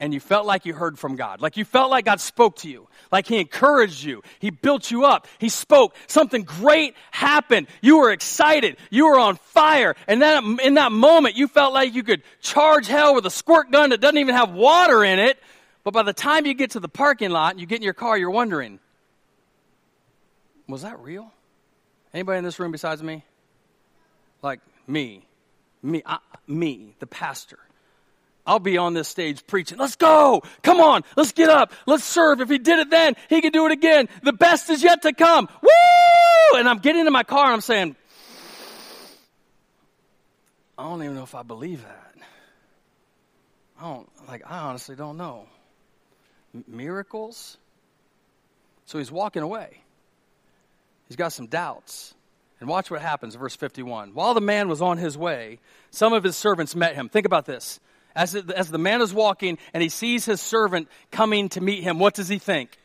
and 0.00 0.14
you 0.14 0.20
felt 0.20 0.46
like 0.46 0.64
you 0.64 0.72
heard 0.72 0.98
from 0.98 1.16
God. 1.16 1.42
Like 1.42 1.58
you 1.58 1.64
felt 1.64 1.90
like 1.90 2.06
God 2.06 2.20
spoke 2.20 2.56
to 2.56 2.70
you. 2.70 2.88
Like 3.12 3.26
He 3.26 3.38
encouraged 3.38 4.02
you. 4.02 4.22
He 4.38 4.50
built 4.50 4.90
you 4.90 5.04
up. 5.04 5.28
He 5.38 5.50
spoke. 5.50 5.94
Something 6.06 6.42
great 6.42 6.94
happened. 7.10 7.68
You 7.82 7.98
were 7.98 8.10
excited. 8.10 8.78
You 8.88 9.08
were 9.08 9.18
on 9.18 9.36
fire. 9.36 9.94
And 10.08 10.20
then 10.20 10.58
in 10.62 10.74
that 10.74 10.90
moment, 10.90 11.36
you 11.36 11.46
felt 11.46 11.74
like 11.74 11.94
you 11.94 12.02
could 12.02 12.22
charge 12.40 12.86
hell 12.86 13.14
with 13.14 13.26
a 13.26 13.30
squirt 13.30 13.70
gun 13.70 13.90
that 13.90 14.00
doesn't 14.00 14.18
even 14.18 14.34
have 14.34 14.52
water 14.52 15.04
in 15.04 15.18
it. 15.18 15.38
But 15.82 15.94
by 15.94 16.02
the 16.02 16.12
time 16.12 16.46
you 16.46 16.54
get 16.54 16.72
to 16.72 16.80
the 16.80 16.88
parking 16.88 17.30
lot 17.30 17.52
and 17.52 17.60
you 17.60 17.66
get 17.66 17.76
in 17.76 17.82
your 17.82 17.94
car, 17.94 18.16
you're 18.18 18.30
wondering, 18.30 18.78
was 20.68 20.82
that 20.82 21.00
real? 21.00 21.32
Anybody 22.12 22.38
in 22.38 22.44
this 22.44 22.58
room 22.58 22.72
besides 22.72 23.02
me? 23.02 23.24
Like 24.42 24.60
me. 24.86 25.26
Me, 25.82 26.02
I, 26.04 26.18
me, 26.46 26.94
the 26.98 27.06
pastor. 27.06 27.58
I'll 28.46 28.58
be 28.58 28.78
on 28.78 28.94
this 28.94 29.08
stage 29.08 29.46
preaching. 29.46 29.78
Let's 29.78 29.96
go. 29.96 30.42
Come 30.62 30.80
on. 30.80 31.04
Let's 31.16 31.32
get 31.32 31.48
up. 31.48 31.72
Let's 31.86 32.04
serve. 32.04 32.40
If 32.40 32.48
he 32.48 32.58
did 32.58 32.78
it 32.78 32.90
then, 32.90 33.14
he 33.28 33.40
can 33.40 33.52
do 33.52 33.66
it 33.66 33.72
again. 33.72 34.08
The 34.22 34.32
best 34.32 34.70
is 34.70 34.82
yet 34.82 35.02
to 35.02 35.12
come. 35.12 35.48
Woo! 35.62 36.58
And 36.58 36.68
I'm 36.68 36.78
getting 36.78 37.06
in 37.06 37.12
my 37.12 37.22
car 37.22 37.44
and 37.44 37.54
I'm 37.54 37.60
saying, 37.60 37.96
I 40.76 40.84
don't 40.84 41.02
even 41.02 41.14
know 41.14 41.22
if 41.22 41.34
I 41.34 41.42
believe 41.42 41.82
that. 41.82 42.14
I 43.78 43.82
don't, 43.84 44.08
like, 44.28 44.42
I 44.46 44.58
honestly 44.58 44.96
don't 44.96 45.16
know. 45.16 45.46
Miracles? 46.66 47.56
So 48.86 48.98
he's 48.98 49.12
walking 49.12 49.42
away. 49.42 49.82
He's 51.08 51.16
got 51.16 51.32
some 51.32 51.46
doubts. 51.46 52.14
And 52.60 52.68
watch 52.68 52.90
what 52.90 53.00
happens, 53.00 53.34
verse 53.34 53.56
51. 53.56 54.10
While 54.14 54.34
the 54.34 54.40
man 54.40 54.68
was 54.68 54.82
on 54.82 54.98
his 54.98 55.16
way, 55.16 55.58
some 55.90 56.12
of 56.12 56.22
his 56.22 56.36
servants 56.36 56.76
met 56.76 56.94
him. 56.94 57.08
Think 57.08 57.26
about 57.26 57.46
this. 57.46 57.80
As, 58.14 58.34
it, 58.34 58.50
as 58.50 58.70
the 58.70 58.78
man 58.78 59.00
is 59.00 59.14
walking 59.14 59.58
and 59.72 59.82
he 59.82 59.88
sees 59.88 60.24
his 60.24 60.40
servant 60.40 60.88
coming 61.10 61.48
to 61.50 61.60
meet 61.60 61.82
him, 61.82 61.98
what 61.98 62.14
does 62.14 62.28
he 62.28 62.38
think? 62.38 62.76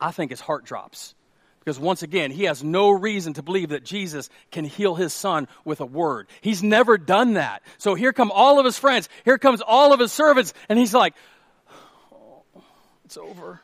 I 0.00 0.10
think 0.10 0.30
his 0.30 0.40
heart 0.40 0.64
drops. 0.64 1.14
Because 1.60 1.78
once 1.78 2.02
again, 2.02 2.32
he 2.32 2.44
has 2.44 2.64
no 2.64 2.90
reason 2.90 3.34
to 3.34 3.42
believe 3.42 3.68
that 3.68 3.84
Jesus 3.84 4.28
can 4.50 4.64
heal 4.64 4.96
his 4.96 5.12
son 5.12 5.46
with 5.64 5.80
a 5.80 5.86
word. 5.86 6.26
He's 6.40 6.60
never 6.60 6.98
done 6.98 7.34
that. 7.34 7.62
So 7.78 7.94
here 7.94 8.12
come 8.12 8.32
all 8.32 8.58
of 8.58 8.64
his 8.64 8.78
friends. 8.78 9.08
Here 9.24 9.38
comes 9.38 9.60
all 9.60 9.92
of 9.92 10.00
his 10.00 10.10
servants. 10.10 10.54
And 10.68 10.76
he's 10.76 10.92
like, 10.92 11.14
it's 13.12 13.18
over. 13.18 13.60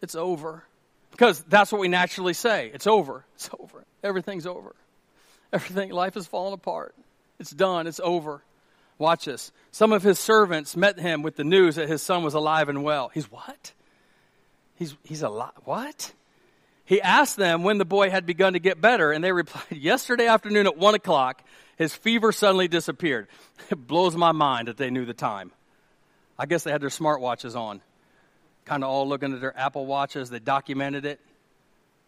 It's 0.00 0.14
over. 0.14 0.62
Because 1.10 1.42
that's 1.48 1.72
what 1.72 1.80
we 1.80 1.88
naturally 1.88 2.32
say. 2.32 2.70
It's 2.72 2.86
over. 2.86 3.24
It's 3.34 3.50
over. 3.58 3.82
Everything's 4.04 4.46
over. 4.46 4.76
Everything, 5.52 5.90
life 5.90 6.16
is 6.16 6.28
falling 6.28 6.54
apart. 6.54 6.94
It's 7.40 7.50
done. 7.50 7.88
It's 7.88 7.98
over. 7.98 8.44
Watch 8.98 9.24
this. 9.24 9.50
Some 9.72 9.92
of 9.92 10.04
his 10.04 10.20
servants 10.20 10.76
met 10.76 11.00
him 11.00 11.22
with 11.22 11.34
the 11.34 11.42
news 11.42 11.74
that 11.74 11.88
his 11.88 12.02
son 12.02 12.22
was 12.22 12.34
alive 12.34 12.68
and 12.68 12.84
well. 12.84 13.10
He's 13.12 13.28
what? 13.32 13.72
He's, 14.76 14.94
he's 15.02 15.22
alive. 15.22 15.50
What? 15.64 16.12
He 16.84 17.02
asked 17.02 17.36
them 17.36 17.64
when 17.64 17.78
the 17.78 17.84
boy 17.84 18.10
had 18.10 18.26
begun 18.26 18.52
to 18.52 18.60
get 18.60 18.80
better, 18.80 19.10
and 19.10 19.24
they 19.24 19.32
replied, 19.32 19.64
Yesterday 19.76 20.28
afternoon 20.28 20.68
at 20.68 20.76
1 20.76 20.94
o'clock, 20.94 21.42
his 21.76 21.92
fever 21.92 22.30
suddenly 22.30 22.68
disappeared. 22.68 23.26
It 23.70 23.86
blows 23.86 24.16
my 24.16 24.32
mind 24.32 24.68
that 24.68 24.76
they 24.76 24.90
knew 24.90 25.04
the 25.04 25.14
time. 25.14 25.50
I 26.38 26.46
guess 26.46 26.64
they 26.64 26.70
had 26.70 26.80
their 26.80 26.88
smartwatches 26.88 27.54
on, 27.54 27.82
kind 28.70 28.84
of 28.84 28.90
all 28.90 29.08
looking 29.08 29.34
at 29.34 29.40
their 29.40 29.58
Apple 29.58 29.84
Watches. 29.84 30.30
They 30.30 30.38
documented 30.38 31.04
it. 31.04 31.18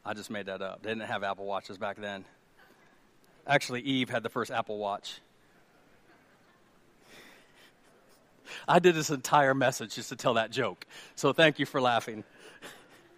I 0.04 0.14
just 0.14 0.30
made 0.30 0.46
that 0.46 0.62
up. 0.62 0.80
They 0.80 0.90
didn't 0.90 1.08
have 1.08 1.24
Apple 1.24 1.44
Watches 1.44 1.76
back 1.76 1.96
then. 2.00 2.24
Actually, 3.48 3.80
Eve 3.80 4.08
had 4.08 4.22
the 4.22 4.28
first 4.28 4.52
Apple 4.52 4.78
Watch. 4.78 5.20
I 8.68 8.78
did 8.78 8.94
this 8.94 9.10
entire 9.10 9.54
message 9.54 9.96
just 9.96 10.10
to 10.10 10.16
tell 10.16 10.34
that 10.34 10.52
joke. 10.52 10.86
So 11.16 11.32
thank 11.32 11.58
you 11.58 11.66
for 11.66 11.80
laughing. 11.80 12.22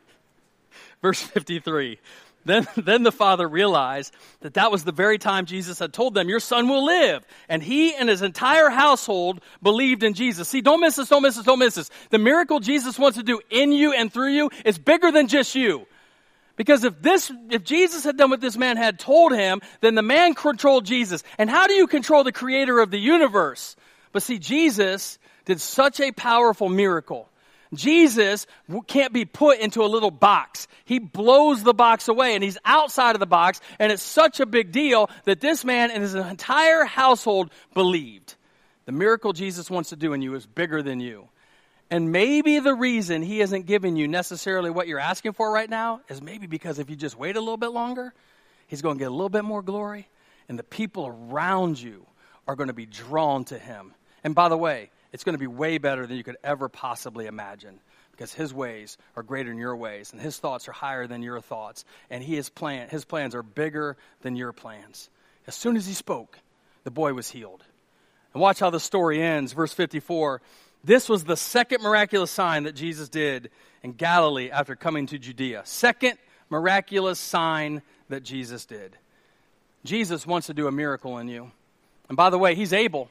Verse 1.02 1.20
53. 1.20 1.98
Then, 2.44 2.66
then 2.76 3.02
the 3.02 3.12
father 3.12 3.48
realized 3.48 4.14
that 4.40 4.54
that 4.54 4.70
was 4.70 4.84
the 4.84 4.92
very 4.92 5.18
time 5.18 5.46
Jesus 5.46 5.78
had 5.78 5.92
told 5.92 6.14
them, 6.14 6.28
Your 6.28 6.40
son 6.40 6.68
will 6.68 6.84
live. 6.84 7.26
And 7.48 7.62
he 7.62 7.94
and 7.94 8.08
his 8.08 8.22
entire 8.22 8.68
household 8.68 9.40
believed 9.62 10.02
in 10.02 10.14
Jesus. 10.14 10.48
See, 10.48 10.60
don't 10.60 10.80
miss 10.80 10.96
this, 10.96 11.08
don't 11.08 11.22
miss 11.22 11.36
this, 11.36 11.44
don't 11.44 11.58
miss 11.58 11.74
this. 11.74 11.90
The 12.10 12.18
miracle 12.18 12.60
Jesus 12.60 12.98
wants 12.98 13.16
to 13.18 13.24
do 13.24 13.40
in 13.50 13.72
you 13.72 13.92
and 13.92 14.12
through 14.12 14.32
you 14.32 14.50
is 14.64 14.78
bigger 14.78 15.10
than 15.10 15.28
just 15.28 15.54
you. 15.54 15.86
Because 16.56 16.84
if 16.84 17.00
this, 17.02 17.32
if 17.50 17.64
Jesus 17.64 18.04
had 18.04 18.16
done 18.16 18.30
what 18.30 18.40
this 18.40 18.56
man 18.56 18.76
had 18.76 18.98
told 18.98 19.32
him, 19.32 19.60
then 19.80 19.96
the 19.96 20.02
man 20.02 20.34
controlled 20.34 20.84
Jesus. 20.84 21.24
And 21.36 21.50
how 21.50 21.66
do 21.66 21.74
you 21.74 21.86
control 21.86 22.22
the 22.22 22.32
creator 22.32 22.78
of 22.78 22.90
the 22.90 22.98
universe? 22.98 23.74
But 24.12 24.22
see, 24.22 24.38
Jesus 24.38 25.18
did 25.46 25.60
such 25.60 25.98
a 25.98 26.12
powerful 26.12 26.68
miracle. 26.68 27.28
Jesus 27.76 28.46
can't 28.86 29.12
be 29.12 29.24
put 29.24 29.58
into 29.58 29.82
a 29.82 29.86
little 29.86 30.10
box. 30.10 30.68
He 30.84 30.98
blows 30.98 31.62
the 31.62 31.74
box 31.74 32.08
away 32.08 32.34
and 32.34 32.42
he's 32.42 32.58
outside 32.64 33.14
of 33.16 33.20
the 33.20 33.26
box 33.26 33.60
and 33.78 33.90
it's 33.90 34.02
such 34.02 34.40
a 34.40 34.46
big 34.46 34.72
deal 34.72 35.10
that 35.24 35.40
this 35.40 35.64
man 35.64 35.90
and 35.90 36.02
his 36.02 36.14
entire 36.14 36.84
household 36.84 37.50
believed. 37.74 38.34
The 38.86 38.92
miracle 38.92 39.32
Jesus 39.32 39.70
wants 39.70 39.90
to 39.90 39.96
do 39.96 40.12
in 40.12 40.22
you 40.22 40.34
is 40.34 40.46
bigger 40.46 40.82
than 40.82 41.00
you. 41.00 41.28
And 41.90 42.12
maybe 42.12 42.58
the 42.58 42.74
reason 42.74 43.22
he 43.22 43.40
isn't 43.40 43.66
giving 43.66 43.96
you 43.96 44.08
necessarily 44.08 44.70
what 44.70 44.88
you're 44.88 44.98
asking 44.98 45.32
for 45.34 45.52
right 45.52 45.68
now 45.68 46.00
is 46.08 46.20
maybe 46.20 46.46
because 46.46 46.78
if 46.78 46.90
you 46.90 46.96
just 46.96 47.18
wait 47.18 47.36
a 47.36 47.40
little 47.40 47.56
bit 47.56 47.70
longer, 47.70 48.12
he's 48.66 48.82
going 48.82 48.96
to 48.96 48.98
get 48.98 49.08
a 49.08 49.14
little 49.14 49.28
bit 49.28 49.44
more 49.44 49.62
glory 49.62 50.08
and 50.48 50.58
the 50.58 50.64
people 50.64 51.06
around 51.06 51.80
you 51.80 52.06
are 52.46 52.56
going 52.56 52.68
to 52.68 52.74
be 52.74 52.86
drawn 52.86 53.44
to 53.46 53.58
him. 53.58 53.94
And 54.22 54.34
by 54.34 54.48
the 54.48 54.56
way, 54.56 54.90
it's 55.14 55.22
going 55.22 55.34
to 55.34 55.38
be 55.38 55.46
way 55.46 55.78
better 55.78 56.08
than 56.08 56.16
you 56.16 56.24
could 56.24 56.38
ever 56.42 56.68
possibly 56.68 57.26
imagine 57.26 57.78
because 58.10 58.34
his 58.34 58.52
ways 58.52 58.98
are 59.14 59.22
greater 59.22 59.48
than 59.48 59.58
your 59.58 59.76
ways 59.76 60.12
and 60.12 60.20
his 60.20 60.38
thoughts 60.38 60.68
are 60.68 60.72
higher 60.72 61.06
than 61.06 61.22
your 61.22 61.40
thoughts 61.40 61.84
and 62.10 62.22
he 62.22 62.34
his 62.34 62.50
plan 62.50 62.88
his 62.88 63.04
plans 63.04 63.32
are 63.32 63.44
bigger 63.44 63.96
than 64.22 64.34
your 64.34 64.52
plans. 64.52 65.08
As 65.46 65.54
soon 65.54 65.76
as 65.76 65.86
he 65.86 65.94
spoke 65.94 66.40
the 66.82 66.90
boy 66.90 67.14
was 67.14 67.30
healed. 67.30 67.62
And 68.32 68.42
watch 68.42 68.58
how 68.58 68.70
the 68.70 68.80
story 68.80 69.22
ends. 69.22 69.52
Verse 69.52 69.72
54 69.72 70.42
this 70.82 71.08
was 71.08 71.22
the 71.22 71.36
second 71.36 71.80
miraculous 71.80 72.32
sign 72.32 72.64
that 72.64 72.74
jesus 72.74 73.08
did 73.08 73.50
in 73.84 73.92
galilee 73.92 74.50
after 74.50 74.74
coming 74.74 75.06
to 75.06 75.18
judea. 75.18 75.62
Second 75.64 76.18
miraculous 76.50 77.20
sign 77.20 77.82
that 78.08 78.24
jesus 78.24 78.66
did. 78.66 78.98
Jesus 79.84 80.26
wants 80.26 80.48
to 80.48 80.54
do 80.54 80.66
a 80.66 80.72
miracle 80.72 81.18
in 81.18 81.28
you. 81.28 81.52
And 82.08 82.16
by 82.16 82.30
the 82.30 82.38
way 82.38 82.56
he's 82.56 82.72
able 82.72 83.10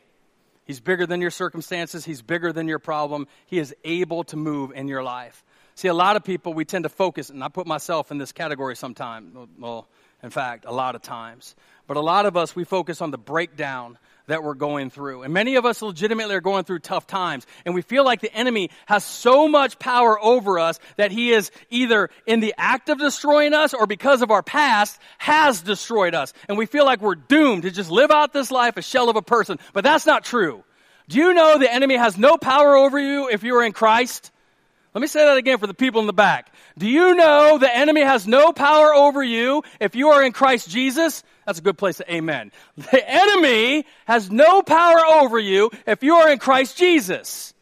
He's 0.65 0.79
bigger 0.79 1.05
than 1.05 1.21
your 1.21 1.31
circumstances. 1.31 2.05
He's 2.05 2.21
bigger 2.21 2.53
than 2.53 2.67
your 2.67 2.79
problem. 2.79 3.27
He 3.45 3.59
is 3.59 3.75
able 3.83 4.23
to 4.25 4.37
move 4.37 4.71
in 4.71 4.87
your 4.87 5.03
life. 5.03 5.43
See, 5.75 5.87
a 5.87 5.93
lot 5.93 6.15
of 6.15 6.23
people, 6.23 6.53
we 6.53 6.65
tend 6.65 6.83
to 6.83 6.89
focus, 6.89 7.29
and 7.29 7.43
I 7.43 7.47
put 7.47 7.65
myself 7.65 8.11
in 8.11 8.17
this 8.17 8.31
category 8.31 8.75
sometimes. 8.75 9.35
Well, 9.57 9.87
in 10.21 10.29
fact, 10.29 10.65
a 10.67 10.71
lot 10.71 10.95
of 10.95 11.01
times. 11.01 11.55
But 11.87 11.97
a 11.97 12.01
lot 12.01 12.25
of 12.25 12.37
us, 12.37 12.55
we 12.55 12.63
focus 12.63 13.01
on 13.01 13.11
the 13.11 13.17
breakdown 13.17 13.97
that 14.27 14.43
we're 14.43 14.53
going 14.53 14.89
through. 14.89 15.23
And 15.23 15.33
many 15.33 15.55
of 15.55 15.65
us 15.65 15.81
legitimately 15.81 16.35
are 16.35 16.41
going 16.41 16.63
through 16.63 16.79
tough 16.79 17.07
times. 17.07 17.45
And 17.65 17.75
we 17.75 17.81
feel 17.81 18.05
like 18.05 18.21
the 18.21 18.33
enemy 18.33 18.69
has 18.85 19.03
so 19.03 19.47
much 19.47 19.79
power 19.79 20.19
over 20.21 20.59
us 20.59 20.79
that 20.97 21.11
he 21.11 21.31
is 21.31 21.51
either 21.69 22.09
in 22.25 22.39
the 22.39 22.53
act 22.57 22.89
of 22.89 22.99
destroying 22.99 23.53
us 23.53 23.73
or 23.73 23.85
because 23.85 24.21
of 24.21 24.31
our 24.31 24.43
past 24.43 24.99
has 25.17 25.61
destroyed 25.61 26.15
us. 26.15 26.33
And 26.47 26.57
we 26.57 26.65
feel 26.65 26.85
like 26.85 27.01
we're 27.01 27.15
doomed 27.15 27.63
to 27.63 27.71
just 27.71 27.91
live 27.91 28.11
out 28.11 28.33
this 28.33 28.51
life 28.51 28.77
a 28.77 28.81
shell 28.81 29.09
of 29.09 29.15
a 29.15 29.21
person. 29.21 29.59
But 29.73 29.83
that's 29.83 30.05
not 30.05 30.23
true. 30.23 30.63
Do 31.09 31.17
you 31.17 31.33
know 31.33 31.57
the 31.57 31.71
enemy 31.71 31.97
has 31.97 32.17
no 32.17 32.37
power 32.37 32.75
over 32.75 32.97
you 32.97 33.29
if 33.29 33.43
you 33.43 33.55
are 33.55 33.63
in 33.63 33.73
Christ? 33.73 34.31
Let 34.93 35.01
me 35.01 35.07
say 35.07 35.25
that 35.25 35.37
again 35.37 35.57
for 35.57 35.67
the 35.67 35.73
people 35.73 36.01
in 36.01 36.07
the 36.07 36.13
back. 36.13 36.53
Do 36.77 36.87
you 36.87 37.15
know 37.15 37.57
the 37.57 37.75
enemy 37.75 38.01
has 38.01 38.27
no 38.27 38.53
power 38.53 38.93
over 38.93 39.23
you 39.23 39.63
if 39.79 39.95
you 39.95 40.09
are 40.09 40.23
in 40.23 40.31
Christ 40.31 40.69
Jesus? 40.69 41.23
That's 41.45 41.59
a 41.59 41.61
good 41.61 41.77
place 41.77 41.97
to 41.97 42.13
amen. 42.13 42.51
The 42.77 43.09
enemy 43.09 43.85
has 44.05 44.31
no 44.31 44.61
power 44.61 44.99
over 45.21 45.39
you 45.39 45.71
if 45.85 46.03
you 46.03 46.15
are 46.15 46.31
in 46.31 46.39
Christ 46.39 46.77
Jesus. 46.77 47.53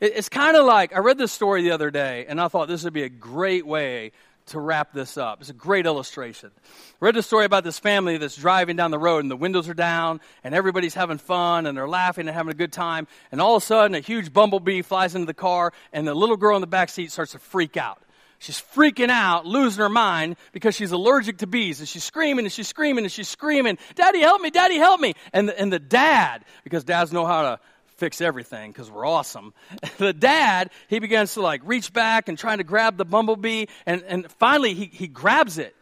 It's 0.00 0.28
kind 0.28 0.56
of 0.56 0.64
like, 0.64 0.94
I 0.94 1.00
read 1.00 1.18
this 1.18 1.32
story 1.32 1.62
the 1.62 1.72
other 1.72 1.90
day, 1.90 2.26
and 2.28 2.40
I 2.40 2.46
thought 2.48 2.68
this 2.68 2.84
would 2.84 2.92
be 2.92 3.02
a 3.02 3.08
great 3.08 3.66
way 3.66 4.12
to 4.48 4.60
wrap 4.60 4.92
this 4.92 5.16
up. 5.16 5.40
It's 5.40 5.50
a 5.50 5.54
great 5.54 5.86
illustration. 5.86 6.50
I 6.56 7.04
read 7.04 7.16
a 7.16 7.22
story 7.22 7.44
about 7.44 7.64
this 7.64 7.78
family 7.78 8.16
that's 8.16 8.36
driving 8.36 8.76
down 8.76 8.90
the 8.90 8.98
road 8.98 9.24
and 9.24 9.30
the 9.30 9.36
windows 9.36 9.68
are 9.68 9.74
down 9.74 10.20
and 10.42 10.54
everybody's 10.54 10.94
having 10.94 11.18
fun 11.18 11.66
and 11.66 11.76
they're 11.76 11.88
laughing 11.88 12.28
and 12.28 12.34
having 12.34 12.50
a 12.50 12.56
good 12.56 12.72
time. 12.72 13.06
And 13.30 13.40
all 13.40 13.56
of 13.56 13.62
a 13.62 13.66
sudden, 13.66 13.94
a 13.94 14.00
huge 14.00 14.32
bumblebee 14.32 14.82
flies 14.82 15.14
into 15.14 15.26
the 15.26 15.34
car 15.34 15.72
and 15.92 16.06
the 16.06 16.14
little 16.14 16.36
girl 16.36 16.56
in 16.56 16.60
the 16.60 16.66
back 16.66 16.88
seat 16.88 17.12
starts 17.12 17.32
to 17.32 17.38
freak 17.38 17.76
out. 17.76 18.02
She's 18.40 18.60
freaking 18.74 19.10
out, 19.10 19.46
losing 19.46 19.82
her 19.82 19.88
mind 19.88 20.36
because 20.52 20.74
she's 20.74 20.92
allergic 20.92 21.38
to 21.38 21.46
bees. 21.46 21.80
And 21.80 21.88
she's 21.88 22.04
screaming 22.04 22.44
and 22.44 22.52
she's 22.52 22.68
screaming 22.68 23.04
and 23.04 23.12
she's 23.12 23.28
screaming, 23.28 23.78
Daddy, 23.96 24.20
help 24.20 24.40
me, 24.40 24.50
Daddy, 24.50 24.76
help 24.76 25.00
me. 25.00 25.14
And 25.32 25.48
the, 25.48 25.58
and 25.58 25.72
the 25.72 25.80
dad, 25.80 26.44
because 26.62 26.84
dads 26.84 27.12
know 27.12 27.26
how 27.26 27.42
to 27.42 27.60
fix 27.96 28.20
everything 28.20 28.70
because 28.70 28.90
we're 28.90 29.06
awesome. 29.06 29.52
the 29.98 30.12
dad, 30.12 30.70
he 30.88 31.00
begins 31.00 31.34
to 31.34 31.40
like 31.40 31.62
reach 31.64 31.92
back 31.92 32.28
and 32.28 32.38
trying 32.38 32.58
to 32.58 32.64
grab 32.64 32.96
the 32.96 33.04
bumblebee. 33.04 33.66
And, 33.86 34.04
and 34.06 34.30
finally, 34.32 34.74
he, 34.74 34.86
he 34.86 35.08
grabs 35.08 35.58
it 35.58 35.74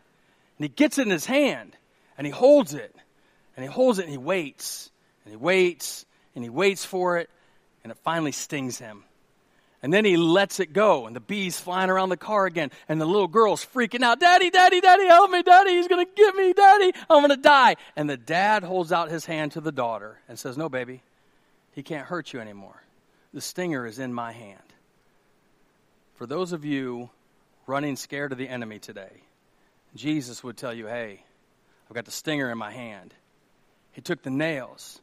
and 0.59 0.64
he 0.64 0.68
gets 0.68 0.98
it 0.98 1.02
in 1.02 1.11
his 1.11 1.26
hand 1.26 1.76
and 2.16 2.26
he 2.26 2.30
holds 2.30 2.72
it 2.72 2.94
and 3.54 3.64
he 3.64 3.70
holds 3.70 3.98
it 3.98 4.02
and 4.02 4.11
he 4.11 4.18
waits 4.18 4.90
and 5.24 5.32
he 5.32 5.36
waits 5.36 6.07
and 6.34 6.42
he 6.42 6.48
waits 6.48 6.86
for 6.86 7.18
it. 7.18 7.28
and 7.84 7.92
it 7.92 7.98
finally 7.98 8.32
stings 8.32 8.78
him. 8.78 9.04
And 9.83 9.93
then 9.93 10.05
he 10.05 10.16
lets 10.16 10.59
it 10.59 10.72
go, 10.72 11.07
and 11.07 11.14
the 11.14 11.20
bee's 11.20 11.61
flying 11.61 11.91
around 11.91 12.09
the 12.09 12.16
car 12.16 12.47
again, 12.47 12.70
and 12.89 13.01
the 13.01 13.07
little 13.07 13.29
girl's 13.29 13.64
freaking 13.64 14.03
out, 14.03 14.18
Daddy, 14.18 14.51
Daddy, 14.51 14.81
Daddy, 14.81 15.07
help 15.07 15.31
me, 15.31 15.43
Daddy, 15.43 15.72
he's 15.72 15.87
gonna 15.87 16.07
get 16.16 16.35
me, 16.35 16.53
Daddy, 16.55 16.93
I'm 17.11 17.20
gonna 17.20 17.37
die. 17.37 17.77
And 17.95 18.09
the 18.09 18.16
dad 18.16 18.64
holds 18.64 18.91
out 18.91 19.11
his 19.11 19.27
hand 19.27 19.53
to 19.53 19.61
the 19.61 19.72
daughter 19.72 20.18
and 20.29 20.39
says, 20.39 20.57
No, 20.57 20.68
baby, 20.68 21.03
he 21.72 21.83
can't 21.83 22.07
hurt 22.07 22.33
you 22.33 22.41
anymore. 22.41 22.83
The 23.35 23.41
stinger 23.43 23.87
is 23.87 23.99
in 23.99 24.14
my 24.14 24.33
hand. 24.33 24.61
For 26.14 26.27
those 26.27 26.53
of 26.53 26.64
you 26.64 27.11
running 27.66 27.97
scared 27.97 28.33
of 28.33 28.39
the 28.39 28.49
enemy 28.49 28.79
today, 28.79 29.12
Jesus 29.95 30.43
would 30.43 30.57
tell 30.57 30.72
you, 30.72 30.87
Hey, 30.87 31.22
I've 31.89 31.95
got 31.95 32.07
the 32.07 32.11
stinger 32.11 32.51
in 32.51 32.57
my 32.57 32.70
hand. 32.70 33.12
He 33.93 34.01
took 34.01 34.22
the 34.22 34.31
nails, 34.31 35.01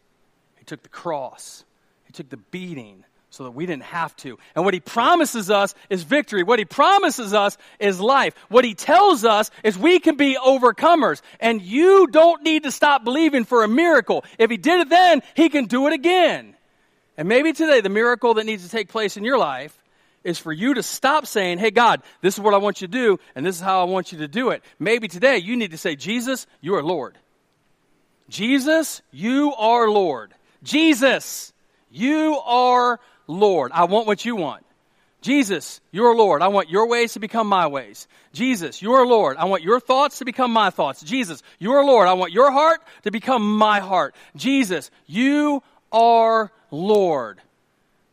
He 0.58 0.66
took 0.66 0.82
the 0.82 0.90
cross, 0.90 1.64
He 2.06 2.12
took 2.12 2.30
the 2.30 2.38
beating 2.38 3.06
so 3.34 3.46
that 3.46 3.52
we 3.52 3.66
didn't 3.66 3.84
have 3.84 4.16
to. 4.18 4.38
And 4.54 4.64
what 4.64 4.76
He 4.76 4.80
promises 4.80 5.50
us 5.50 5.74
is 5.90 6.04
victory. 6.04 6.44
What 6.44 6.60
He 6.60 6.66
promises 6.66 7.34
us 7.34 7.58
is 7.80 8.00
life. 8.00 8.36
What 8.50 8.64
He 8.64 8.76
tells 8.76 9.26
us 9.26 9.50
is 9.64 9.76
we 9.76 9.98
can 9.98 10.18
be 10.18 10.38
overcomers. 10.38 11.20
And 11.40 11.60
you 11.60 12.06
don't 12.06 12.44
need 12.44 12.64
to 12.64 12.72
stop 12.72 13.04
believing 13.04 13.44
for 13.44 13.64
a 13.64 13.68
miracle. 13.68 14.24
If 14.38 14.52
He 14.52 14.58
did 14.58 14.82
it 14.82 14.90
then, 14.90 15.24
He 15.36 15.50
can 15.50 15.66
do 15.66 15.88
it 15.88 15.94
again. 15.94 16.56
And 17.18 17.28
maybe 17.28 17.54
today, 17.54 17.82
the 17.82 17.90
miracle 17.90 18.36
that 18.36 18.46
needs 18.46 18.66
to 18.66 18.70
take 18.70 18.90
place 18.90 19.18
in 19.18 19.24
your 19.24 19.40
life 19.40 19.76
is 20.24 20.38
for 20.38 20.54
you 20.54 20.76
to 20.76 20.84
stop 20.84 21.26
saying, 21.26 21.58
Hey, 21.58 21.72
God, 21.72 22.04
this 22.22 22.36
is 22.36 22.40
what 22.40 22.54
I 22.54 22.58
want 22.58 22.82
you 22.82 22.88
to 22.88 22.94
do, 22.94 23.20
and 23.34 23.44
this 23.44 23.56
is 23.56 23.62
how 23.64 23.82
I 23.82 23.86
want 23.86 24.12
you 24.12 24.20
to 24.20 24.28
do 24.28 24.52
it. 24.52 24.64
Maybe 24.78 25.08
today 25.08 25.38
you 25.38 25.58
need 25.58 25.72
to 25.72 25.78
say, 25.80 25.96
Jesus, 25.96 26.46
you 26.62 26.76
are 26.76 26.84
Lord. 26.84 27.18
Jesus, 28.30 29.02
you 29.12 29.56
are 29.56 29.90
Lord. 29.90 30.36
Jesus, 30.62 31.52
you 31.94 32.40
are 32.44 33.00
Lord. 33.28 33.72
I 33.74 33.86
want 33.86 34.08
what 34.08 34.26
you 34.26 34.36
want. 34.36 34.66
Jesus, 35.22 35.80
you're 35.92 36.16
Lord. 36.16 36.42
I 36.42 36.50
want 36.50 36.70
your 36.70 36.88
ways 36.88 37.14
to 37.14 37.20
become 37.20 37.48
my 37.48 37.68
ways. 37.68 38.08
Jesus, 38.34 38.82
you're 38.82 39.08
Lord. 39.08 39.38
I 39.38 39.46
want 39.46 39.64
your 39.64 39.80
thoughts 39.80 40.20
to 40.20 40.26
become 40.26 40.52
my 40.52 40.70
thoughts. 40.70 41.02
Jesus, 41.02 41.42
you're 41.60 41.86
Lord. 41.86 42.10
I 42.10 42.14
want 42.14 42.34
your 42.34 42.52
heart 42.52 42.82
to 43.04 43.12
become 43.12 43.58
my 43.58 43.80
heart. 43.80 44.16
Jesus, 44.36 44.92
you 45.08 45.64
are 45.94 46.52
Lord. 46.72 47.40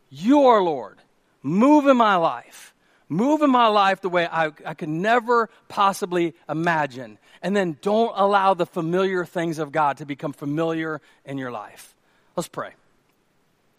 You 0.09 0.47
are 0.47 0.61
Lord. 0.61 0.99
Move 1.43 1.87
in 1.87 1.97
my 1.97 2.15
life. 2.15 2.73
Move 3.09 3.41
in 3.41 3.49
my 3.49 3.67
life 3.67 3.99
the 3.99 4.09
way 4.09 4.25
I, 4.25 4.51
I 4.65 4.73
could 4.73 4.87
never 4.87 5.49
possibly 5.67 6.33
imagine. 6.47 7.17
And 7.41 7.53
then 7.53 7.77
don't 7.81 8.13
allow 8.15 8.53
the 8.53 8.65
familiar 8.65 9.25
things 9.25 9.59
of 9.59 9.73
God 9.73 9.97
to 9.97 10.05
become 10.05 10.31
familiar 10.31 11.01
in 11.25 11.37
your 11.37 11.51
life. 11.51 11.93
Let's 12.37 12.47
pray. 12.47 12.71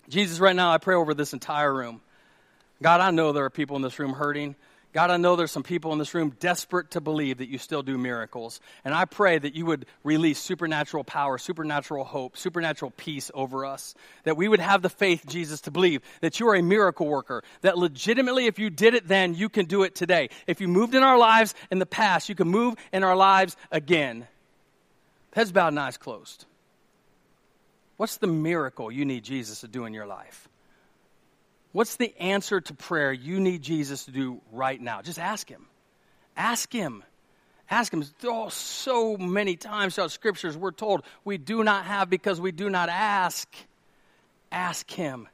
Jesus, 0.09 0.40
right 0.40 0.57
now, 0.57 0.72
I 0.72 0.78
pray 0.78 0.94
over 0.94 1.14
this 1.14 1.32
entire 1.32 1.72
room. 1.72 2.00
God, 2.82 3.00
I 3.00 3.11
know 3.11 3.32
there 3.32 3.44
are 3.44 3.50
people 3.50 3.76
in 3.76 3.82
this 3.82 3.98
room 3.98 4.12
hurting. 4.12 4.57
God, 4.92 5.11
I 5.11 5.16
know 5.16 5.36
there's 5.36 5.50
some 5.50 5.62
people 5.62 5.92
in 5.94 5.98
this 5.98 6.12
room 6.12 6.36
desperate 6.38 6.90
to 6.90 7.00
believe 7.00 7.38
that 7.38 7.48
you 7.48 7.57
still 7.57 7.82
do 7.82 7.96
miracles. 7.96 8.61
And 8.84 8.92
I 8.92 9.07
pray 9.07 9.38
that 9.38 9.55
you 9.55 9.64
would 9.64 9.86
release 10.05 10.38
supernatural 10.38 11.03
power, 11.03 11.38
supernatural 11.38 12.05
hope, 12.05 12.36
supernatural 12.36 12.92
peace 12.94 13.30
over 13.32 13.64
us. 13.64 13.94
That 14.24 14.36
we 14.36 14.48
would 14.48 14.61
have 14.61 14.82
the 14.82 14.90
faith, 14.90 15.24
Jesus, 15.26 15.62
to 15.62 15.70
believe 15.70 16.03
that 16.20 16.40
you 16.40 16.48
are 16.48 16.57
a 16.57 16.62
miracle 16.62 17.07
worker. 17.07 17.42
That 17.62 17.78
legitimately, 17.78 18.46
if 18.46 18.59
you 18.59 18.68
did 18.68 18.92
it 18.92 19.09
then, 19.09 19.34
you 19.34 19.48
can 19.48 19.64
do 19.64 19.82
it 19.82 19.94
today. 19.94 20.28
If 20.46 20.61
you 20.61 20.68
moved 20.68 20.94
in 20.94 21.03
our 21.03 21.16
lives 21.16 21.55
in 21.70 21.78
the 21.78 21.86
past, 21.86 22.28
you 22.28 22.34
can 22.34 22.48
move 22.48 22.74
in 22.92 23.03
our 23.03 23.16
lives 23.16 23.57
again. 23.70 24.26
Heads 25.32 25.53
bowed 25.53 25.68
and 25.68 25.80
eyes 25.80 25.96
closed. 25.96 26.44
What's 27.97 28.16
the 28.16 28.26
miracle 28.26 28.90
you 28.90 29.05
need 29.05 29.24
Jesus 29.24 29.61
to 29.61 29.68
do 29.68 29.84
in 29.84 29.95
your 29.95 30.07
life? 30.07 30.49
What's 31.72 31.97
the 31.97 32.14
answer 32.18 32.61
to 32.61 32.74
prayer 32.74 33.12
you 33.12 33.40
need 33.40 33.62
Jesus 33.62 34.05
to 34.05 34.11
do 34.11 34.40
right 34.53 34.80
now? 34.80 35.03
Just 35.03 35.18
ask 35.18 35.49
Him. 35.49 35.66
Ask 36.36 36.72
Him. 36.72 37.03
Ask 37.70 37.93
Him. 37.93 38.05
Oh, 38.24 38.51
so 38.51 39.16
many 39.16 39.57
times 39.57 39.95
throughout 39.95 40.11
Scriptures, 40.11 40.57
we're 40.57 40.72
told 40.72 41.03
we 41.24 41.38
do 41.38 41.64
not 41.64 41.86
have 41.86 42.11
because 42.11 42.40
we 42.40 42.53
do 42.53 42.68
not 42.68 42.90
ask. 42.90 43.49
Ask 44.51 44.90
Him. 44.90 45.28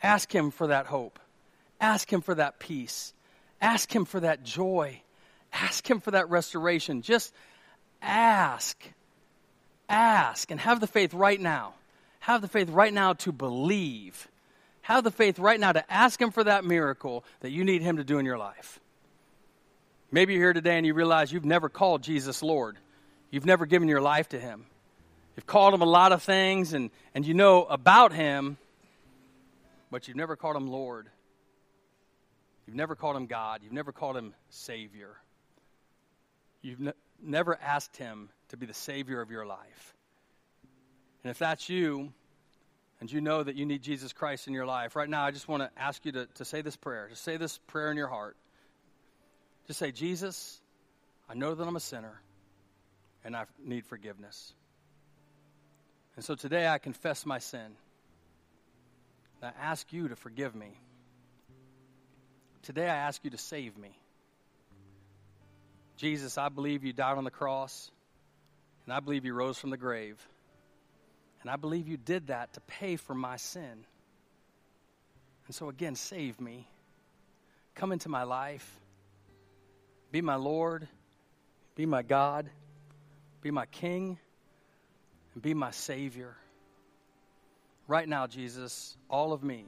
Ask 0.00 0.32
Him 0.32 0.52
for 0.52 0.68
that 0.68 0.86
hope. 0.86 1.18
Ask 1.80 2.12
Him 2.12 2.20
for 2.20 2.36
that 2.36 2.60
peace. 2.60 3.12
Ask 3.60 3.92
Him 3.92 4.04
for 4.04 4.20
that 4.20 4.44
joy. 4.44 5.00
Ask 5.52 5.88
Him 5.88 5.98
for 5.98 6.12
that 6.12 6.30
restoration. 6.30 7.02
Just 7.02 7.34
ask. 8.00 8.80
Ask 9.88 10.50
and 10.50 10.60
have 10.60 10.80
the 10.80 10.86
faith 10.86 11.14
right 11.14 11.40
now. 11.40 11.74
Have 12.20 12.42
the 12.42 12.48
faith 12.48 12.68
right 12.68 12.92
now 12.92 13.14
to 13.14 13.32
believe 13.32 14.28
have 14.88 15.04
the 15.04 15.10
faith 15.10 15.38
right 15.38 15.60
now 15.60 15.70
to 15.70 15.92
ask 15.92 16.18
Him 16.18 16.30
for 16.30 16.42
that 16.44 16.64
miracle 16.64 17.22
that 17.40 17.50
you 17.50 17.62
need 17.62 17.82
Him 17.82 17.98
to 17.98 18.04
do 18.04 18.18
in 18.18 18.24
your 18.24 18.38
life. 18.38 18.80
Maybe 20.10 20.32
you're 20.32 20.44
here 20.44 20.54
today 20.54 20.78
and 20.78 20.86
you 20.86 20.94
realize 20.94 21.30
you've 21.30 21.44
never 21.44 21.68
called 21.68 22.02
Jesus 22.02 22.42
Lord. 22.42 22.78
You've 23.30 23.44
never 23.44 23.66
given 23.66 23.88
your 23.88 24.00
life 24.00 24.30
to 24.30 24.40
Him. 24.40 24.64
You've 25.36 25.46
called 25.46 25.74
Him 25.74 25.82
a 25.82 25.86
lot 25.86 26.12
of 26.12 26.22
things 26.22 26.72
and, 26.72 26.88
and 27.14 27.26
you 27.26 27.34
know 27.34 27.66
about 27.66 28.14
Him, 28.14 28.56
but 29.90 30.08
you've 30.08 30.16
never 30.16 30.36
called 30.36 30.56
Him 30.56 30.68
Lord. 30.68 31.06
You've 32.66 32.74
never 32.76 32.94
called 32.94 33.14
Him 33.14 33.26
God. 33.26 33.60
You've 33.62 33.74
never 33.74 33.92
called 33.92 34.16
Him 34.16 34.32
Savior. 34.48 35.10
You've 36.68 36.80
ne- 36.80 36.92
never 37.22 37.58
asked 37.60 37.96
Him 37.96 38.28
to 38.48 38.56
be 38.56 38.66
the 38.66 38.74
Savior 38.74 39.20
of 39.20 39.30
your 39.30 39.46
life. 39.46 39.94
And 41.24 41.30
if 41.30 41.38
that's 41.38 41.68
you, 41.68 42.12
and 43.00 43.10
you 43.10 43.20
know 43.20 43.42
that 43.42 43.54
you 43.54 43.64
need 43.64 43.82
Jesus 43.82 44.12
Christ 44.12 44.48
in 44.48 44.52
your 44.52 44.66
life, 44.66 44.94
right 44.94 45.08
now 45.08 45.24
I 45.24 45.30
just 45.30 45.48
want 45.48 45.62
to 45.62 45.70
ask 45.80 46.04
you 46.04 46.12
to, 46.12 46.26
to 46.34 46.44
say 46.44 46.62
this 46.62 46.76
prayer. 46.76 47.08
Just 47.08 47.24
say 47.24 47.36
this 47.36 47.58
prayer 47.68 47.90
in 47.90 47.96
your 47.96 48.08
heart. 48.08 48.36
Just 49.66 49.78
say, 49.78 49.92
Jesus, 49.92 50.60
I 51.28 51.34
know 51.34 51.54
that 51.54 51.66
I'm 51.66 51.76
a 51.76 51.80
sinner 51.80 52.20
and 53.24 53.36
I 53.36 53.44
need 53.64 53.86
forgiveness. 53.86 54.52
And 56.16 56.24
so 56.24 56.34
today 56.34 56.66
I 56.66 56.78
confess 56.78 57.24
my 57.24 57.38
sin. 57.38 57.76
And 59.40 59.52
I 59.56 59.64
ask 59.64 59.92
you 59.92 60.08
to 60.08 60.16
forgive 60.16 60.54
me. 60.54 60.78
Today 62.62 62.84
I 62.84 62.96
ask 62.96 63.24
you 63.24 63.30
to 63.30 63.38
save 63.38 63.78
me. 63.78 63.96
Jesus, 65.98 66.38
I 66.38 66.48
believe 66.48 66.84
you 66.84 66.92
died 66.92 67.18
on 67.18 67.24
the 67.24 67.30
cross, 67.30 67.90
and 68.86 68.94
I 68.94 69.00
believe 69.00 69.24
you 69.24 69.34
rose 69.34 69.58
from 69.58 69.70
the 69.70 69.76
grave. 69.76 70.16
And 71.42 71.50
I 71.50 71.56
believe 71.56 71.88
you 71.88 71.96
did 71.96 72.28
that 72.28 72.54
to 72.54 72.60
pay 72.60 72.96
for 72.96 73.14
my 73.14 73.36
sin. 73.36 73.84
And 75.46 75.54
so, 75.54 75.68
again, 75.68 75.96
save 75.96 76.40
me. 76.40 76.68
Come 77.74 77.90
into 77.90 78.08
my 78.08 78.22
life. 78.22 78.80
Be 80.12 80.20
my 80.20 80.36
Lord. 80.36 80.86
Be 81.74 81.84
my 81.84 82.02
God. 82.02 82.48
Be 83.42 83.50
my 83.50 83.66
King. 83.66 84.18
And 85.34 85.42
be 85.42 85.52
my 85.52 85.72
Savior. 85.72 86.36
Right 87.88 88.08
now, 88.08 88.28
Jesus, 88.28 88.96
all 89.10 89.32
of 89.32 89.42
me 89.42 89.64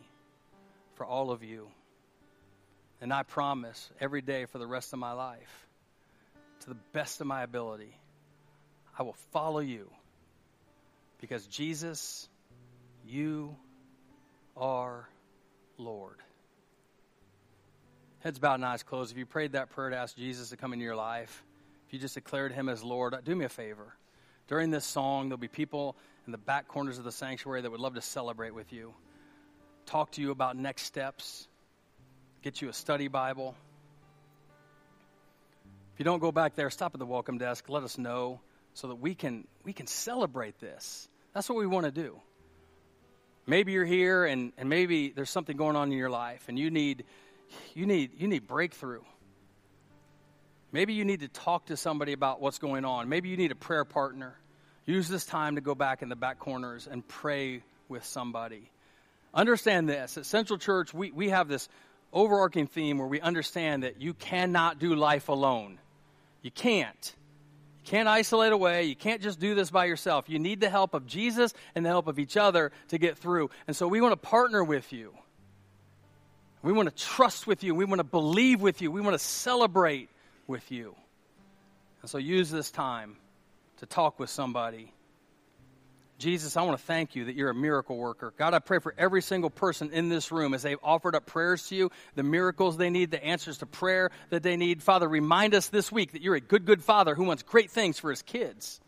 for 0.95 1.05
all 1.05 1.33
of 1.33 1.43
you. 1.43 1.69
And 3.01 3.13
I 3.13 3.25
promise 3.25 3.91
every 4.01 4.21
day 4.23 4.45
for 4.45 4.59
the 4.59 4.67
rest 4.67 4.93
of 4.93 4.99
my 4.99 5.13
life, 5.13 5.67
to 6.61 6.69
the 6.69 6.77
best 6.93 7.21
of 7.21 7.27
my 7.27 7.43
ability, 7.43 7.97
I 8.99 9.03
will 9.03 9.17
follow 9.33 9.61
you 9.61 9.91
because 11.21 11.47
Jesus, 11.47 12.29
you 13.07 13.57
are 14.57 15.09
Lord. 15.79 16.17
Heads 18.21 18.39
bowed 18.39 18.55
and 18.55 18.65
eyes 18.65 18.83
closed. 18.83 19.13
If 19.13 19.19
you 19.19 19.27
prayed 19.27 19.53
that 19.53 19.71
prayer 19.71 19.91
to 19.91 19.97
ask 19.97 20.15
Jesus 20.17 20.51
to 20.51 20.57
come 20.57 20.73
into 20.73 20.85
your 20.85 20.97
life, 20.97 21.43
if 21.87 21.95
you 21.95 21.99
just 21.99 22.15
declared 22.15 22.53
him 22.53 22.69
as 22.69 22.85
Lord, 22.85 23.15
do 23.25 23.35
me 23.35 23.47
a 23.47 23.49
favor. 23.49 23.95
During 24.47 24.71
this 24.71 24.85
song, 24.85 25.29
there'll 25.29 25.39
be 25.39 25.49
people 25.49 25.97
in 26.27 26.33
the 26.33 26.39
back 26.39 26.69
corners 26.69 26.99
of 26.99 27.05
the 27.05 27.13
sanctuary 27.13 27.63
that 27.63 27.71
would 27.71 27.81
love 27.81 27.95
to 27.95 28.03
celebrate 28.03 28.55
with 28.55 28.73
you, 28.73 28.93
talk 29.87 30.13
to 30.13 30.21
you 30.21 30.31
about 30.31 30.57
next 30.57 30.83
steps, 30.83 31.49
get 32.43 32.61
you 32.61 32.69
a 32.69 32.73
study 32.73 33.09
Bible. 33.09 33.55
You 36.01 36.05
don't 36.05 36.21
go 36.21 36.33
back 36.33 36.55
there, 36.55 36.71
stop 36.71 36.95
at 36.95 36.99
the 36.99 37.05
welcome 37.05 37.37
desk. 37.37 37.69
Let 37.69 37.83
us 37.83 37.99
know 37.99 38.41
so 38.73 38.89
that 38.89 38.95
we 38.95 39.15
can 39.15 39.47
we 39.65 39.75
can 39.75 39.87
celebrate 39.87 40.59
this. 40.59 41.07
That's 41.35 41.47
what 41.47 41.59
we 41.59 41.67
want 41.67 41.85
to 41.85 41.93
do. 41.93 42.19
Maybe 43.47 43.73
you're 43.73 43.85
here 43.85 44.25
and, 44.25 44.55
and 44.57 44.71
maybe 44.71 45.11
there's 45.11 45.29
something 45.29 45.59
going 45.59 45.77
on 45.77 45.93
in 45.93 45.99
your 45.99 46.09
life 46.09 46.47
and 46.49 46.59
you 46.59 46.71
need 46.71 47.05
you 47.75 47.85
need 47.85 48.13
you 48.17 48.29
need 48.29 48.47
breakthrough. 48.47 49.03
Maybe 50.73 50.95
you 50.95 51.05
need 51.05 51.21
to 51.21 51.29
talk 51.29 51.67
to 51.67 51.77
somebody 51.77 52.15
about 52.15 52.41
what's 52.41 52.59
going 52.59 52.87
on. 52.87 53.11
Maybe 53.11 53.29
you 53.29 53.37
need 53.37 53.53
a 53.53 53.55
prayer 53.55 53.85
partner. 53.85 54.39
Use 54.87 55.07
this 55.07 55.27
time 55.27 55.57
to 55.57 55.61
go 55.61 55.75
back 55.75 56.01
in 56.01 56.09
the 56.09 56.17
back 56.17 56.39
corners 56.39 56.89
and 56.91 57.07
pray 57.07 57.63
with 57.91 58.07
somebody. 58.07 58.71
Understand 59.35 59.87
this 59.87 60.17
at 60.17 60.25
Central 60.25 60.59
Church, 60.59 60.95
we, 60.95 61.11
we 61.11 61.29
have 61.29 61.47
this 61.47 61.69
overarching 62.11 62.69
theme 62.69 62.97
where 62.97 63.07
we 63.07 63.21
understand 63.21 63.83
that 63.83 64.01
you 64.01 64.15
cannot 64.15 64.79
do 64.79 64.95
life 64.95 65.29
alone. 65.29 65.79
You 66.43 66.51
can't. 66.51 67.15
You 67.85 67.91
can't 67.91 68.09
isolate 68.09 68.53
away. 68.53 68.85
You 68.85 68.97
can't 68.97 69.23
just 69.23 69.41
do 69.41 69.55
this 69.55 69.71
by 69.71 69.87
yourself. 69.87 70.29
You 70.29 70.39
need 70.39 70.61
the 70.61 70.71
help 70.71 70.95
of 70.95 71.07
Jesus 71.07 71.55
and 71.75 71.85
the 71.85 71.91
help 71.91 72.07
of 72.07 72.19
each 72.19 72.37
other 72.37 72.73
to 72.89 72.99
get 72.99 73.19
through. 73.19 73.51
And 73.67 73.75
so 73.75 73.89
we 73.89 74.01
want 74.01 74.13
to 74.13 74.29
partner 74.29 74.63
with 74.63 74.93
you. 74.93 75.13
We 76.63 76.73
want 76.73 76.95
to 76.95 77.05
trust 77.05 77.47
with 77.47 77.65
you. 77.65 77.75
We 77.75 77.87
want 77.87 78.01
to 78.01 78.05
believe 78.05 78.61
with 78.61 78.83
you. 78.83 78.91
We 78.91 79.01
want 79.01 79.15
to 79.15 79.25
celebrate 79.25 80.11
with 80.47 80.71
you. 80.71 80.95
And 82.03 82.11
so 82.11 82.19
use 82.19 82.51
this 82.51 82.71
time 82.71 83.17
to 83.79 83.87
talk 83.87 84.19
with 84.19 84.31
somebody. 84.31 84.93
Jesus, 86.21 86.57
I 86.57 86.63
want 86.63 86.79
to 86.79 86.85
thank 86.85 87.17
you 87.17 87.25
that 87.25 87.35
you're 87.35 87.49
a 87.49 87.55
miracle 87.55 87.97
worker. 87.97 88.33
God, 88.37 88.53
I 88.53 88.59
pray 88.59 88.79
for 88.79 88.95
every 88.99 89.23
single 89.23 89.49
person 89.49 89.91
in 89.91 90.11
this 90.11 90.31
room 90.31 90.53
as 90.53 90.63
they've 90.63 90.79
offered 90.83 91.15
up 91.15 91.25
prayers 91.25 91.67
to 91.69 91.75
you, 91.75 91.91
the 92.15 92.23
miracles 92.23 92.77
they 92.77 92.91
need, 92.91 93.11
the 93.11 93.25
answers 93.25 93.59
to 93.59 93.67
prayer 93.67 94.11
that 94.29 94.43
they 94.43 94.57
need. 94.57 94.83
Father, 94.83 95.09
remind 95.09 95.55
us 95.55 95.69
this 95.69 95.91
week 95.91 96.13
that 96.13 96.23
you're 96.23 96.35
a 96.35 96.41
good, 96.41 96.67
good 96.67 96.85
father 96.85 97.15
who 97.15 97.25
wants 97.25 97.43
great 97.43 97.71
things 97.71 97.99
for 97.99 98.11
his 98.11 98.21
kids. 98.21 98.81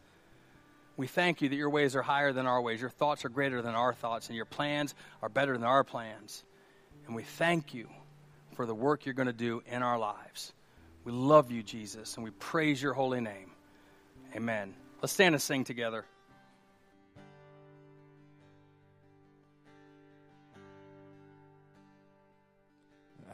We 0.98 1.06
thank 1.06 1.40
you 1.40 1.48
that 1.48 1.56
your 1.56 1.70
ways 1.70 1.96
are 1.96 2.02
higher 2.02 2.34
than 2.34 2.46
our 2.46 2.60
ways, 2.60 2.80
your 2.80 2.90
thoughts 2.90 3.24
are 3.24 3.30
greater 3.30 3.62
than 3.62 3.74
our 3.74 3.94
thoughts, 3.94 4.28
and 4.28 4.36
your 4.36 4.44
plans 4.44 4.94
are 5.22 5.30
better 5.30 5.54
than 5.54 5.64
our 5.64 5.84
plans. 5.84 6.44
And 7.06 7.16
we 7.16 7.22
thank 7.22 7.72
you 7.72 7.88
for 8.56 8.66
the 8.66 8.74
work 8.74 9.06
you're 9.06 9.14
going 9.14 9.26
to 9.26 9.32
do 9.32 9.62
in 9.66 9.82
our 9.82 9.98
lives. 9.98 10.52
We 11.04 11.12
love 11.12 11.50
you, 11.50 11.62
Jesus, 11.62 12.16
and 12.16 12.24
we 12.24 12.30
praise 12.30 12.80
your 12.80 12.92
holy 12.92 13.22
name. 13.22 13.52
Amen. 14.36 14.74
Let's 15.00 15.14
stand 15.14 15.34
and 15.34 15.42
sing 15.42 15.64
together. 15.64 16.04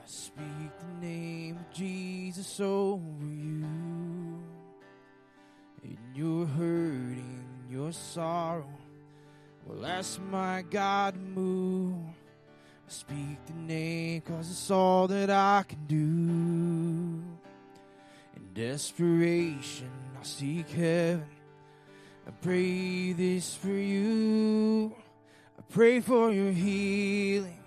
Speak 0.08 0.72
the 0.80 1.06
name 1.06 1.56
of 1.56 1.70
Jesus 1.70 2.60
over 2.60 3.24
you. 3.24 3.66
In 5.84 5.98
your 6.14 6.46
hurting, 6.46 7.44
your 7.70 7.92
sorrow, 7.92 8.64
well, 9.66 9.84
ask 9.84 10.18
my 10.30 10.64
God 10.70 11.14
to 11.14 11.20
move. 11.20 11.94
I 12.86 12.90
speak 12.90 13.44
the 13.46 13.52
name 13.52 14.22
cause 14.22 14.50
it's 14.50 14.70
all 14.70 15.08
that 15.08 15.28
I 15.28 15.64
can 15.68 15.84
do. 15.86 17.22
In 18.34 18.54
desperation, 18.54 19.90
I 20.18 20.24
seek 20.24 20.70
heaven. 20.70 21.26
I 22.26 22.30
pray 22.30 23.12
this 23.12 23.54
for 23.54 23.68
you. 23.68 24.94
I 25.58 25.62
pray 25.68 26.00
for 26.00 26.32
your 26.32 26.52
healing 26.52 27.58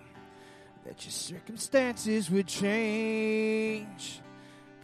that 0.92 1.06
your 1.06 1.12
circumstances 1.14 2.30
would 2.30 2.48
change. 2.48 4.20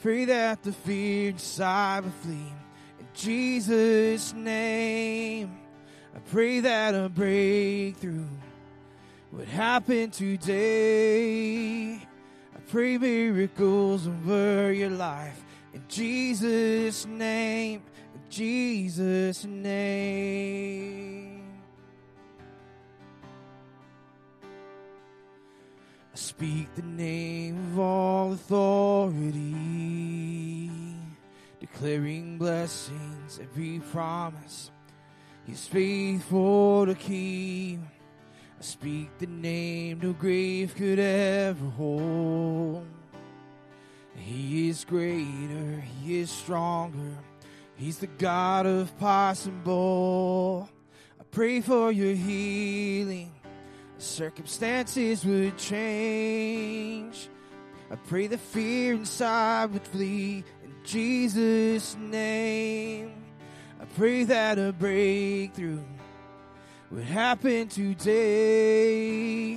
Pray 0.01 0.23
that 0.23 0.63
the 0.63 0.71
fear 0.71 1.31
inside 1.31 2.05
would 2.05 2.13
flee. 2.13 2.53
In 2.97 3.07
Jesus' 3.13 4.33
name, 4.33 5.59
I 6.15 6.19
pray 6.19 6.61
that 6.61 6.95
a 6.95 7.09
breakthrough 7.09 8.23
would 9.33 9.49
happen 9.49 10.09
today. 10.09 11.95
I 11.95 12.59
pray 12.69 12.97
miracles 12.97 14.07
over 14.07 14.71
your 14.71 14.91
life. 14.91 15.43
In 15.73 15.83
Jesus' 15.89 17.05
name, 17.05 17.83
in 18.15 18.21
Jesus' 18.29 19.43
name. 19.43 21.26
Speak 26.17 26.73
the 26.75 26.81
name 26.81 27.73
of 27.73 27.79
all 27.79 28.33
authority, 28.33 29.31
declaring 31.59 32.39
blessings, 32.39 33.39
every 33.39 33.79
promise. 33.91 34.71
He's 35.45 35.67
faithful 35.67 36.87
to 36.87 36.95
keep. 36.95 37.79
I 38.59 38.63
speak 38.63 39.15
the 39.19 39.27
name 39.27 39.99
no 40.01 40.13
grave 40.13 40.73
could 40.75 40.97
ever 40.97 41.69
hold. 41.69 42.87
He 44.15 44.69
is 44.69 44.83
greater, 44.85 45.83
He 46.01 46.19
is 46.19 46.31
stronger. 46.31 47.15
He's 47.75 47.99
the 47.99 48.07
God 48.07 48.65
of 48.65 48.97
possible. 48.97 50.67
I 51.21 51.23
pray 51.29 51.61
for 51.61 51.91
your 51.91 52.15
healing 52.15 53.33
circumstances 53.97 55.25
would 55.25 55.57
change. 55.57 57.29
I 57.89 57.95
pray 57.95 58.27
the 58.27 58.37
fear 58.37 58.93
inside 58.93 59.71
would 59.73 59.87
flee 59.87 60.43
in 60.63 60.75
Jesus' 60.83 61.95
name. 61.97 63.13
I 63.79 63.85
pray 63.85 64.23
that 64.25 64.59
a 64.59 64.73
breakthrough 64.73 65.83
would 66.91 67.05
happen 67.05 67.67
today. 67.67 69.55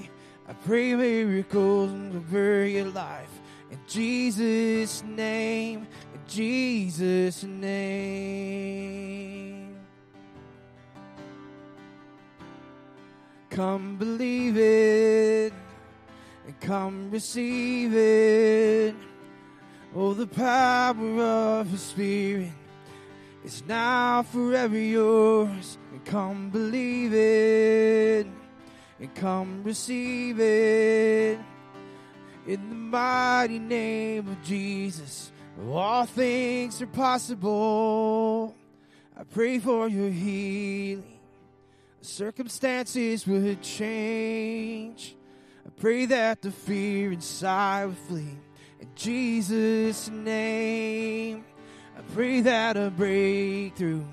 I 0.49 0.53
pray 0.65 0.95
miracles 0.95 1.91
over 2.15 2.67
your 2.67 2.87
life 2.87 3.41
in 3.71 3.79
Jesus' 3.87 5.03
name. 5.05 5.87
In 6.15 6.21
Jesus' 6.29 7.45
name. 7.45 8.71
Come 13.61 13.97
believe 13.97 14.57
it 14.57 15.53
and 16.47 16.61
come 16.61 17.11
receive 17.11 17.95
it. 17.95 18.95
Oh, 19.95 20.15
the 20.15 20.27
power 20.27 21.21
of 21.21 21.69
His 21.69 21.83
Spirit 21.83 22.53
is 23.45 23.63
now 23.69 24.23
forever 24.23 24.79
yours. 24.79 25.77
And 25.93 26.03
come 26.07 26.49
believe 26.49 27.13
it 27.13 28.27
and 28.99 29.15
come 29.15 29.63
receive 29.63 30.41
it. 30.41 31.39
In 32.47 32.69
the 32.71 32.75
mighty 32.75 33.59
name 33.59 34.27
of 34.27 34.43
Jesus, 34.43 35.33
all 35.69 36.07
things 36.07 36.81
are 36.81 36.87
possible. 36.87 38.55
I 39.15 39.25
pray 39.25 39.59
for 39.59 39.87
your 39.87 40.09
healing 40.09 41.20
circumstances 42.01 43.27
would 43.27 43.61
change. 43.63 45.17
I 45.67 45.71
pray 45.81 46.07
that 46.07 46.43
the 46.43 46.51
fear 46.51 47.13
inside 47.13 47.87
would 47.87 47.97
flee. 47.97 48.39
In 48.81 48.89
Jesus' 48.95 50.09
name, 50.09 51.45
I 51.97 52.01
pray 52.15 52.41
that 52.41 52.77
a 52.77 52.91
breakthrough 52.91 54.05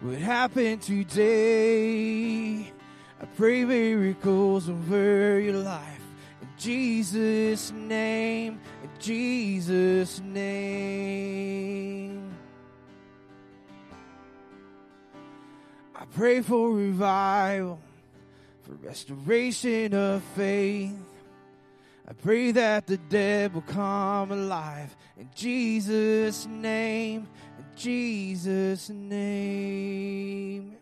would 0.00 0.18
happen 0.18 0.78
today. 0.78 2.72
I 3.20 3.26
pray 3.36 3.64
miracles 3.64 4.68
over 4.68 5.40
your 5.40 5.56
life. 5.58 6.02
In 6.40 6.48
Jesus' 6.56 7.72
name, 7.72 8.60
in 8.82 8.90
Jesus' 8.98 10.20
name. 10.20 12.17
Pray 16.14 16.40
for 16.40 16.72
revival, 16.72 17.80
for 18.62 18.72
restoration 18.86 19.94
of 19.94 20.22
faith. 20.34 20.94
I 22.08 22.12
pray 22.14 22.52
that 22.52 22.86
the 22.86 22.96
dead 22.96 23.52
will 23.52 23.60
come 23.62 24.32
alive 24.32 24.96
in 25.18 25.28
Jesus' 25.34 26.46
name, 26.46 27.28
in 27.58 27.64
Jesus' 27.76 28.88
name. 28.88 30.77